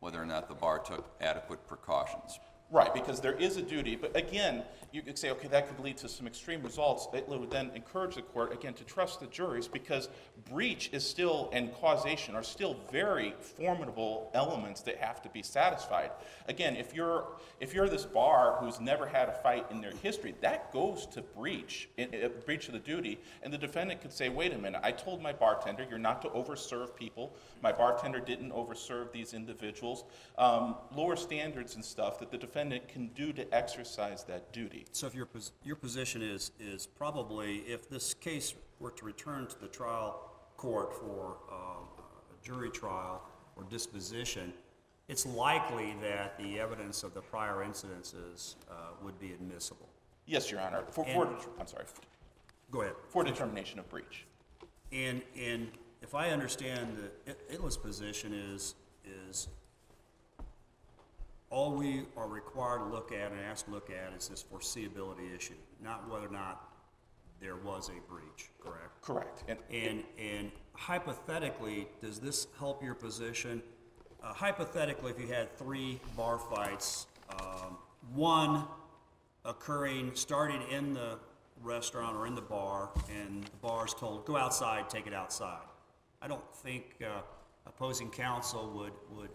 whether 0.00 0.20
or 0.20 0.26
not 0.26 0.48
the 0.48 0.54
bar 0.54 0.80
took 0.80 1.16
adequate 1.22 1.66
precautions. 1.66 2.38
Right, 2.72 2.94
because 2.94 3.20
there 3.20 3.34
is 3.34 3.58
a 3.58 3.62
duty, 3.62 3.96
but 3.96 4.16
again, 4.16 4.62
you 4.92 5.02
could 5.02 5.18
say, 5.18 5.30
okay, 5.30 5.48
that 5.48 5.68
could 5.68 5.78
lead 5.84 5.98
to 5.98 6.08
some 6.08 6.26
extreme 6.26 6.62
results. 6.62 7.06
It 7.12 7.28
would 7.28 7.50
then 7.50 7.70
encourage 7.74 8.14
the 8.14 8.22
court, 8.22 8.50
again, 8.50 8.72
to 8.74 8.84
trust 8.84 9.20
the 9.20 9.26
juries, 9.26 9.68
because 9.68 10.08
breach 10.50 10.88
is 10.92 11.06
still, 11.06 11.50
and 11.52 11.70
causation 11.74 12.34
are 12.34 12.42
still 12.42 12.76
very 12.90 13.34
formidable 13.40 14.30
elements 14.32 14.80
that 14.82 14.96
have 14.96 15.20
to 15.22 15.28
be 15.28 15.42
satisfied. 15.42 16.12
Again, 16.48 16.74
if 16.76 16.94
you're, 16.94 17.26
if 17.60 17.74
you're 17.74 17.90
this 17.90 18.06
bar 18.06 18.56
who's 18.60 18.80
never 18.80 19.06
had 19.06 19.28
a 19.28 19.32
fight 19.32 19.66
in 19.70 19.82
their 19.82 19.92
history, 20.02 20.34
that 20.40 20.72
goes 20.72 21.04
to 21.08 21.20
breach, 21.20 21.90
i- 21.98 22.08
i- 22.24 22.28
breach 22.46 22.68
of 22.68 22.72
the 22.72 22.80
duty, 22.80 23.20
and 23.42 23.52
the 23.52 23.58
defendant 23.58 24.00
could 24.00 24.12
say, 24.14 24.30
wait 24.30 24.54
a 24.54 24.58
minute, 24.58 24.80
I 24.82 24.92
told 24.92 25.20
my 25.22 25.34
bartender, 25.34 25.86
you're 25.90 25.98
not 25.98 26.22
to 26.22 26.28
overserve 26.30 26.96
people. 26.96 27.36
My 27.62 27.72
bartender 27.72 28.18
didn't 28.20 28.50
overserve 28.52 29.12
these 29.12 29.34
individuals. 29.34 30.04
Um, 30.38 30.76
lower 30.94 31.16
standards 31.16 31.74
and 31.74 31.84
stuff 31.84 32.18
that 32.20 32.30
the 32.30 32.38
defendant 32.38 32.61
can 32.70 33.08
do 33.14 33.32
to 33.32 33.54
exercise 33.54 34.24
that 34.24 34.52
duty. 34.52 34.84
So 34.92 35.06
if 35.06 35.14
your, 35.14 35.26
pos- 35.26 35.52
your 35.64 35.76
position 35.76 36.22
is, 36.22 36.52
is 36.60 36.86
probably 36.86 37.58
if 37.66 37.88
this 37.88 38.14
case 38.14 38.54
were 38.78 38.90
to 38.92 39.04
return 39.04 39.46
to 39.48 39.60
the 39.60 39.68
trial 39.68 40.30
court 40.56 40.92
for 40.94 41.36
um, 41.50 41.84
a 41.98 42.46
jury 42.46 42.70
trial 42.70 43.22
or 43.56 43.64
disposition, 43.64 44.52
it's 45.08 45.26
likely 45.26 45.94
that 46.00 46.38
the 46.38 46.58
evidence 46.60 47.02
of 47.02 47.12
the 47.14 47.20
prior 47.20 47.64
incidences 47.64 48.56
uh, 48.70 48.74
would 49.02 49.18
be 49.18 49.32
admissible. 49.32 49.88
Yes, 50.26 50.50
Your 50.50 50.60
Honor, 50.60 50.84
for, 50.90 51.04
for, 51.04 51.26
And- 51.26 51.36
I'm 51.60 51.66
sorry, 51.66 51.84
Go 52.70 52.82
ahead. 52.82 52.94
for 53.08 53.24
determination 53.24 53.78
of 53.78 53.88
breach. 53.90 54.24
And, 54.92 55.20
and 55.38 55.68
if 56.00 56.14
I 56.14 56.30
understand 56.30 56.96
the 57.26 57.32
ITLA's 57.54 57.76
position 57.76 58.32
is, 58.32 58.74
is 59.28 59.48
all 61.52 61.72
we 61.72 62.06
are 62.16 62.26
required 62.26 62.78
to 62.78 62.86
look 62.86 63.12
at 63.12 63.30
and 63.30 63.40
asked 63.40 63.66
to 63.66 63.72
look 63.72 63.90
at 63.90 64.14
is 64.16 64.26
this 64.26 64.42
foreseeability 64.42 65.36
issue, 65.36 65.54
not 65.84 66.08
whether 66.10 66.26
or 66.26 66.32
not 66.32 66.70
there 67.40 67.56
was 67.56 67.90
a 67.90 68.10
breach, 68.10 68.48
correct? 68.58 69.02
Correct. 69.02 69.44
And 69.48 69.58
And, 69.70 70.04
and 70.18 70.50
hypothetically, 70.72 71.88
does 72.00 72.18
this 72.18 72.46
help 72.58 72.82
your 72.82 72.94
position? 72.94 73.62
Uh, 74.22 74.32
hypothetically, 74.32 75.10
if 75.10 75.20
you 75.20 75.26
had 75.26 75.56
three 75.58 76.00
bar 76.16 76.38
fights, 76.38 77.06
um, 77.38 77.76
one 78.14 78.64
occurring, 79.44 80.12
starting 80.14 80.62
in 80.70 80.94
the 80.94 81.18
restaurant 81.62 82.16
or 82.16 82.26
in 82.26 82.34
the 82.34 82.40
bar, 82.40 82.90
and 83.10 83.44
the 83.44 83.56
bar's 83.60 83.92
told, 83.92 84.24
go 84.24 84.36
outside, 84.36 84.88
take 84.88 85.06
it 85.06 85.12
outside. 85.12 85.66
I 86.22 86.28
don't 86.28 86.54
think 86.54 86.96
uh, 87.04 87.20
opposing 87.66 88.08
counsel 88.08 88.70
would, 88.70 88.92
would 89.18 89.30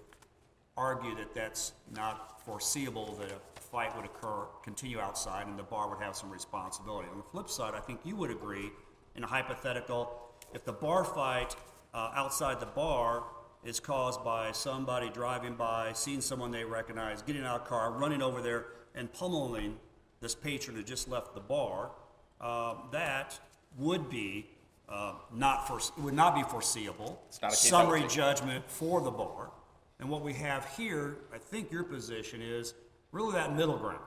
argue 0.77 1.15
that 1.15 1.33
that's 1.33 1.73
not 1.93 2.45
foreseeable 2.45 3.15
that 3.19 3.31
a 3.31 3.59
fight 3.59 3.93
would 3.95 4.05
occur, 4.05 4.45
continue 4.63 4.99
outside, 4.99 5.47
and 5.47 5.57
the 5.57 5.63
bar 5.63 5.89
would 5.89 5.99
have 5.99 6.15
some 6.15 6.29
responsibility. 6.29 7.09
On 7.11 7.17
the 7.17 7.23
flip 7.23 7.49
side, 7.49 7.73
I 7.73 7.79
think 7.79 7.99
you 8.05 8.15
would 8.15 8.31
agree, 8.31 8.71
in 9.15 9.23
a 9.23 9.27
hypothetical, 9.27 10.31
if 10.53 10.63
the 10.63 10.71
bar 10.71 11.03
fight 11.03 11.55
uh, 11.93 12.11
outside 12.15 12.59
the 12.59 12.67
bar 12.67 13.23
is 13.65 13.79
caused 13.79 14.23
by 14.23 14.51
somebody 14.51 15.09
driving 15.09 15.55
by, 15.55 15.91
seeing 15.93 16.21
someone 16.21 16.51
they 16.51 16.63
recognize, 16.63 17.21
getting 17.21 17.43
out 17.43 17.61
of 17.61 17.65
a 17.65 17.69
car, 17.69 17.91
running 17.91 18.21
over 18.21 18.41
there, 18.41 18.67
and 18.95 19.11
pummeling 19.11 19.77
this 20.21 20.35
patron 20.35 20.75
who 20.75 20.83
just 20.83 21.09
left 21.09 21.33
the 21.33 21.41
bar, 21.41 21.91
uh, 22.39 22.75
that 22.91 23.37
would 23.77 24.09
be 24.09 24.47
uh, 24.87 25.13
not 25.33 25.67
for, 25.67 25.79
would 26.01 26.13
not 26.13 26.35
be 26.35 26.43
foreseeable. 26.43 27.21
It's 27.27 27.41
not 27.41 27.51
a 27.51 27.55
case 27.55 27.69
Summary 27.69 28.01
take. 28.01 28.09
judgment 28.09 28.69
for 28.69 29.01
the 29.01 29.11
bar. 29.11 29.51
And 29.99 30.09
what 30.09 30.21
we 30.21 30.33
have 30.33 30.65
here, 30.75 31.17
I 31.33 31.37
think 31.37 31.71
your 31.71 31.83
position 31.83 32.41
is 32.41 32.73
really 33.11 33.33
that 33.33 33.55
middle 33.55 33.77
ground, 33.77 33.99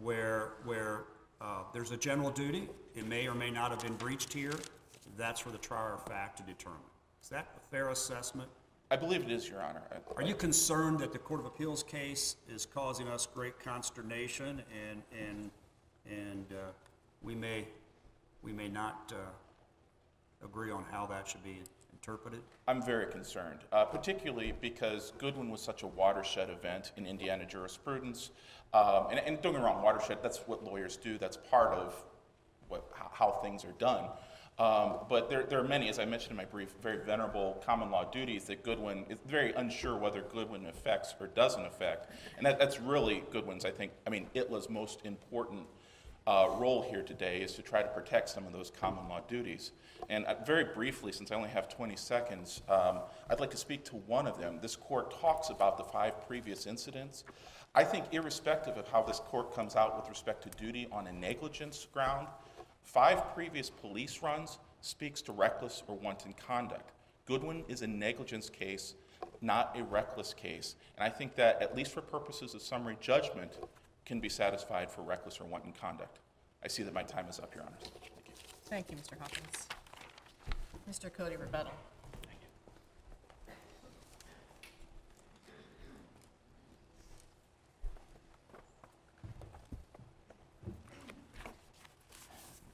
where, 0.00 0.52
where 0.64 1.04
uh, 1.40 1.62
there's 1.72 1.90
a 1.90 1.96
general 1.96 2.30
duty, 2.30 2.68
it 2.94 3.06
may 3.06 3.26
or 3.26 3.34
may 3.34 3.50
not 3.50 3.70
have 3.70 3.80
been 3.80 3.96
breached 3.96 4.32
here, 4.32 4.54
that's 5.16 5.40
for 5.40 5.50
the 5.50 5.58
trier 5.58 5.94
of 5.94 6.04
fact 6.04 6.36
to 6.38 6.42
determine. 6.44 6.78
Is 7.20 7.28
that 7.30 7.48
a 7.56 7.60
fair 7.70 7.90
assessment? 7.90 8.48
I 8.90 8.96
believe 8.96 9.22
it 9.22 9.30
is, 9.30 9.48
Your 9.48 9.60
Honor. 9.60 9.82
I- 9.90 10.14
Are 10.16 10.22
you 10.22 10.34
concerned 10.34 10.98
that 11.00 11.12
the 11.12 11.18
Court 11.18 11.40
of 11.40 11.46
Appeals 11.46 11.82
case 11.82 12.36
is 12.48 12.66
causing 12.66 13.08
us 13.08 13.26
great 13.26 13.58
consternation 13.58 14.62
and, 14.90 15.02
and, 15.18 15.50
and 16.08 16.46
uh, 16.52 16.70
we 17.22 17.34
may, 17.34 17.66
we 18.42 18.52
may 18.52 18.68
not 18.68 19.12
uh, 19.14 20.44
agree 20.44 20.70
on 20.70 20.84
how 20.90 21.06
that 21.06 21.26
should 21.26 21.42
be 21.42 21.60
interpreted? 22.02 22.40
I'm 22.66 22.82
very 22.82 23.06
concerned, 23.06 23.60
uh, 23.72 23.84
particularly 23.84 24.52
because 24.60 25.12
Goodwin 25.18 25.50
was 25.50 25.62
such 25.62 25.84
a 25.84 25.86
watershed 25.86 26.50
event 26.50 26.90
in 26.96 27.06
Indiana 27.06 27.46
jurisprudence. 27.46 28.30
Um, 28.74 29.06
and, 29.10 29.20
and 29.20 29.40
don't 29.40 29.52
get 29.52 29.60
me 29.60 29.64
wrong, 29.64 29.82
watershed, 29.82 30.18
that's 30.20 30.38
what 30.48 30.64
lawyers 30.64 30.96
do, 30.96 31.16
that's 31.16 31.36
part 31.36 31.74
of 31.74 31.94
what, 32.68 32.90
how, 33.12 33.30
things 33.42 33.64
are 33.64 33.74
done. 33.78 34.06
Um, 34.58 34.96
but 35.08 35.30
there, 35.30 35.44
there 35.44 35.60
are 35.60 35.68
many, 35.68 35.88
as 35.88 36.00
I 36.00 36.04
mentioned 36.04 36.32
in 36.32 36.36
my 36.36 36.44
brief, 36.44 36.74
very 36.82 37.04
venerable 37.04 37.62
common 37.64 37.90
law 37.90 38.04
duties 38.04 38.44
that 38.46 38.64
Goodwin 38.64 39.04
is 39.08 39.18
very 39.26 39.52
unsure 39.52 39.96
whether 39.96 40.22
Goodwin 40.22 40.66
affects 40.66 41.14
or 41.20 41.28
doesn't 41.28 41.64
affect. 41.64 42.10
And 42.36 42.44
that, 42.44 42.58
that's 42.58 42.80
really 42.80 43.22
Goodwin's, 43.30 43.64
I 43.64 43.70
think, 43.70 43.92
I 44.06 44.10
mean, 44.10 44.26
ITLA's 44.34 44.68
most 44.68 45.00
important 45.04 45.66
uh, 46.26 46.48
role 46.56 46.82
here 46.82 47.02
today 47.02 47.40
is 47.40 47.52
to 47.54 47.62
try 47.62 47.82
to 47.82 47.88
protect 47.88 48.28
some 48.28 48.46
of 48.46 48.52
those 48.52 48.70
common 48.70 49.08
law 49.08 49.20
duties. 49.28 49.72
And 50.08 50.24
uh, 50.26 50.36
very 50.44 50.64
briefly, 50.64 51.12
since 51.12 51.32
I 51.32 51.34
only 51.34 51.48
have 51.48 51.68
20 51.68 51.96
seconds, 51.96 52.62
um, 52.68 53.00
I'd 53.28 53.40
like 53.40 53.50
to 53.50 53.56
speak 53.56 53.84
to 53.86 53.96
one 53.96 54.26
of 54.26 54.38
them. 54.38 54.58
This 54.62 54.76
court 54.76 55.18
talks 55.20 55.50
about 55.50 55.78
the 55.78 55.84
five 55.84 56.26
previous 56.26 56.66
incidents. 56.66 57.24
I 57.74 57.84
think, 57.84 58.04
irrespective 58.12 58.76
of 58.76 58.86
how 58.88 59.02
this 59.02 59.18
court 59.18 59.54
comes 59.54 59.76
out 59.76 59.96
with 59.96 60.08
respect 60.08 60.42
to 60.42 60.62
duty 60.62 60.86
on 60.92 61.06
a 61.06 61.12
negligence 61.12 61.86
ground, 61.92 62.28
five 62.82 63.34
previous 63.34 63.70
police 63.70 64.22
runs 64.22 64.58
speaks 64.80 65.22
to 65.22 65.32
reckless 65.32 65.82
or 65.88 65.96
wanton 65.96 66.34
conduct. 66.34 66.90
Goodwin 67.26 67.64
is 67.68 67.82
a 67.82 67.86
negligence 67.86 68.50
case, 68.50 68.94
not 69.40 69.76
a 69.78 69.84
reckless 69.84 70.34
case. 70.34 70.74
And 70.96 71.04
I 71.04 71.08
think 71.08 71.34
that, 71.36 71.62
at 71.62 71.76
least 71.76 71.92
for 71.92 72.02
purposes 72.02 72.54
of 72.54 72.62
summary 72.62 72.96
judgment, 73.00 73.52
can 74.04 74.20
be 74.20 74.28
satisfied 74.28 74.90
for 74.90 75.02
reckless 75.02 75.40
or 75.40 75.44
wanton 75.44 75.72
conduct. 75.78 76.18
I 76.64 76.68
see 76.68 76.82
that 76.82 76.94
my 76.94 77.02
time 77.02 77.26
is 77.28 77.38
up, 77.38 77.54
Your 77.54 77.64
Honors. 77.64 77.82
Thank 77.82 78.26
you. 78.26 78.34
Thank 78.64 78.90
you, 78.90 78.96
Mr. 78.96 79.18
Hawkins. 79.18 79.68
Mr. 80.90 81.12
Cody 81.12 81.36
Rebuttal. 81.36 81.72
Thank 82.26 82.38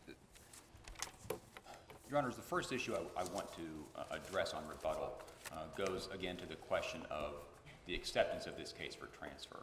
you. 0.07 0.15
Your 2.11 2.19
Honors, 2.19 2.37
the 2.37 2.43
first 2.43 2.73
issue 2.73 2.95
I, 2.95 3.21
I 3.21 3.25
want 3.35 3.53
to 3.53 3.63
uh, 3.97 4.05
address 4.11 4.55
on 4.55 4.67
rebuttal 4.67 5.19
uh, 5.53 5.57
goes 5.77 6.09
again 6.13 6.37
to 6.39 6.47
the 6.47 6.57
question 6.57 7.03
of 7.11 7.35
the 7.87 7.95
acceptance 7.95 8.47
of 8.47 8.57
this 8.57 8.73
case 8.73 8.95
for 8.95 9.07
transfer. 9.07 9.61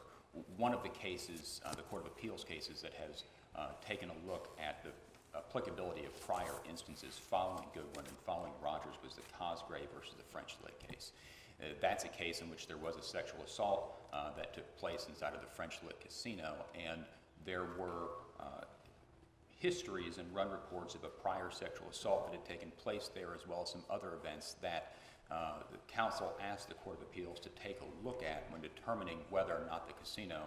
One 0.58 0.74
of 0.74 0.84
the 0.84 0.90
cases, 0.90 1.62
uh, 1.66 1.74
the 1.74 1.84
Court 1.84 2.02
of 2.04 2.08
Appeals 2.08 2.44
cases 2.44 2.82
that 2.82 2.94
has 2.94 3.24
uh, 3.56 3.68
taken 3.86 4.10
a 4.10 4.32
look 4.32 4.50
at 4.60 4.84
the 4.84 4.90
applicability 5.38 6.06
of 6.06 6.28
prior 6.28 6.54
instances 6.70 7.18
following 7.18 7.66
Goodwin 7.74 8.06
and 8.08 8.18
following 8.26 8.52
Rogers 8.64 8.96
was 9.04 9.16
the 9.16 9.22
Cosgray 9.38 9.82
versus 9.94 10.16
the 10.18 10.24
French 10.24 10.56
Lick 10.64 10.80
case. 10.88 11.12
Uh, 11.62 11.68
that's 11.82 12.04
a 12.04 12.10
case 12.10 12.42
in 12.42 12.50
which 12.50 12.68
there 12.68 12.78
was 12.78 12.96
a 12.98 13.02
sexual 13.02 13.42
assault 13.44 13.96
uh, 14.14 14.30
that 14.38 14.54
took 14.54 14.78
place 14.78 15.08
inside 15.10 15.34
of 15.34 15.42
the 15.42 15.48
French 15.48 15.80
Lick 15.86 16.00
Casino, 16.02 16.56
and 16.76 17.02
there 17.46 17.66
were 17.78 18.10
uh, 18.40 18.64
histories 19.60 20.18
and 20.18 20.34
run 20.34 20.50
reports 20.50 20.96
of 20.96 21.04
a 21.04 21.08
prior 21.08 21.50
sexual 21.52 21.88
assault 21.90 22.32
that 22.32 22.38
had 22.38 22.46
taken 22.46 22.72
place 22.78 23.10
there, 23.14 23.34
as 23.34 23.48
well 23.48 23.62
as 23.64 23.72
some 23.72 23.84
other 23.90 24.14
events 24.14 24.56
that 24.62 24.96
uh, 25.32 25.54
the 25.72 25.78
council 25.92 26.34
asked 26.42 26.68
the 26.68 26.76
Court 26.76 26.98
of 26.98 27.04
Appeals 27.04 27.40
to 27.40 27.50
take 27.50 27.80
a 27.82 28.08
look 28.08 28.24
at 28.24 28.46
when 28.52 28.62
determining 28.62 29.18
whether 29.30 29.54
or 29.54 29.66
not 29.70 29.88
the 29.88 29.94
casino 29.94 30.42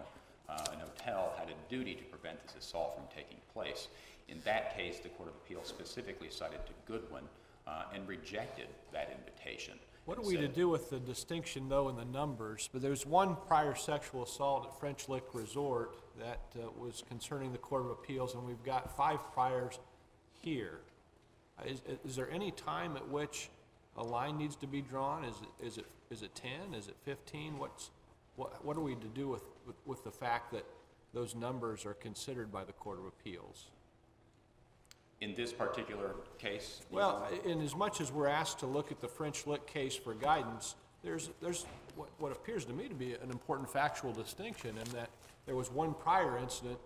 uh, 0.49 0.65
and 0.73 0.81
hotel 0.81 1.35
had 1.39 1.49
a 1.49 1.71
duty 1.71 1.95
to 1.95 2.05
prevent 2.05 2.41
this 2.43 2.55
assault 2.57 2.95
from 2.95 3.05
taking 3.15 3.39
place. 3.53 3.89
In 4.29 4.41
that 4.45 4.77
case, 4.77 4.99
the 5.01 5.09
Court 5.11 5.29
of 5.29 5.35
Appeals 5.37 5.69
specifically 5.69 6.29
cited 6.31 6.61
to 6.67 6.73
Goodwin 6.87 7.25
uh, 7.67 7.85
and 7.95 8.07
rejected 8.07 8.69
that 8.93 9.11
invitation. 9.19 9.75
What 10.05 10.17
are 10.17 10.23
we 10.23 10.39
to 10.39 10.49
do 10.49 10.71
with 10.71 10.89
the 10.89 10.99
distinction, 10.99 11.69
though, 11.69 11.91
in 11.91 11.97
the 11.97 12.05
numbers? 12.05 12.71
But 12.73 12.81
there's 12.81 13.05
one 13.05 13.37
prior 13.47 13.75
sexual 13.75 14.23
assault 14.23 14.67
at 14.67 14.81
French 14.81 15.07
Lick 15.07 15.25
Resort 15.35 15.97
that 16.19 16.41
uh, 16.57 16.71
was 16.79 17.05
concerning 17.09 17.53
the 17.53 17.59
Court 17.59 17.85
of 17.85 17.91
Appeals, 17.91 18.35
and 18.35 18.43
we've 18.45 18.63
got 18.65 18.97
five 18.97 19.19
priors 19.35 19.79
here. 20.41 20.79
Uh, 21.59 21.65
Is, 21.67 21.83
is 22.07 22.17
there 22.17 22.31
any 22.31 22.53
time 22.53 22.97
at 22.97 23.07
which 23.07 23.51
a 23.99 24.03
line 24.03 24.39
needs 24.39 24.57
to 24.57 24.67
be 24.67 24.81
drawn? 24.81 25.25
Is 25.25 25.35
it, 25.43 25.67
is 25.67 25.79
it, 25.79 25.87
is 26.11 26.23
it 26.23 26.35
10? 26.35 26.75
Is 26.75 26.89
it 26.89 26.97
15? 27.05 27.59
What's, 27.59 27.91
what, 28.37 28.65
what 28.65 28.77
are 28.77 28.81
we 28.81 28.95
to 28.95 29.07
do 29.09 29.29
with, 29.29 29.43
with, 29.67 29.77
with 29.85 30.05
the 30.05 30.11
fact 30.11 30.53
that 30.53 30.65
those 31.13 31.35
numbers 31.35 31.85
are 31.85 31.95
considered 31.95 32.51
by 32.53 32.65
the 32.65 32.73
Court 32.73 32.99
of 32.99 33.07
Appeals? 33.07 33.67
In 35.21 35.35
this 35.35 35.53
particular 35.53 36.15
case? 36.39 36.83
Well, 36.93 37.27
in 37.45 37.61
as 37.61 37.75
much 37.75 38.01
as 38.01 38.13
we're 38.13 38.29
asked 38.29 38.61
to 38.61 38.67
look 38.67 38.93
at 38.93 39.01
the 39.01 39.09
French 39.09 39.47
Lick 39.49 39.67
case 39.67 39.97
for 39.97 40.15
guidance, 40.15 40.77
there's, 41.03 41.31
there's 41.43 41.67
what, 41.97 42.09
what 42.19 42.31
appears 42.31 42.65
to 42.67 42.73
me 42.73 42.87
to 42.89 42.95
be 42.95 43.15
an 43.15 43.31
important 43.31 43.69
factual 43.69 44.13
distinction 44.13 44.79
in 44.79 44.93
that 44.93 45.11
there 45.45 45.57
was 45.57 45.73
one 45.73 45.93
prior 45.93 46.39
incident 46.39 46.79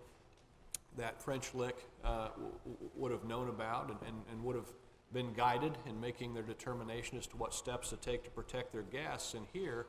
that 0.97 1.21
French 1.21 1.53
Lick 1.53 1.75
uh, 2.03 2.29
w- 2.29 2.51
w- 2.65 2.89
would 2.95 3.11
have 3.11 3.23
known 3.25 3.49
about 3.49 3.89
and- 3.89 3.97
and 4.07 4.15
and 4.31 4.43
would 4.43 4.55
have 4.55 4.67
been 5.13 5.33
guided 5.33 5.77
in 5.85 5.99
making 6.01 6.33
their 6.33 6.43
determination 6.43 7.17
as 7.17 7.27
to 7.27 7.37
what 7.37 7.53
steps 7.53 7.89
to 7.91 7.97
take 7.97 8.23
to 8.23 8.31
protect 8.31 8.73
their 8.73 8.81
guests. 8.81 9.33
And 9.35 9.45
here, 9.53 9.85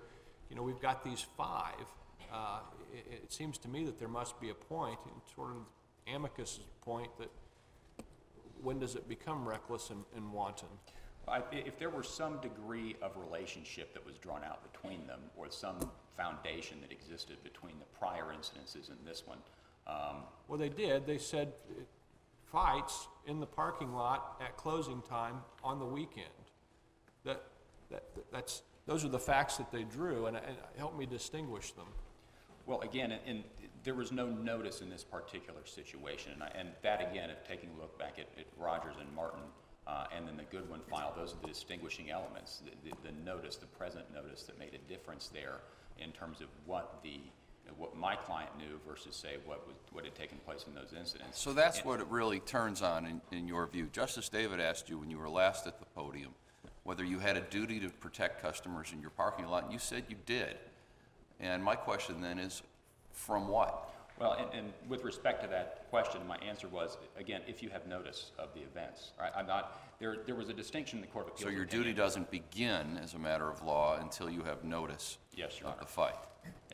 you 0.50 0.56
know, 0.56 0.62
we've 0.62 0.80
got 0.80 1.02
these 1.02 1.24
five. 1.36 1.86
Uh, 2.32 2.60
It 2.92 3.22
it 3.24 3.32
seems 3.32 3.58
to 3.58 3.68
me 3.68 3.84
that 3.86 3.98
there 3.98 4.08
must 4.08 4.38
be 4.40 4.50
a 4.50 4.54
point, 4.54 4.98
and 5.04 5.14
sort 5.34 5.50
of 5.50 5.62
amicus's 6.06 6.64
point, 6.82 7.10
that 7.18 7.30
when 8.62 8.78
does 8.78 8.94
it 8.94 9.08
become 9.08 9.48
reckless 9.48 9.90
and 9.90 10.04
and 10.16 10.32
wanton? 10.32 10.68
I- 11.26 11.42
If 11.52 11.78
there 11.78 11.90
were 11.90 12.02
some 12.02 12.38
degree 12.40 12.96
of 13.00 13.16
relationship 13.16 13.94
that 13.94 14.04
was 14.04 14.18
drawn 14.18 14.44
out 14.44 14.60
between 14.72 15.06
them, 15.06 15.22
or 15.36 15.50
some 15.50 15.78
foundation 16.16 16.80
that 16.82 16.92
existed 16.92 17.42
between 17.42 17.78
the 17.78 17.86
prior 17.98 18.26
incidences 18.32 18.88
and 18.90 18.98
this 19.06 19.26
one, 19.26 19.42
um, 19.86 20.24
Well, 20.48 20.58
they 20.58 20.68
did. 20.68 21.06
They 21.06 21.18
said 21.18 21.54
fights 22.55 23.09
in 23.26 23.40
the 23.40 23.46
parking 23.46 23.92
lot 23.92 24.40
at 24.40 24.57
closing 24.57 25.02
time 25.02 25.34
on 25.64 25.80
the 25.80 25.84
weekend. 25.84 26.28
That, 27.24 27.42
that, 27.90 28.05
that's, 28.32 28.62
those 28.86 29.05
are 29.05 29.09
the 29.09 29.18
facts 29.18 29.57
that 29.57 29.72
they 29.72 29.82
drew, 29.82 30.26
and, 30.26 30.36
and 30.36 30.57
help 30.78 30.96
me 30.96 31.05
distinguish 31.05 31.72
them. 31.72 31.86
Well, 32.66 32.80
again, 32.82 33.11
and- 33.11 33.20
and 33.26 33.44
there 33.82 33.94
was 33.94 34.12
no 34.12 34.26
notice 34.28 34.80
in 34.82 34.88
this 34.88 35.02
particular 35.02 35.66
situation, 35.66 36.32
and 36.32 36.42
I- 36.44 36.52
and 36.55 36.68
that, 36.82 37.11
again, 37.11 37.28
if 37.28 37.42
taking 37.46 37.70
a 37.76 37.80
look 37.82 37.98
back 37.98 38.18
at 38.18 38.26
at 38.38 38.46
Rogers 38.57 38.94
and 39.00 39.12
Martin, 39.16 39.42
uh, 39.88 40.07
and 40.16 40.26
then 40.28 40.36
the 40.36 40.44
Goodwin 40.44 40.80
file, 40.88 41.12
those 41.16 41.34
are 41.34 41.40
the 41.42 41.48
distinguishing 41.48 42.11
elements, 42.11 42.61
the- 42.64 42.90
the 42.90 42.96
the 43.02 43.12
notice, 43.24 43.57
the 43.57 43.66
present 43.66 44.11
notice 44.14 44.44
that 44.44 44.59
made 44.61 44.74
a 44.74 44.78
difference 44.88 45.26
there 45.28 45.61
in 45.98 46.12
terms 46.12 46.40
of 46.40 46.48
what 46.66 47.02
the, 47.02 47.20
what 47.76 47.96
my 47.96 48.14
client 48.16 48.50
knew 48.58 48.78
versus, 48.86 49.16
say, 49.16 49.36
what 49.44 49.66
was, 49.66 49.76
what 49.92 50.04
had 50.04 50.14
taken 50.14 50.38
place 50.38 50.64
in 50.66 50.74
those 50.74 50.92
incidents. 50.96 51.40
So 51.40 51.52
that's 51.52 51.78
And- 51.78 51.86
what 51.86 52.00
it 52.00 52.06
really 52.08 52.40
turns 52.40 52.82
on 52.82 53.06
in, 53.06 53.20
in 53.32 53.48
your 53.48 53.66
view. 53.66 53.86
Justice 53.92 54.28
David 54.28 54.60
asked 54.60 54.88
you 54.88 54.98
when 54.98 55.10
you 55.10 55.18
were 55.18 55.28
last 55.28 55.66
at 55.66 55.78
the 55.78 55.86
podium 55.86 56.34
whether 56.84 57.02
you 57.02 57.18
had 57.18 57.36
a 57.36 57.40
duty 57.40 57.80
to 57.80 57.88
protect 57.88 58.42
customers 58.42 58.92
in 58.92 59.00
your 59.00 59.08
parking 59.10 59.46
lot, 59.46 59.64
and 59.64 59.72
you 59.72 59.78
said 59.78 60.04
you 60.10 60.16
did. 60.26 60.54
And 61.40 61.64
my 61.64 61.74
question 61.76 62.20
then 62.20 62.38
is, 62.38 62.62
from 63.10 63.48
what? 63.48 63.90
Well, 64.20 64.34
and, 64.34 64.46
and 64.52 64.72
with 64.86 65.02
respect 65.02 65.42
to 65.44 65.48
that 65.48 65.86
question, 65.88 66.20
my 66.28 66.36
answer 66.46 66.68
was, 66.68 66.98
again, 67.18 67.40
if 67.48 67.62
you 67.62 67.70
have 67.70 67.86
notice 67.86 68.32
of 68.38 68.50
the 68.54 68.60
events, 68.60 69.12
right? 69.18 69.32
I'm 69.34 69.46
not, 69.46 69.80
there, 69.98 70.18
there 70.26 70.34
was 70.34 70.50
a 70.50 70.52
distinction 70.52 70.98
in 70.98 71.00
the 71.00 71.10
Court 71.10 71.26
of 71.32 71.38
So 71.38 71.46
Appeals. 71.46 71.56
your 71.56 71.64
duty 71.64 71.94
doesn't 71.94 72.30
begin 72.30 72.98
as 73.02 73.14
a 73.14 73.18
matter 73.18 73.48
of 73.50 73.62
law 73.62 73.96
until 73.98 74.28
you 74.28 74.42
have 74.42 74.62
notice 74.62 75.16
Yes, 75.34 75.58
of 75.60 75.66
Honor. 75.68 75.76
the 75.80 75.86
fight. 75.86 76.14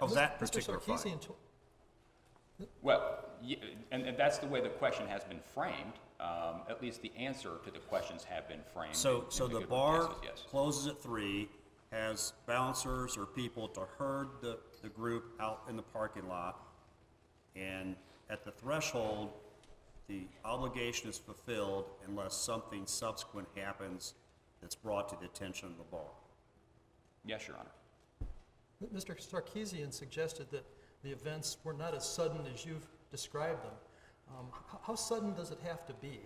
Of 0.00 0.14
that 0.14 0.36
Mr. 0.36 0.40
particular 0.40 0.80
fight. 0.80 0.98
Sarkisian 0.98 1.20
to- 1.22 2.66
Well, 2.82 3.24
ye- 3.42 3.60
and, 3.90 4.02
and 4.04 4.16
that's 4.18 4.38
the 4.38 4.46
way 4.46 4.60
the 4.60 4.68
question 4.68 5.06
has 5.08 5.24
been 5.24 5.40
framed. 5.54 5.94
Um, 6.20 6.60
at 6.68 6.82
least 6.82 7.00
the 7.00 7.10
answer 7.16 7.52
to 7.64 7.70
the 7.70 7.78
questions 7.78 8.24
have 8.24 8.46
been 8.48 8.60
framed. 8.74 8.94
So, 8.94 9.22
in- 9.22 9.30
so 9.30 9.46
in 9.46 9.52
the 9.52 9.60
Goodwin 9.60 9.78
bar 9.78 10.08
cases, 10.08 10.20
yes. 10.24 10.44
closes 10.48 10.86
at 10.86 11.00
three, 11.02 11.48
has 11.92 12.34
bouncers 12.46 13.16
or 13.16 13.26
people 13.26 13.68
to 13.68 13.80
herd 13.98 14.28
the, 14.42 14.58
the 14.82 14.88
group 14.90 15.34
out 15.40 15.62
in 15.68 15.76
the 15.76 15.82
parking 15.82 16.28
lot. 16.28 16.60
And 17.56 17.96
at 18.28 18.44
the 18.44 18.52
threshold, 18.52 19.30
the 20.08 20.26
obligation 20.44 21.08
is 21.08 21.18
fulfilled 21.18 21.86
unless 22.06 22.34
something 22.34 22.86
subsequent 22.86 23.48
happens 23.56 24.14
that's 24.60 24.74
brought 24.74 25.08
to 25.08 25.16
the 25.18 25.24
attention 25.26 25.68
of 25.68 25.78
the 25.78 25.84
bar. 25.84 26.00
Yes, 27.24 27.48
Your 27.48 27.56
Honor. 27.56 27.70
Mr. 28.88 29.14
Sarkisian 29.20 29.92
suggested 29.92 30.50
that 30.50 30.64
the 31.02 31.10
events 31.10 31.58
were 31.64 31.72
not 31.72 31.94
as 31.94 32.08
sudden 32.08 32.46
as 32.52 32.64
you've 32.64 32.86
described 33.10 33.62
them. 33.64 33.74
Um, 34.30 34.46
How 34.82 34.94
sudden 34.94 35.34
does 35.34 35.50
it 35.50 35.58
have 35.64 35.84
to 35.86 35.92
be? 35.94 36.20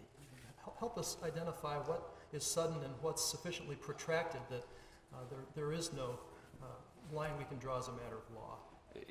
Help 0.79 0.97
us 0.99 1.19
identify 1.23 1.77
what 1.79 2.15
is 2.33 2.45
sudden 2.45 2.83
and 2.85 2.95
what's 3.01 3.25
sufficiently 3.31 3.77
protracted 3.77 4.41
that 4.51 4.65
uh, 5.13 5.19
there 5.31 5.45
there 5.55 5.73
is 5.73 5.93
no 5.93 6.19
uh, 6.63 6.67
line 7.15 7.33
we 7.39 7.45
can 7.45 7.59
draw 7.59 7.79
as 7.79 7.89
a 7.89 7.93
matter 7.93 8.17
of 8.17 8.35
law. 8.35 8.57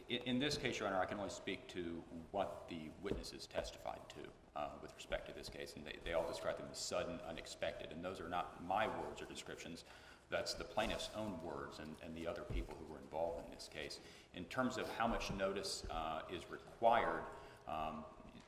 In, 0.09 0.19
in 0.25 0.39
this 0.39 0.57
case, 0.57 0.79
Your 0.79 0.87
Honor, 0.87 0.99
I 0.99 1.05
can 1.05 1.19
only 1.19 1.29
speak 1.29 1.67
to 1.69 2.03
what 2.31 2.65
the 2.69 2.89
witnesses 3.01 3.47
testified 3.47 3.99
to 4.09 4.59
uh, 4.59 4.69
with 4.81 4.93
respect 4.95 5.27
to 5.27 5.33
this 5.33 5.47
case, 5.49 5.73
and 5.75 5.85
they, 5.85 5.97
they 6.03 6.13
all 6.13 6.27
described 6.27 6.59
them 6.59 6.67
as 6.71 6.79
sudden, 6.79 7.19
unexpected, 7.29 7.91
and 7.91 8.03
those 8.03 8.19
are 8.19 8.29
not 8.29 8.65
my 8.67 8.87
words 8.87 9.21
or 9.21 9.25
descriptions. 9.25 9.85
That's 10.33 10.55
the 10.55 10.63
plaintiff's 10.63 11.09
own 11.15 11.35
words 11.45 11.77
and, 11.77 11.95
and 12.03 12.15
the 12.17 12.27
other 12.27 12.41
people 12.41 12.73
who 12.79 12.91
were 12.91 12.99
involved 12.99 13.45
in 13.45 13.53
this 13.53 13.69
case. 13.71 13.99
In 14.33 14.45
terms 14.45 14.77
of 14.77 14.89
how 14.97 15.07
much 15.07 15.31
notice 15.37 15.83
uh, 15.91 16.21
is 16.33 16.41
required, 16.49 17.21
um, 17.67 18.03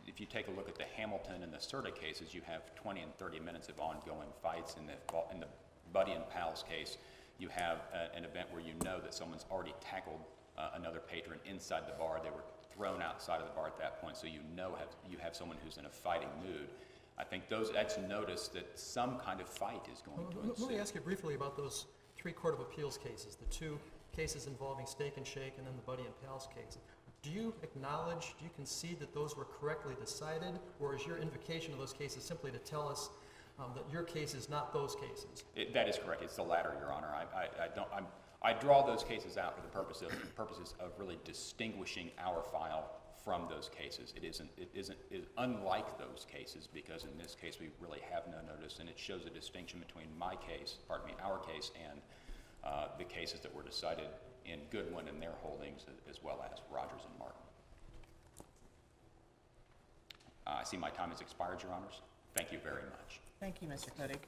if 0.07 0.19
you 0.19 0.25
take 0.25 0.47
a 0.47 0.51
look 0.51 0.67
at 0.67 0.75
the 0.75 0.89
Hamilton 0.97 1.43
and 1.43 1.53
the 1.53 1.59
Certa 1.59 1.91
cases, 1.91 2.33
you 2.33 2.41
have 2.47 2.73
20 2.73 3.01
and 3.01 3.15
30 3.17 3.39
minutes 3.39 3.69
of 3.69 3.79
ongoing 3.79 4.29
fights. 4.41 4.75
In 4.79 4.87
the, 4.87 4.93
in 5.31 5.39
the 5.39 5.47
Buddy 5.93 6.13
and 6.13 6.27
Pal's 6.27 6.63
case, 6.67 6.97
you 7.37 7.49
have 7.49 7.77
a, 7.93 8.17
an 8.17 8.25
event 8.25 8.47
where 8.51 8.61
you 8.61 8.73
know 8.83 8.99
that 8.99 9.13
someone's 9.13 9.45
already 9.51 9.73
tackled 9.79 10.21
uh, 10.57 10.69
another 10.75 10.99
patron 10.99 11.39
inside 11.45 11.83
the 11.87 11.93
bar. 11.99 12.19
They 12.23 12.31
were 12.31 12.45
thrown 12.73 13.01
outside 13.03 13.41
of 13.41 13.47
the 13.47 13.53
bar 13.53 13.67
at 13.67 13.77
that 13.77 14.01
point, 14.01 14.17
so 14.17 14.25
you 14.25 14.39
know 14.55 14.75
have, 14.79 14.89
you 15.07 15.17
have 15.19 15.35
someone 15.35 15.57
who's 15.63 15.77
in 15.77 15.85
a 15.85 15.89
fighting 15.89 16.29
mood. 16.43 16.69
I 17.17 17.23
think 17.23 17.47
those, 17.47 17.71
that's 17.71 17.97
notice 17.97 18.49
that 18.49 18.77
some 18.77 19.17
kind 19.19 19.39
of 19.39 19.47
fight 19.47 19.87
is 19.91 20.01
going 20.01 20.17
to 20.31 20.37
Let- 20.37 20.47
Let 20.47 20.57
me 20.59 20.65
ensue. 20.65 20.81
ask 20.81 20.95
you 20.95 21.01
briefly 21.01 21.35
about 21.35 21.55
those 21.55 21.85
three 22.17 22.33
Court 22.33 22.53
of 22.53 22.59
Appeals 22.59 22.97
cases, 22.97 23.35
the 23.35 23.45
two 23.45 23.79
cases 24.15 24.47
involving 24.47 24.85
Steak 24.85 25.17
and 25.17 25.25
Shake 25.25 25.53
and 25.57 25.65
then 25.65 25.75
the 25.75 25.81
Buddy 25.83 26.03
and 26.03 26.13
Pals 26.25 26.47
case. 26.53 26.77
Do 27.21 27.31
you 27.31 27.53
acknowledge, 27.63 28.35
do 28.37 28.45
you 28.45 28.51
concede 28.55 28.99
that 28.99 29.13
those 29.13 29.35
were 29.35 29.45
correctly 29.45 29.95
decided, 29.99 30.59
or 30.79 30.95
is 30.95 31.05
your 31.07 31.17
invocation 31.17 31.73
of 31.73 31.79
those 31.79 31.93
cases 31.93 32.23
simply 32.23 32.51
to 32.51 32.59
tell 32.59 32.87
us 32.87 33.09
um, 33.57 33.71
that 33.75 33.83
your 33.91 34.03
case 34.03 34.33
is 34.35 34.49
not 34.49 34.73
those 34.73 34.95
cases? 34.95 35.45
It- 35.55 35.73
That 35.73 35.87
is 35.87 35.97
correct. 35.97 36.21
It's 36.21 36.35
the 36.35 36.43
latter, 36.43 36.75
Your 36.79 36.91
Honor. 36.91 37.07
I, 37.15 37.23
I, 37.37 37.43
I 37.65 37.67
don't, 37.73 37.87
I'm, 37.95 38.05
I 38.41 38.53
draw 38.53 38.85
those 38.85 39.03
cases 39.03 39.37
out 39.37 39.55
for 39.55 39.61
the 39.61 39.69
purpose 39.69 40.01
of, 40.01 40.09
purposes 40.35 40.75
of 40.79 40.91
really 40.99 41.17
distinguishing 41.23 42.11
our 42.19 42.43
file 42.43 42.91
from 43.25 43.47
those 43.49 43.69
cases. 43.75 44.13
It 44.15 44.23
isn't, 44.23 44.49
it 44.55 44.69
isn't, 44.75 44.97
it 45.09 45.15
is 45.15 45.25
unlike 45.39 45.97
those 45.97 46.27
cases 46.31 46.69
because 46.71 47.03
in 47.03 47.17
this 47.17 47.35
case, 47.35 47.57
we 47.59 47.69
really 47.81 48.01
have 48.11 48.23
no 48.27 48.37
notice 48.53 48.77
and 48.79 48.87
it 48.87 48.99
shows 48.99 49.25
a 49.25 49.31
distinction 49.31 49.79
between 49.79 50.05
my 50.17 50.35
case, 50.35 50.77
pardon 50.87 51.07
me, 51.07 51.13
our 51.23 51.39
case 51.39 51.71
and, 51.89 51.99
uh, 52.63 52.87
the 52.99 53.03
cases 53.03 53.39
that 53.39 53.53
were 53.53 53.63
decided 53.63 54.05
in 54.45 54.59
Goodwin 54.69 55.07
and 55.07 55.19
their 55.19 55.33
holdings 55.41 55.85
as 56.07 56.23
well 56.23 56.45
as 56.51 56.59
Rogers 56.71 57.01
and 57.09 57.17
Martin. 57.17 57.41
Uh, 60.45 60.57
I 60.61 60.63
see 60.63 60.77
my 60.77 60.91
time 60.91 61.09
has 61.09 61.21
expired, 61.21 61.63
Your 61.63 61.73
Honors. 61.73 62.01
Thank 62.35 62.51
you 62.51 62.59
very 62.63 62.83
much. 62.83 63.19
Thank 63.39 63.61
you, 63.61 63.67
Mr. 63.67 63.89
Kodig. 63.99 64.19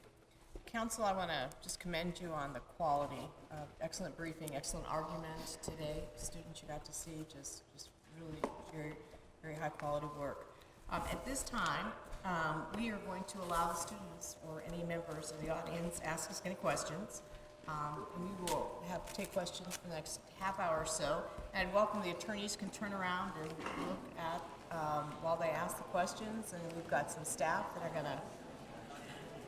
Council, 0.66 1.04
I 1.04 1.12
want 1.12 1.30
to 1.30 1.48
just 1.62 1.78
commend 1.78 2.20
you 2.20 2.30
on 2.30 2.52
the 2.52 2.60
quality 2.60 3.22
of 3.52 3.68
excellent 3.80 4.16
briefing, 4.16 4.50
excellent 4.54 4.86
argument 4.90 5.58
today. 5.62 6.02
Students 6.16 6.60
you 6.60 6.68
got 6.68 6.84
to 6.84 6.92
see, 6.92 7.24
just, 7.32 7.62
just 7.72 7.90
really 8.20 8.40
very, 8.74 8.94
very 9.42 9.54
high-quality 9.54 10.08
work. 10.18 10.46
Um, 10.90 11.02
At 11.10 11.24
this 11.24 11.42
time, 11.42 11.92
um, 12.24 12.66
we 12.76 12.90
are 12.90 12.98
going 13.06 13.24
to 13.24 13.38
allow 13.38 13.68
the 13.68 13.74
students 13.74 14.36
or 14.46 14.62
any 14.66 14.82
members 14.84 15.30
of 15.30 15.40
the 15.40 15.50
audience 15.50 16.00
ask 16.04 16.30
us 16.30 16.42
any 16.44 16.54
questions. 16.54 17.22
Um, 17.68 18.06
We 18.18 18.44
will 18.44 18.82
have, 18.88 19.12
take 19.12 19.32
questions 19.32 19.76
for 19.76 19.88
the 19.88 19.94
next 19.94 20.20
half 20.38 20.58
hour 20.58 20.78
or 20.78 20.86
so. 20.86 21.22
And 21.54 21.72
welcome, 21.72 22.02
the 22.02 22.10
attorneys 22.10 22.56
can 22.56 22.70
turn 22.70 22.92
around 22.92 23.32
and 23.40 23.48
look 23.88 23.98
at, 24.18 24.42
um, 24.70 25.12
while 25.22 25.36
they 25.36 25.50
ask 25.50 25.76
the 25.76 25.84
questions, 25.84 26.52
and 26.52 26.62
we've 26.74 26.88
got 26.88 27.10
some 27.10 27.24
staff 27.24 27.66
that 27.74 27.82
are 27.84 27.92
going 27.92 28.04
to 28.04 28.20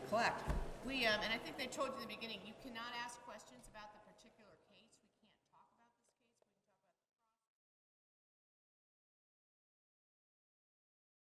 collect. 0.08 0.50
We, 0.86 1.06
um, 1.06 1.20
and 1.22 1.32
I 1.32 1.38
think 1.38 1.58
they 1.58 1.66
told 1.66 1.88
you 1.88 1.94
in 1.96 2.08
the 2.08 2.14
beginning, 2.14 2.40
you 2.44 2.54
cannot 2.64 2.92